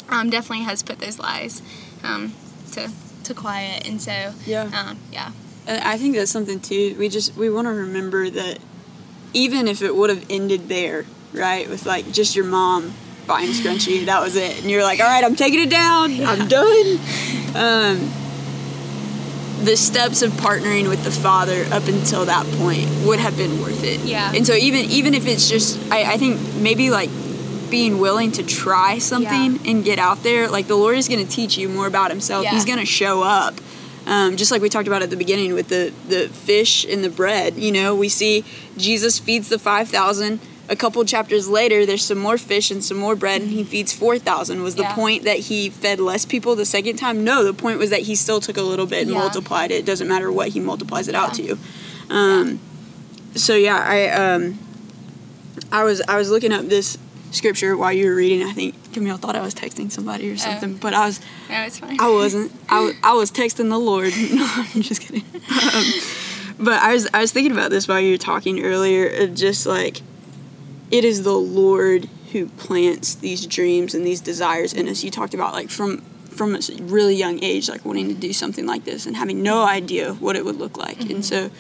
um, 0.10 0.30
definitely 0.30 0.66
has 0.66 0.82
put 0.82 1.00
those 1.00 1.20
lies 1.20 1.62
um, 2.04 2.34
to 2.74 2.92
to 3.34 3.40
quiet. 3.40 3.88
And 3.88 4.02
so 4.02 4.34
Yeah. 4.46 4.64
um, 4.74 4.98
yeah. 5.12 5.32
And 5.68 5.84
I 5.84 5.98
think 5.98 6.16
that's 6.16 6.32
something 6.32 6.60
too. 6.60 6.96
We 6.98 7.08
just 7.10 7.36
we 7.36 7.50
want 7.50 7.68
to 7.68 7.72
remember 7.74 8.30
that 8.30 8.60
even 9.34 9.68
if 9.68 9.82
it 9.82 9.96
would 9.96 10.10
have 10.10 10.26
ended 10.30 10.68
there, 10.70 11.06
right, 11.34 11.70
with 11.70 11.86
like 11.86 12.12
just 12.12 12.36
your 12.36 12.46
mom 12.46 12.94
buying 13.28 13.50
scrunchie, 13.52 14.06
that 14.06 14.22
was 14.22 14.36
it, 14.36 14.60
and 14.62 14.70
you're 14.72 14.84
like, 14.84 15.00
all 15.00 15.06
right, 15.06 15.24
I'm 15.24 15.36
taking 15.36 15.60
it 15.62 15.70
down, 15.70 16.12
I'm 16.26 16.48
done. 16.48 17.00
Um, 17.56 18.12
the 19.64 19.78
steps 19.78 20.24
of 20.24 20.32
partnering 20.32 20.90
with 20.90 21.04
the 21.04 21.12
father 21.12 21.66
up 21.72 21.88
until 21.88 22.26
that 22.26 22.46
point 22.58 22.90
would 23.06 23.20
have 23.20 23.38
been 23.38 23.62
worth 23.62 23.84
it. 23.84 24.00
Yeah. 24.02 24.32
And 24.34 24.46
so 24.46 24.54
even 24.56 24.86
even 24.90 25.14
if 25.14 25.28
it's 25.28 25.48
just, 25.48 25.80
I, 25.92 26.14
I 26.14 26.18
think 26.18 26.40
maybe 26.56 26.90
like 26.90 27.10
being 27.72 27.98
willing 28.00 28.32
to 28.34 28.44
try 28.44 29.00
something 29.00 29.60
and 29.68 29.84
get 29.84 29.98
out 29.98 30.22
there, 30.24 30.48
like 30.50 30.68
the 30.68 30.76
Lord 30.76 30.98
is 30.98 31.08
going 31.08 31.26
to 31.26 31.32
teach 31.32 31.58
you 31.58 31.70
more 31.70 31.88
about 31.88 32.12
Himself. 32.12 32.44
Yeah. 32.44 32.52
He's 32.52 32.66
going 32.66 32.80
to 32.80 32.86
show 32.86 33.24
up. 33.24 33.56
Um, 34.06 34.36
just 34.36 34.52
like 34.52 34.62
we 34.62 34.70
talked 34.70 34.88
about 34.88 35.02
at 35.04 35.10
the 35.10 35.16
beginning 35.18 35.54
with 35.54 35.70
the, 35.70 35.94
the 36.08 36.28
fish 36.28 36.86
and 36.86 37.04
the 37.04 37.10
bread, 37.10 37.56
you 37.56 37.72
know, 37.72 37.96
we 37.96 38.10
see 38.10 38.44
Jesus 38.78 39.18
feeds 39.20 39.50
the 39.50 39.58
5,000. 39.60 40.40
A 40.70 40.76
couple 40.76 41.04
chapters 41.06 41.48
later, 41.50 41.86
there's 41.86 42.04
some 42.04 42.18
more 42.18 42.38
fish 42.38 42.72
and 42.72 42.84
some 42.84 42.98
more 42.98 43.16
bread, 43.16 43.42
and 43.42 43.52
he 43.52 43.64
feeds 43.64 43.92
4,000. 43.94 44.64
Was 44.64 44.76
the 44.76 44.84
Yeah. 44.84 44.96
point 44.96 45.24
that 45.24 45.38
he 45.40 45.70
fed 45.70 46.00
less 46.00 46.26
people 46.26 46.56
the 46.56 46.66
second 46.66 46.96
time? 46.98 47.24
No, 47.24 47.44
the 47.44 47.54
point 47.54 47.78
was 47.78 47.90
that 47.90 48.02
he 48.02 48.16
still 48.16 48.40
took 48.40 48.58
a 48.58 48.62
little 48.62 48.86
bit 48.86 49.02
and 49.04 49.12
Yeah. 49.12 49.18
multiplied 49.20 49.70
it. 49.72 49.76
It 49.76 49.86
doesn't 49.86 50.08
matter 50.08 50.32
what 50.32 50.50
he 50.50 50.60
multiplies 50.60 51.08
it 51.08 51.16
out 51.16 51.38
Yeah. 51.38 51.56
to. 51.56 51.58
Um, 52.16 52.60
So 53.36 53.56
yeah, 53.56 53.78
I 53.78 54.10
um, 54.10 54.60
I 55.72 55.84
was 55.86 56.02
I 56.08 56.18
was 56.18 56.30
looking 56.30 56.52
up 56.52 56.68
this 56.68 56.98
scripture 57.32 57.76
while 57.76 57.94
you 57.94 58.08
were 58.08 58.16
reading. 58.16 58.46
I 58.48 58.52
think 58.54 58.94
Camille 58.94 59.18
thought 59.18 59.36
I 59.36 59.42
was 59.42 59.56
texting 59.56 59.92
somebody 59.92 60.30
or 60.30 60.38
something, 60.38 60.76
but 60.76 60.94
I 60.94 61.06
was 61.08 61.20
No, 61.50 61.62
it's 61.64 61.80
fine. 61.80 62.00
I 62.00 62.10
wasn't. 62.10 62.52
I 62.70 62.80
was, 62.82 62.96
I 63.04 63.14
was 63.14 63.32
texting 63.32 63.70
the 63.70 63.80
Lord. 63.80 64.14
No, 64.34 64.48
I'm 64.56 64.82
just 64.82 65.02
kidding. 65.02 65.24
Um, 65.34 65.84
but 66.60 66.82
I 66.82 66.94
was 66.94 67.08
I 67.14 67.22
was 67.22 67.32
thinking 67.32 67.52
about 67.52 67.70
this 67.72 67.88
while 67.88 68.00
you 68.00 68.12
were 68.14 68.18
talking 68.18 68.64
earlier. 68.64 69.08
Of 69.08 69.36
just 69.36 69.66
like 69.66 70.02
it 70.92 71.04
is 71.04 71.24
the 71.24 71.34
Lord 71.34 72.08
who 72.32 72.48
plants 72.48 73.16
these 73.16 73.46
dreams 73.46 73.94
and 73.94 74.06
these 74.06 74.22
desires 74.22 74.74
in 74.74 74.88
us. 74.88 75.04
You 75.04 75.12
talked 75.12 75.34
about 75.34 75.54
like 75.54 75.70
from 75.70 76.00
from 76.30 76.56
a 76.56 76.60
really 76.82 77.16
young 77.16 77.44
age, 77.44 77.70
like 77.70 77.84
wanting 77.86 78.08
to 78.08 78.14
do 78.14 78.32
something 78.34 78.66
like 78.66 78.86
this 78.86 79.06
and 79.06 79.16
having 79.16 79.44
no 79.44 79.64
idea 79.64 80.14
what 80.14 80.36
it 80.36 80.46
would 80.46 80.58
look 80.58 80.78
like. 80.78 81.02
And 81.10 81.26
so 81.26 81.52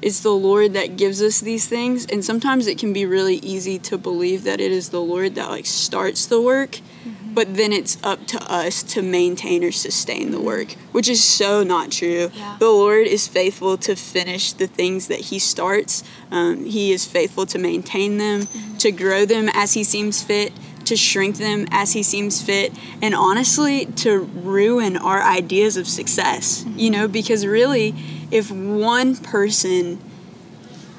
it's 0.00 0.20
the 0.20 0.30
Lord 0.30 0.74
that 0.74 0.96
gives 0.96 1.20
us 1.20 1.40
these 1.40 1.66
things. 1.66 2.06
And 2.06 2.24
sometimes 2.24 2.66
it 2.66 2.78
can 2.78 2.92
be 2.92 3.04
really 3.04 3.36
easy 3.36 3.78
to 3.80 3.98
believe 3.98 4.44
that 4.44 4.60
it 4.60 4.70
is 4.70 4.90
the 4.90 5.00
Lord 5.00 5.34
that 5.34 5.50
like 5.50 5.66
starts 5.66 6.26
the 6.26 6.40
work, 6.40 6.80
mm-hmm. 7.04 7.34
but 7.34 7.54
then 7.56 7.72
it's 7.72 7.98
up 8.04 8.26
to 8.28 8.52
us 8.52 8.82
to 8.94 9.02
maintain 9.02 9.64
or 9.64 9.72
sustain 9.72 10.30
the 10.30 10.40
work, 10.40 10.72
which 10.92 11.08
is 11.08 11.22
so 11.22 11.62
not 11.64 11.90
true. 11.90 12.30
Yeah. 12.32 12.56
The 12.58 12.68
Lord 12.68 13.06
is 13.06 13.26
faithful 13.26 13.76
to 13.78 13.96
finish 13.96 14.52
the 14.52 14.66
things 14.66 15.08
that 15.08 15.20
He 15.20 15.38
starts. 15.38 16.04
Um, 16.30 16.64
he 16.64 16.92
is 16.92 17.04
faithful 17.04 17.46
to 17.46 17.58
maintain 17.58 18.18
them, 18.18 18.42
mm-hmm. 18.42 18.76
to 18.78 18.92
grow 18.92 19.24
them 19.24 19.48
as 19.52 19.74
He 19.74 19.82
seems 19.82 20.22
fit, 20.22 20.52
to 20.84 20.96
shrink 20.96 21.36
them 21.38 21.66
as 21.70 21.92
He 21.92 22.02
seems 22.02 22.40
fit, 22.40 22.72
and 23.02 23.14
honestly, 23.14 23.86
to 23.86 24.18
ruin 24.20 24.96
our 24.96 25.22
ideas 25.22 25.76
of 25.76 25.88
success. 25.88 26.64
You 26.64 26.90
mm-hmm. 26.90 26.92
know, 26.92 27.08
because 27.08 27.44
really, 27.44 27.94
if 28.30 28.50
one 28.50 29.16
person 29.16 29.98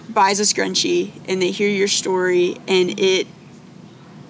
buys 0.09 0.39
a 0.39 0.43
scrunchie 0.43 1.11
and 1.27 1.41
they 1.41 1.51
hear 1.51 1.69
your 1.69 1.87
story 1.87 2.57
and 2.67 2.99
it 2.99 3.27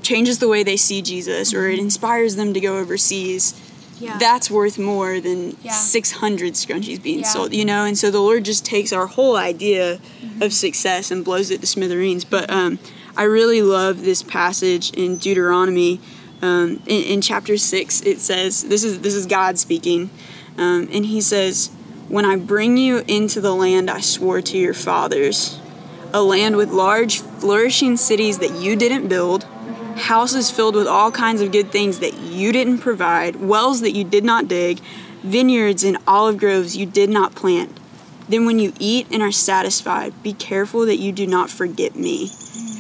changes 0.02 0.40
the 0.40 0.48
way 0.48 0.64
they 0.64 0.78
see 0.78 1.02
Jesus 1.02 1.54
or 1.54 1.68
it 1.70 1.80
inspires 1.80 2.36
them 2.36 2.54
to 2.54 2.60
go 2.60 2.78
overseas, 2.78 3.60
yeah. 4.00 4.18
that's 4.18 4.50
worth 4.52 4.78
more 4.78 5.20
than 5.20 5.56
Yeah. 5.62 5.72
600 5.72 6.54
scrunchies 6.54 7.02
being 7.02 7.20
Yeah. 7.20 7.28
sold, 7.28 7.54
you 7.54 7.66
know? 7.66 7.86
And 7.86 7.98
so 7.98 8.12
the 8.12 8.20
Lord 8.20 8.44
just 8.46 8.66
takes 8.66 8.92
our 8.92 9.08
whole 9.08 9.36
idea 9.38 10.00
of 10.42 10.54
success 10.54 11.12
and 11.12 11.24
blows 11.24 11.52
it 11.52 11.62
to 11.62 11.68
smithereens. 11.68 12.26
But 12.26 12.50
um, 12.50 12.80
I 13.16 13.24
really 13.24 13.62
love 13.62 14.04
this 14.04 14.24
passage 14.24 14.92
in 14.92 15.18
Deuteronomy. 15.18 16.00
Um, 16.42 16.82
in, 16.86 17.04
in 17.04 17.22
chapter 17.22 17.58
6, 17.58 18.02
it 18.02 18.20
says, 18.20 18.64
this 18.64 18.84
is, 18.84 19.02
this 19.02 19.14
is 19.14 19.26
God 19.26 19.60
speaking, 19.60 20.10
um, 20.58 20.88
and 20.92 21.06
he 21.06 21.20
says, 21.20 21.70
When 22.10 22.26
I 22.26 22.38
bring 22.38 22.76
you 22.76 23.04
into 23.08 23.40
the 23.40 23.54
land 23.54 23.88
I 23.88 24.00
swore 24.00 24.42
to 24.42 24.58
your 24.58 24.74
fathers, 24.74 25.60
a 26.12 26.24
land 26.24 26.58
with 26.58 26.72
large, 26.72 27.20
flourishing 27.20 27.98
cities 27.98 28.40
that 28.40 28.52
you 28.60 28.76
didn't 28.76 29.08
build, 29.10 29.44
houses 29.96 30.50
filled 30.50 30.74
with 30.74 30.88
all 30.88 31.12
kinds 31.12 31.40
of 31.40 31.52
good 31.52 31.72
things 31.72 32.00
that 32.00 32.16
you 32.16 32.52
didn't 32.52 32.80
provide, 32.80 33.36
wells 33.36 33.82
that 33.82 33.92
you 33.92 34.04
did 34.04 34.24
not 34.24 34.48
dig, 34.48 34.80
vineyards 35.22 35.84
and 35.84 36.00
olive 36.08 36.40
groves 36.40 36.76
you 36.76 36.88
did 36.88 37.12
not 37.12 37.36
plant. 37.36 37.80
Then, 38.28 38.48
when 38.48 38.58
you 38.58 38.74
eat 38.80 39.06
and 39.12 39.22
are 39.22 39.32
satisfied, 39.32 40.24
be 40.24 40.34
careful 40.34 40.88
that 40.88 40.98
you 40.98 41.12
do 41.12 41.28
not 41.28 41.52
forget 41.52 41.96
me, 41.96 42.32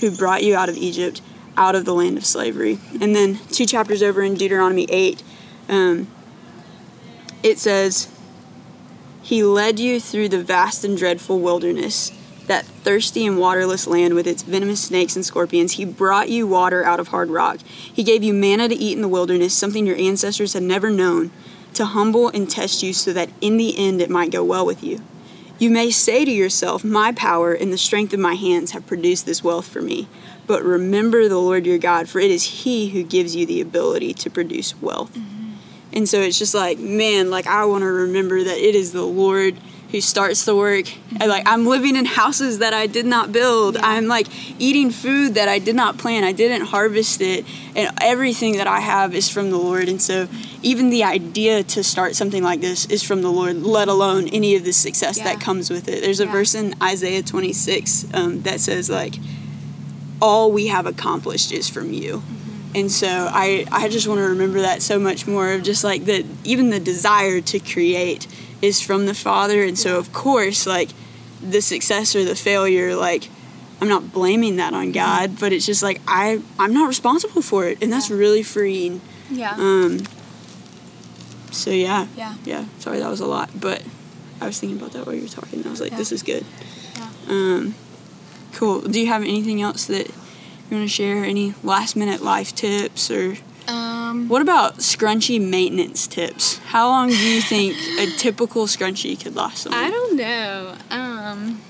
who 0.01 0.09
brought 0.09 0.43
you 0.43 0.55
out 0.55 0.69
of 0.69 0.77
Egypt, 0.77 1.21
out 1.55 1.75
of 1.75 1.85
the 1.85 1.93
land 1.93 2.17
of 2.17 2.25
slavery. 2.25 2.79
And 2.99 3.15
then, 3.15 3.37
two 3.51 3.67
chapters 3.67 4.01
over 4.01 4.23
in 4.23 4.33
Deuteronomy 4.33 4.87
8, 4.89 5.21
um, 5.69 6.07
it 7.43 7.59
says, 7.59 8.07
He 9.29 9.43
led 9.43 9.79
you 9.79 9.99
through 9.99 10.29
the 10.29 10.41
vast 10.41 10.83
and 10.83 10.97
dreadful 10.97 11.39
wilderness 11.39 12.11
that 12.47 12.65
thirsty 12.65 13.27
and 13.27 13.37
waterless 13.37 13.85
land 13.85 14.15
with 14.15 14.25
its 14.25 14.41
venomous 14.41 14.81
snakes 14.81 15.15
and 15.15 15.23
scorpions. 15.23 15.73
He 15.73 15.85
brought 15.85 16.29
you 16.29 16.47
water 16.47 16.83
out 16.83 16.99
of 16.99 17.09
hard 17.09 17.29
rock. 17.29 17.59
He 17.59 18.01
gave 18.01 18.23
you 18.23 18.33
manna 18.33 18.67
to 18.69 18.73
eat 18.73 18.95
in 18.95 19.03
the 19.03 19.07
wilderness, 19.07 19.53
something 19.53 19.85
your 19.85 19.97
ancestors 19.97 20.53
had 20.53 20.63
never 20.63 20.89
known, 20.89 21.29
to 21.75 21.85
humble 21.85 22.29
and 22.29 22.49
test 22.49 22.81
you 22.81 22.91
so 22.91 23.13
that 23.13 23.29
in 23.39 23.57
the 23.57 23.77
end 23.77 24.01
it 24.01 24.09
might 24.09 24.31
go 24.31 24.43
well 24.43 24.65
with 24.65 24.83
you. 24.83 25.03
You 25.59 25.69
may 25.69 25.91
say 25.91 26.25
to 26.25 26.31
yourself, 26.31 26.83
My 26.83 27.11
power 27.11 27.53
and 27.53 27.71
the 27.71 27.77
strength 27.77 28.15
of 28.15 28.19
my 28.19 28.33
hands 28.33 28.71
have 28.71 28.87
produced 28.87 29.27
this 29.27 29.43
wealth 29.43 29.67
for 29.67 29.83
me. 29.83 30.07
But 30.47 30.63
remember 30.63 31.27
the 31.27 31.37
Lord 31.37 31.67
your 31.67 31.77
God, 31.77 32.09
for 32.09 32.17
it 32.17 32.31
is 32.31 32.63
He 32.63 32.89
who 32.89 33.03
gives 33.03 33.35
you 33.35 33.45
the 33.45 33.61
ability 33.61 34.15
to 34.15 34.31
produce 34.31 34.81
wealth. 34.81 35.15
Mm-hmm. 35.15 35.38
And 35.93 36.07
so 36.07 36.19
it's 36.21 36.37
just 36.37 36.53
like, 36.53 36.79
man, 36.79 37.29
like 37.29 37.47
I 37.47 37.65
want 37.65 37.81
to 37.81 37.87
remember 37.87 38.43
that 38.43 38.57
it 38.57 38.75
is 38.75 38.91
the 38.91 39.01
Lord 39.05 39.57
who 39.91 39.99
starts 40.01 40.45
the 40.45 40.55
work. 40.55 40.85
And, 41.19 41.27
like 41.29 41.47
I'm 41.47 41.65
living 41.65 41.95
in 41.95 42.05
houses 42.05 42.59
that 42.59 42.75
I 42.75 42.85
did 42.85 43.07
not 43.07 43.31
build. 43.31 43.73
Yeah. 43.73 43.81
I'm 43.83 44.05
like 44.07 44.27
eating 44.61 44.91
food 44.91 45.33
that 45.33 45.49
I 45.49 45.57
did 45.57 45.75
not 45.75 45.97
plant. 45.97 46.25
I 46.25 46.31
didn't 46.31 46.67
harvest 46.67 47.21
it. 47.21 47.43
And 47.75 47.91
everything 47.99 48.57
that 48.57 48.67
I 48.67 48.81
have 48.81 49.15
is 49.15 49.29
from 49.29 49.49
the 49.49 49.57
Lord. 49.57 49.89
And 49.89 49.99
so 49.99 50.27
even 50.61 50.91
the 50.91 51.03
idea 51.03 51.63
to 51.63 51.83
start 51.83 52.15
something 52.15 52.43
like 52.43 52.61
this 52.61 52.85
is 52.85 53.01
from 53.01 53.23
the 53.23 53.31
Lord, 53.31 53.63
let 53.63 53.87
alone 53.87 54.27
any 54.27 54.55
of 54.55 54.63
the 54.63 54.73
success 54.73 55.17
Yeah. 55.17 55.23
that 55.23 55.41
comes 55.41 55.71
with 55.71 55.87
it. 55.89 56.01
There's 56.03 56.19
a 56.19 56.25
Yeah. 56.25 56.31
verse 56.33 56.53
in 56.53 56.75
Isaiah 56.83 57.23
26 57.23 58.05
um, 58.13 58.43
that 58.43 58.59
says 58.59 58.91
like 58.91 59.15
all 60.21 60.51
we 60.51 60.67
have 60.67 60.85
accomplished 60.85 61.51
is 61.51 61.67
from 61.67 61.91
you. 61.93 62.21
And 62.75 62.91
so 62.91 63.07
I, 63.07 63.65
I 63.71 63.89
just 63.89 64.07
want 64.07 64.19
to 64.19 64.27
remember 64.29 64.61
that 64.61 64.81
so 64.81 64.99
much 64.99 65.25
more 65.25 65.53
of 65.53 65.63
just 65.63 65.83
like 65.83 66.05
that 66.05 66.25
even 66.43 66.69
the 66.69 66.79
desire 66.79 67.41
to 67.41 67.59
create 67.59 68.27
is 68.61 68.79
from 68.81 69.05
the 69.07 69.13
Father. 69.15 69.63
And 69.63 69.77
so 69.77 69.97
of 69.97 70.13
course 70.13 70.67
like 70.67 70.89
the 71.41 71.61
success 71.61 72.15
or 72.15 72.23
the 72.23 72.35
failure, 72.35 72.95
like 72.95 73.29
I'm 73.81 73.87
not 73.87 74.11
blaming 74.13 74.57
that 74.57 74.73
on 74.73 74.91
God, 74.91 75.39
but 75.39 75.51
it's 75.51 75.65
just 75.65 75.81
like 75.81 75.99
I 76.07 76.41
I'm 76.59 76.73
not 76.73 76.87
responsible 76.87 77.41
for 77.41 77.65
it. 77.67 77.81
And 77.81 77.91
that's 77.91 78.11
really 78.11 78.43
freeing. 78.43 79.01
Yeah. 79.31 79.55
Um 79.57 80.01
so 81.51 81.71
yeah. 81.71 82.07
Yeah. 82.15 82.35
Yeah. 82.45 82.65
Sorry 82.77 82.99
that 82.99 83.09
was 83.09 83.19
a 83.19 83.25
lot, 83.25 83.49
but 83.59 83.81
I 84.41 84.45
was 84.45 84.59
thinking 84.59 84.77
about 84.77 84.91
that 84.93 85.05
while 85.05 85.15
you 85.15 85.23
were 85.23 85.27
talking. 85.27 85.59
And 85.59 85.67
I 85.67 85.71
was 85.71 85.81
like, 85.81 85.91
Yeah. 85.91 85.97
this 85.97 86.11
is 86.11 86.23
good. 86.23 86.45
Yeah. 86.95 87.09
Um, 87.29 87.75
cool. 88.53 88.81
Do 88.81 88.99
you 88.99 89.07
have 89.07 89.23
anything 89.23 89.61
else 89.61 89.85
that 89.87 90.11
you 90.69 90.77
want 90.77 90.89
to 90.89 90.93
share? 90.93 91.23
Any 91.23 91.53
last 91.63 91.95
minute 91.95 92.21
life 92.21 92.53
tips 92.55 93.09
or 93.11 93.35
Um, 93.67 94.27
what 94.27 94.41
about 94.41 94.77
scrunchie 94.77 95.39
maintenance 95.39 96.07
tips? 96.07 96.57
How 96.57 96.87
long 96.89 97.09
do 97.09 97.17
you 97.17 97.41
think 97.41 97.75
a 97.99 98.05
typical 98.17 98.65
scrunchie 98.65 99.21
could 99.21 99.35
last 99.35 99.63
someone? 99.63 99.83
I 99.83 99.89
don't 99.89 100.15
know. 100.15 100.75
Um, 100.89 101.61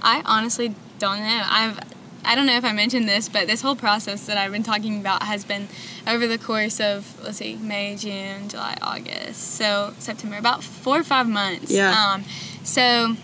I 0.00 0.22
honestly 0.24 0.74
don't 0.98 1.20
know. 1.20 1.42
I've 1.44 1.78
I 2.24 2.34
don't 2.34 2.46
know 2.46 2.56
if 2.56 2.64
I 2.64 2.72
mentioned 2.72 3.08
this, 3.08 3.28
but 3.28 3.46
this 3.46 3.62
whole 3.62 3.76
process 3.76 4.26
that 4.26 4.36
I've 4.36 4.52
been 4.52 4.62
talking 4.62 4.98
about 5.00 5.22
has 5.22 5.44
been 5.44 5.66
over 6.06 6.26
the 6.26 6.36
course 6.36 6.78
of 6.78 7.18
let's 7.22 7.38
see, 7.38 7.56
May, 7.56 7.96
June, 7.96 8.48
July, 8.48 8.76
August, 8.82 9.54
so 9.54 9.94
September, 9.98 10.36
about 10.36 10.62
four 10.62 10.98
or 10.98 11.04
five 11.04 11.28
months. 11.28 11.70
Yeah. 11.70 11.90
Um, 12.14 12.24
so. 12.64 13.16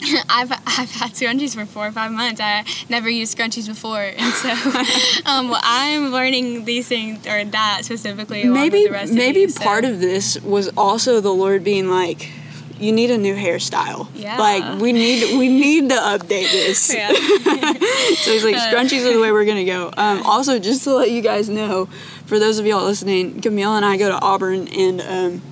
I've 0.28 0.50
I've 0.52 0.90
had 0.90 1.12
scrunchies 1.12 1.54
for 1.54 1.64
four 1.66 1.86
or 1.86 1.92
five 1.92 2.10
months. 2.12 2.40
I 2.40 2.64
never 2.88 3.08
used 3.08 3.36
scrunchies 3.36 3.68
before, 3.68 4.02
and 4.16 4.32
so 4.34 4.50
um, 5.26 5.48
well, 5.50 5.60
I'm 5.62 6.10
learning 6.10 6.64
these 6.64 6.88
things 6.88 7.26
or 7.26 7.44
that 7.44 7.84
specifically. 7.84 8.44
Maybe 8.44 8.78
with 8.78 8.86
the 8.88 8.92
rest 8.92 9.12
maybe 9.12 9.44
of 9.44 9.50
you, 9.50 9.54
so- 9.54 9.64
part 9.64 9.84
of 9.84 10.00
this 10.00 10.40
was 10.40 10.68
also 10.76 11.20
the 11.20 11.32
Lord 11.32 11.62
being 11.64 11.88
like, 11.88 12.30
you 12.78 12.90
need 12.92 13.10
a 13.10 13.18
new 13.18 13.34
hairstyle. 13.34 14.08
Yeah. 14.14 14.38
Like 14.38 14.80
we 14.80 14.92
need 14.92 15.38
we 15.38 15.48
need 15.48 15.88
to 15.90 15.96
update 15.96 16.50
this. 16.50 16.92
Yeah. 16.92 17.08
so 17.12 18.32
he's 18.32 18.44
like, 18.44 18.56
Uh, 18.56 18.72
scrunchies 18.72 19.08
are 19.08 19.12
the 19.12 19.20
way 19.20 19.30
we're 19.30 19.44
gonna 19.44 19.64
go. 19.64 19.92
Um, 19.96 20.22
also, 20.26 20.58
just 20.58 20.84
to 20.84 20.94
let 20.94 21.10
you 21.10 21.22
guys 21.22 21.48
know, 21.48 21.86
for 22.26 22.38
those 22.38 22.58
of 22.58 22.66
y'all 22.66 22.84
listening, 22.84 23.40
Camille 23.40 23.76
and 23.76 23.84
I 23.84 23.96
go 23.96 24.08
to 24.08 24.20
Auburn, 24.20 24.68
and 24.68 25.00
um, 25.00 25.42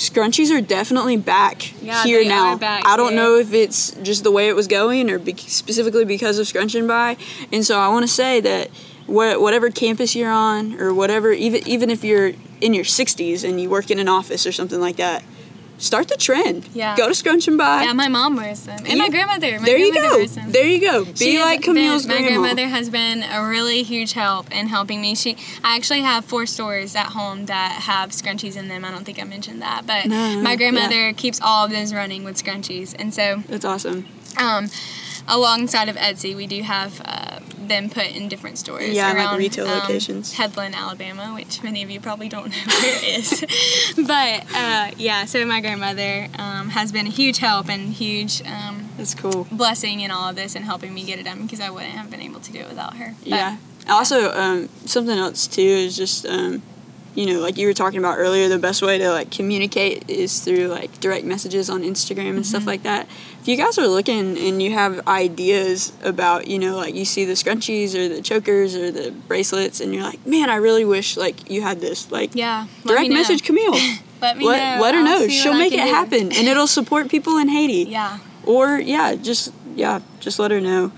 scrunchies 0.00 0.50
are 0.50 0.60
definitely 0.60 1.16
back 1.16 1.72
Yeah, 1.82 2.02
here 2.02 2.22
they 2.22 2.28
now. 2.28 2.56
back 2.56 2.86
I 2.86 2.96
don't 2.96 3.12
here. 3.12 3.16
know 3.22 3.36
if 3.36 3.52
it's 3.52 3.90
just 4.02 4.24
the 4.24 4.30
way 4.30 4.48
it 4.48 4.56
was 4.56 4.66
going, 4.66 5.10
or 5.10 5.18
be- 5.18 5.36
specifically 5.36 6.04
because 6.04 6.38
of 6.38 6.46
Scrunchin 6.46 6.88
By. 6.88 7.16
And 7.52 7.64
so 7.64 7.78
I 7.78 7.88
want 7.88 8.04
to 8.04 8.08
say 8.12 8.40
that 8.40 8.70
wha- 9.06 9.38
whatever 9.38 9.70
campus 9.70 10.16
you're 10.16 10.30
on, 10.30 10.80
or 10.80 10.94
whatever, 10.94 11.32
even 11.32 11.66
even 11.68 11.90
if 11.90 12.02
you're 12.02 12.32
in 12.60 12.72
your 12.74 12.84
60s 12.84 13.44
and 13.48 13.60
you 13.60 13.68
work 13.70 13.90
in 13.90 13.98
an 13.98 14.08
office 14.08 14.46
or 14.46 14.52
something 14.52 14.80
like 14.80 14.96
that. 14.96 15.22
Start 15.80 16.08
the 16.08 16.16
trend. 16.16 16.68
Yeah. 16.74 16.94
Go 16.94 17.08
to 17.08 17.14
Scrunchin 17.14 17.56
By. 17.56 17.84
Yeah, 17.84 17.94
my 17.94 18.08
mom 18.08 18.36
wears 18.36 18.60
them, 18.64 18.78
and 18.80 18.86
Yeah. 18.86 18.94
my 18.96 19.08
grandmother. 19.08 19.58
My 19.58 19.64
there 19.64 19.78
you 19.78 19.90
grandmother 19.92 20.14
go. 20.14 20.18
Wears 20.18 20.34
them. 20.34 20.52
There 20.52 20.66
you 20.66 20.80
go. 20.80 21.04
Be 21.06 21.14
She 21.16 21.40
like 21.40 21.62
Camille's 21.62 22.04
been, 22.06 22.18
grandma. 22.22 22.40
My 22.40 22.48
grandmother 22.48 22.68
has 22.68 22.90
been 22.90 23.22
a 23.22 23.42
really 23.48 23.82
huge 23.82 24.12
help 24.12 24.50
in 24.52 24.66
helping 24.68 25.00
me. 25.00 25.14
She, 25.14 25.36
I 25.64 25.76
actually 25.76 26.02
have 26.02 26.26
four 26.26 26.44
stores 26.44 26.94
at 26.94 27.06
home 27.06 27.46
that 27.46 27.72
have 27.82 28.10
scrunchies 28.10 28.56
in 28.56 28.68
them. 28.68 28.84
I 28.84 28.90
don't 28.90 29.04
think 29.04 29.18
I 29.18 29.24
mentioned 29.24 29.62
that, 29.62 29.86
but 29.86 30.04
No, 30.06 30.42
my 30.42 30.50
yeah. 30.50 30.56
grandmother 30.56 31.12
keeps 31.14 31.40
all 31.40 31.64
of 31.64 31.70
those 31.70 31.94
running 31.94 32.24
with 32.24 32.36
scrunchies, 32.36 32.94
and 32.98 33.14
so 33.14 33.42
That's 33.48 33.64
awesome. 33.64 34.06
um, 34.36 34.68
alongside 35.28 35.88
of 35.88 35.96
Etsy, 35.96 36.34
we 36.36 36.46
do 36.46 36.62
have 36.62 37.00
uh, 37.04 37.38
them 37.58 37.88
put 37.90 38.06
in 38.06 38.28
different 38.28 38.58
stores. 38.58 38.90
Yeah, 38.90 39.08
like 39.08 39.16
around, 39.16 39.38
retail 39.38 39.66
um, 39.66 39.78
locations. 39.80 40.34
Headland, 40.34 40.74
Alabama, 40.74 41.32
which 41.34 41.62
many 41.62 41.82
of 41.82 41.90
you 41.90 42.00
probably 42.00 42.28
don't 42.28 42.50
know 42.66 42.74
where 42.74 42.96
it 42.96 43.18
is. 43.18 43.94
but 44.06 44.44
uh, 44.54 44.90
yeah, 44.96 45.24
so 45.24 45.44
my 45.46 45.60
grandmother 45.60 46.28
um, 46.38 46.70
has 46.70 46.92
been 46.92 47.06
a 47.06 47.10
huge 47.10 47.38
help 47.38 47.68
and 47.68 47.92
huge 47.92 48.42
um, 48.46 48.88
That's 48.96 49.14
cool. 49.14 49.46
blessing 49.50 50.00
in 50.00 50.10
all 50.10 50.28
of 50.30 50.36
this 50.36 50.54
and 50.54 50.64
helping 50.64 50.92
me 50.92 51.04
get 51.04 51.18
it 51.18 51.24
done 51.24 51.42
because 51.42 51.60
I 51.60 51.70
wouldn't 51.70 51.92
have 51.92 52.10
been 52.10 52.20
able 52.20 52.40
to 52.40 52.52
do 52.52 52.58
it 52.60 52.68
without 52.68 52.96
her. 52.96 53.14
But, 53.20 53.28
Yeah. 53.28 53.56
Also, 53.88 54.30
um, 54.32 54.68
something 54.84 55.18
else 55.18 55.46
too 55.46 55.62
is 55.62 55.96
just, 55.96 56.26
um, 56.26 56.62
you 57.14 57.26
know, 57.26 57.40
like 57.40 57.56
you 57.58 57.66
were 57.66 57.74
talking 57.74 57.98
about 57.98 58.18
earlier, 58.18 58.48
the 58.48 58.58
best 58.58 58.82
way 58.82 58.98
to 58.98 59.10
like 59.10 59.30
communicate 59.30 60.08
is 60.08 60.40
through 60.40 60.68
like 60.68 61.00
direct 61.00 61.24
messages 61.24 61.68
on 61.68 61.82
Instagram 61.82 62.36
and 62.36 62.46
stuff 62.46 62.66
like 62.66 62.82
that. 62.84 63.08
If 63.40 63.48
you 63.48 63.56
guys 63.56 63.78
are 63.78 63.86
looking 63.88 64.38
and 64.38 64.62
you 64.62 64.72
have 64.72 65.06
ideas 65.08 65.92
about, 66.04 66.46
you 66.46 66.58
know, 66.58 66.76
like 66.76 66.94
you 66.94 67.04
see 67.04 67.24
the 67.24 67.32
scrunchies 67.32 67.94
or 67.94 68.08
the 68.08 68.22
chokers 68.22 68.76
or 68.76 68.90
the 68.92 69.10
bracelets, 69.26 69.80
and 69.80 69.92
you're 69.94 70.04
like, 70.04 70.24
man, 70.26 70.50
I 70.50 70.56
really 70.56 70.84
wish 70.84 71.16
like 71.16 71.50
you 71.50 71.62
had 71.62 71.80
this. 71.80 72.10
Like, 72.12 72.34
Yeah. 72.34 72.66
direct 72.84 73.08
me 73.08 73.14
message 73.14 73.42
Camille. 73.42 73.72
Let 74.22 74.36
me 74.36 74.44
let, 74.46 74.76
know. 74.76 74.82
let 74.82 74.94
her 74.94 75.00
I'll 75.00 75.20
know. 75.20 75.28
She'll 75.28 75.54
make 75.54 75.72
it 75.72 75.76
do. 75.76 75.82
happen, 75.82 76.20
and 76.32 76.46
it'll 76.46 76.66
support 76.78 77.08
people 77.08 77.38
in 77.38 77.48
Haiti. 77.48 77.90
Yeah. 77.90 78.18
Or 78.44 78.78
yeah, 78.78 79.14
just 79.14 79.52
yeah, 79.74 80.00
just 80.20 80.38
let 80.38 80.50
her 80.50 80.60
know. 80.60 80.92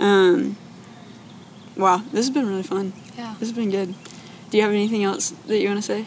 Um, 0.00 0.56
wow, 1.76 1.98
this 2.10 2.26
has 2.26 2.30
been 2.30 2.48
really 2.48 2.64
fun. 2.64 2.92
Yeah. 3.16 3.36
This 3.38 3.48
has 3.50 3.52
been 3.56 3.70
good. 3.70 3.94
Do 4.54 4.58
you 4.58 4.62
have 4.62 4.72
anything 4.72 5.02
else 5.02 5.30
that 5.48 5.58
you 5.58 5.66
want 5.66 5.78
to 5.78 5.82
say 5.82 6.04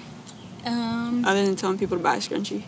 Um, 0.66 1.26
other 1.26 1.44
than 1.46 1.58
telling 1.58 1.78
people 1.78 1.98
to 1.98 2.02
buy 2.04 2.16
a 2.16 2.20
scrunchie? 2.20 2.64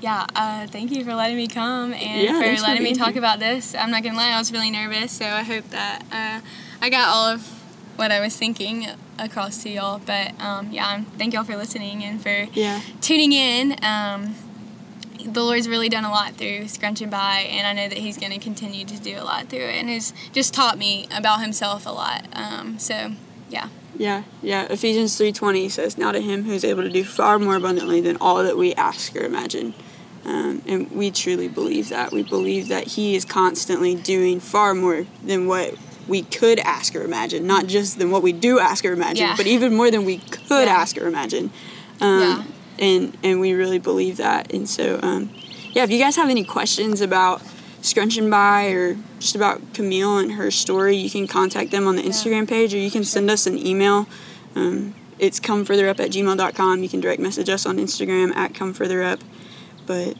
yeah, 0.00 0.26
uh, 0.34 0.66
thank 0.66 0.90
you 0.90 1.04
for 1.04 1.14
letting 1.14 1.36
me 1.36 1.46
come 1.46 1.94
and 1.94 2.20
Yeah, 2.20 2.40
for 2.40 2.62
letting 2.62 2.82
me 2.82 2.94
talk 2.94 3.10
here. 3.12 3.18
about 3.20 3.38
this. 3.38 3.76
I'm 3.76 3.92
not 3.92 4.02
gonna 4.02 4.16
lie, 4.16 4.30
I 4.32 4.38
was 4.40 4.50
really 4.50 4.72
nervous, 4.72 5.12
so 5.12 5.24
I 5.24 5.44
hope 5.44 5.70
that 5.70 6.02
uh, 6.10 6.44
I 6.82 6.90
got 6.90 7.10
all 7.10 7.26
of 7.28 7.46
what 7.94 8.10
I 8.10 8.18
was 8.18 8.36
thinking 8.36 8.88
across 9.20 9.62
to 9.62 9.70
y'all. 9.70 10.00
But 10.04 10.32
um, 10.40 10.72
yeah, 10.72 11.02
thank 11.16 11.32
y'all 11.32 11.44
for 11.44 11.56
listening 11.56 12.02
and 12.02 12.20
for 12.20 12.48
Yeah, 12.54 12.80
tuning 13.00 13.30
in. 13.30 13.76
Um, 13.84 14.34
the 15.24 15.44
Lord's 15.44 15.68
really 15.68 15.88
done 15.88 16.04
a 16.04 16.10
lot 16.10 16.32
through 16.32 16.62
Scrunchin 16.64 17.08
By, 17.08 17.46
and 17.48 17.68
I 17.68 17.72
know 17.72 17.88
that 17.88 17.98
He's 17.98 18.18
going 18.18 18.32
to 18.32 18.40
continue 18.40 18.84
to 18.84 18.98
do 19.00 19.16
a 19.16 19.22
lot 19.22 19.46
through 19.48 19.60
it, 19.60 19.76
and 19.76 19.88
has 19.90 20.12
just 20.32 20.52
taught 20.52 20.76
me 20.76 21.06
about 21.16 21.40
Himself 21.40 21.86
a 21.86 21.90
lot. 21.90 22.26
Um, 22.32 22.80
so, 22.80 23.12
yeah, 23.48 23.68
yeah, 23.96 24.22
yeah. 24.42 24.66
Ephesians 24.70 25.16
three 25.16 25.32
twenty 25.32 25.68
says, 25.68 25.96
"Now 25.98 26.12
to 26.12 26.20
Him 26.20 26.44
who 26.44 26.52
is 26.52 26.64
able 26.64 26.82
to 26.82 26.90
do 26.90 27.04
far 27.04 27.38
more 27.38 27.56
abundantly 27.56 28.00
than 28.00 28.16
all 28.20 28.42
that 28.42 28.56
we 28.56 28.74
ask 28.74 29.14
or 29.16 29.24
imagine." 29.24 29.74
Um, 30.24 30.62
and 30.66 30.90
we 30.90 31.10
truly 31.10 31.48
believe 31.48 31.90
that. 31.90 32.10
We 32.12 32.22
believe 32.22 32.68
that 32.68 32.86
He 32.88 33.14
is 33.14 33.24
constantly 33.24 33.94
doing 33.94 34.40
far 34.40 34.74
more 34.74 35.06
than 35.22 35.46
what 35.46 35.74
we 36.08 36.22
could 36.22 36.58
ask 36.60 36.94
or 36.94 37.02
imagine, 37.02 37.46
not 37.46 37.66
just 37.66 37.98
than 37.98 38.10
what 38.10 38.22
we 38.22 38.32
do 38.32 38.58
ask 38.58 38.84
or 38.84 38.92
imagine, 38.92 39.26
Yeah. 39.26 39.36
but 39.36 39.46
even 39.46 39.74
more 39.74 39.90
than 39.90 40.04
we 40.04 40.18
could 40.18 40.66
Yeah. 40.66 40.76
ask 40.76 40.96
or 40.98 41.06
imagine. 41.06 41.50
Um, 42.00 42.20
Yeah. 42.20 42.42
And 42.76 43.16
and 43.22 43.40
we 43.40 43.52
really 43.52 43.78
believe 43.78 44.16
that. 44.16 44.52
And 44.52 44.68
so, 44.68 44.98
um, 45.02 45.30
yeah, 45.72 45.84
if 45.84 45.90
you 45.90 45.98
guys 45.98 46.16
have 46.16 46.28
any 46.28 46.42
questions 46.44 47.00
about 47.00 47.40
Scrunchin 47.84 48.30
By 48.30 48.68
or 48.68 48.96
just 49.20 49.36
about 49.36 49.60
Camille 49.74 50.16
and 50.16 50.32
her 50.32 50.50
story, 50.50 50.96
you 50.96 51.10
can 51.10 51.26
contact 51.26 51.70
them 51.70 51.86
on 51.86 51.96
the 51.96 52.02
Instagram 52.02 52.48
page 52.48 52.72
or 52.72 52.78
you 52.78 52.90
can 52.90 53.04
send 53.04 53.30
us 53.30 53.46
an 53.46 53.58
email. 53.58 54.08
Um, 54.56 54.94
it's 55.18 55.38
comefurtherup 55.38 56.00
at 56.00 56.10
gmail.com. 56.10 56.82
You 56.82 56.88
can 56.88 57.00
direct 57.00 57.20
message 57.20 57.50
us 57.50 57.66
on 57.66 57.76
Instagram 57.76 58.34
at 58.34 58.54
comefurtherup. 58.54 59.20
But, 59.86 60.16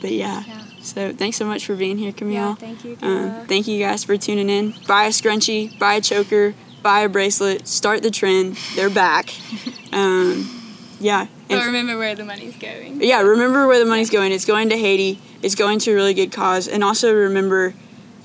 but 0.00 0.12
yeah. 0.12 0.44
Yeah. 0.46 0.64
So 0.80 1.12
thanks 1.12 1.36
so 1.36 1.44
much 1.44 1.66
for 1.66 1.74
being 1.74 1.98
here, 1.98 2.12
Camille. 2.12 2.34
Yeah, 2.34 2.54
thank 2.54 2.84
you, 2.84 2.96
Um, 3.02 3.46
thank 3.48 3.66
you 3.66 3.80
guys 3.80 4.04
for 4.04 4.16
tuning 4.16 4.48
in. 4.48 4.74
Buy 4.86 5.06
a 5.06 5.08
scrunchie, 5.08 5.76
buy 5.76 5.94
a 5.94 6.00
choker, 6.00 6.54
buy 6.84 7.00
a 7.00 7.08
bracelet, 7.08 7.66
start 7.66 8.04
the 8.04 8.12
trend. 8.12 8.56
They're 8.76 8.90
back. 8.90 9.34
Um, 9.90 10.76
yeah. 11.00 11.28
And 11.50 11.60
but 11.60 11.66
remember 11.66 11.96
where 11.96 12.14
the 12.14 12.24
money's 12.24 12.56
going. 12.56 13.00
yeah, 13.02 13.20
remember 13.22 13.66
where 13.66 13.78
the 13.78 13.86
money's 13.86 14.10
going. 14.10 14.32
It's 14.32 14.44
going 14.44 14.68
to 14.68 14.76
Haiti. 14.76 15.20
It's 15.42 15.54
going 15.54 15.78
to 15.80 15.92
a 15.92 15.94
really 15.94 16.14
good 16.14 16.30
cause. 16.32 16.68
And 16.68 16.84
also 16.84 17.12
remember, 17.14 17.74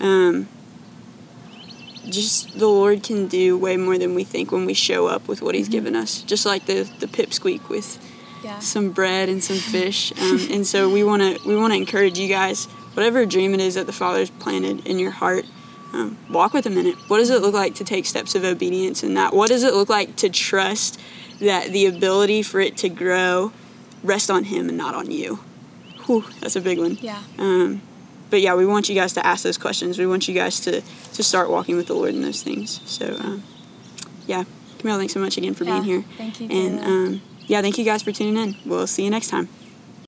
um, 0.01 0.47
just 2.09 2.57
the 2.59 2.67
Lord 2.67 3.01
can 3.03 3.27
do 3.27 3.57
way 3.57 3.77
more 3.77 3.97
than 3.97 4.13
we 4.13 4.23
think 4.23 4.51
when 4.51 4.65
we 4.65 4.73
show 4.73 5.07
up 5.07 5.27
with 5.27 5.41
what 5.41 5.55
He's 5.55 5.69
given 5.69 5.95
us. 5.95 6.21
Just 6.21 6.45
like 6.45 6.65
the 6.65 6.83
the 6.99 7.07
pipsqueak 7.07 7.69
with 7.69 7.97
Yeah. 8.43 8.59
some 8.59 8.91
bread 8.91 9.29
and 9.29 9.41
some 9.43 9.57
fish. 9.71 10.11
Um, 10.19 10.39
and 10.51 10.67
so 10.67 10.89
we 10.89 11.03
want 11.03 11.21
to 11.21 11.47
we 11.47 11.55
want 11.55 11.71
to 11.73 11.77
encourage 11.77 12.19
you 12.19 12.27
guys, 12.27 12.65
whatever 12.93 13.25
dream 13.25 13.53
it 13.53 13.61
is 13.61 13.75
that 13.75 13.85
the 13.85 13.93
Father's 13.93 14.29
planted 14.31 14.85
in 14.85 14.99
your 14.99 15.11
heart, 15.11 15.45
um, 15.93 16.17
walk 16.29 16.53
with 16.53 16.65
Him 16.65 16.77
in 16.77 16.87
it. 16.87 16.95
What 17.07 17.19
does 17.19 17.29
it 17.29 17.41
look 17.41 17.53
like 17.53 17.75
to 17.75 17.83
take 17.85 18.05
steps 18.05 18.35
of 18.35 18.43
obedience 18.43 19.01
in 19.01 19.13
that? 19.13 19.33
What 19.33 19.47
does 19.49 19.63
it 19.63 19.73
look 19.73 19.87
like 19.89 20.17
to 20.17 20.29
trust 20.29 20.99
that 21.43 21.71
the 21.71 21.85
ability 21.85 22.43
for 22.43 22.59
it 22.59 22.75
to 22.77 22.89
grow 22.89 23.51
rest 24.03 24.29
on 24.31 24.45
Him 24.45 24.67
and 24.69 24.77
not 24.77 24.95
on 24.95 25.11
you? 25.11 25.39
whew, 26.05 26.25
that's 26.41 26.55
a 26.57 26.61
big 26.61 26.77
one. 26.79 26.97
Yeah. 27.01 27.21
Um, 27.37 27.81
but 28.29 28.41
yeah, 28.41 28.55
we 28.55 28.65
want 28.65 28.89
you 28.89 28.95
guys 28.95 29.13
to 29.13 29.25
ask 29.25 29.43
those 29.43 29.57
questions. 29.57 29.97
We 29.97 30.05
want 30.05 30.27
you 30.27 30.33
guys 30.33 30.59
to, 30.61 30.81
to 30.81 31.23
start 31.23 31.49
walking 31.49 31.77
with 31.77 31.87
the 31.87 31.93
Lord 31.93 32.13
in 32.13 32.21
those 32.21 32.43
things. 32.43 32.81
So, 32.85 33.15
um, 33.21 33.43
yeah, 34.27 34.43
Camille, 34.79 34.97
thanks 34.97 35.13
so 35.13 35.21
much 35.21 35.37
again 35.37 35.53
for 35.53 35.63
Yeah, 35.63 35.79
being 35.79 35.83
here. 35.83 36.03
thank 36.17 36.41
you, 36.41 36.49
And 36.49 36.79
um, 36.83 37.21
yeah, 37.47 37.61
thank 37.61 37.77
you 37.77 37.85
guys 37.85 38.01
for 38.03 38.11
tuning 38.11 38.35
in. 38.35 38.57
We'll 38.65 38.85
see 38.87 39.05
you 39.05 39.09
next 39.09 39.29
time. 39.29 39.47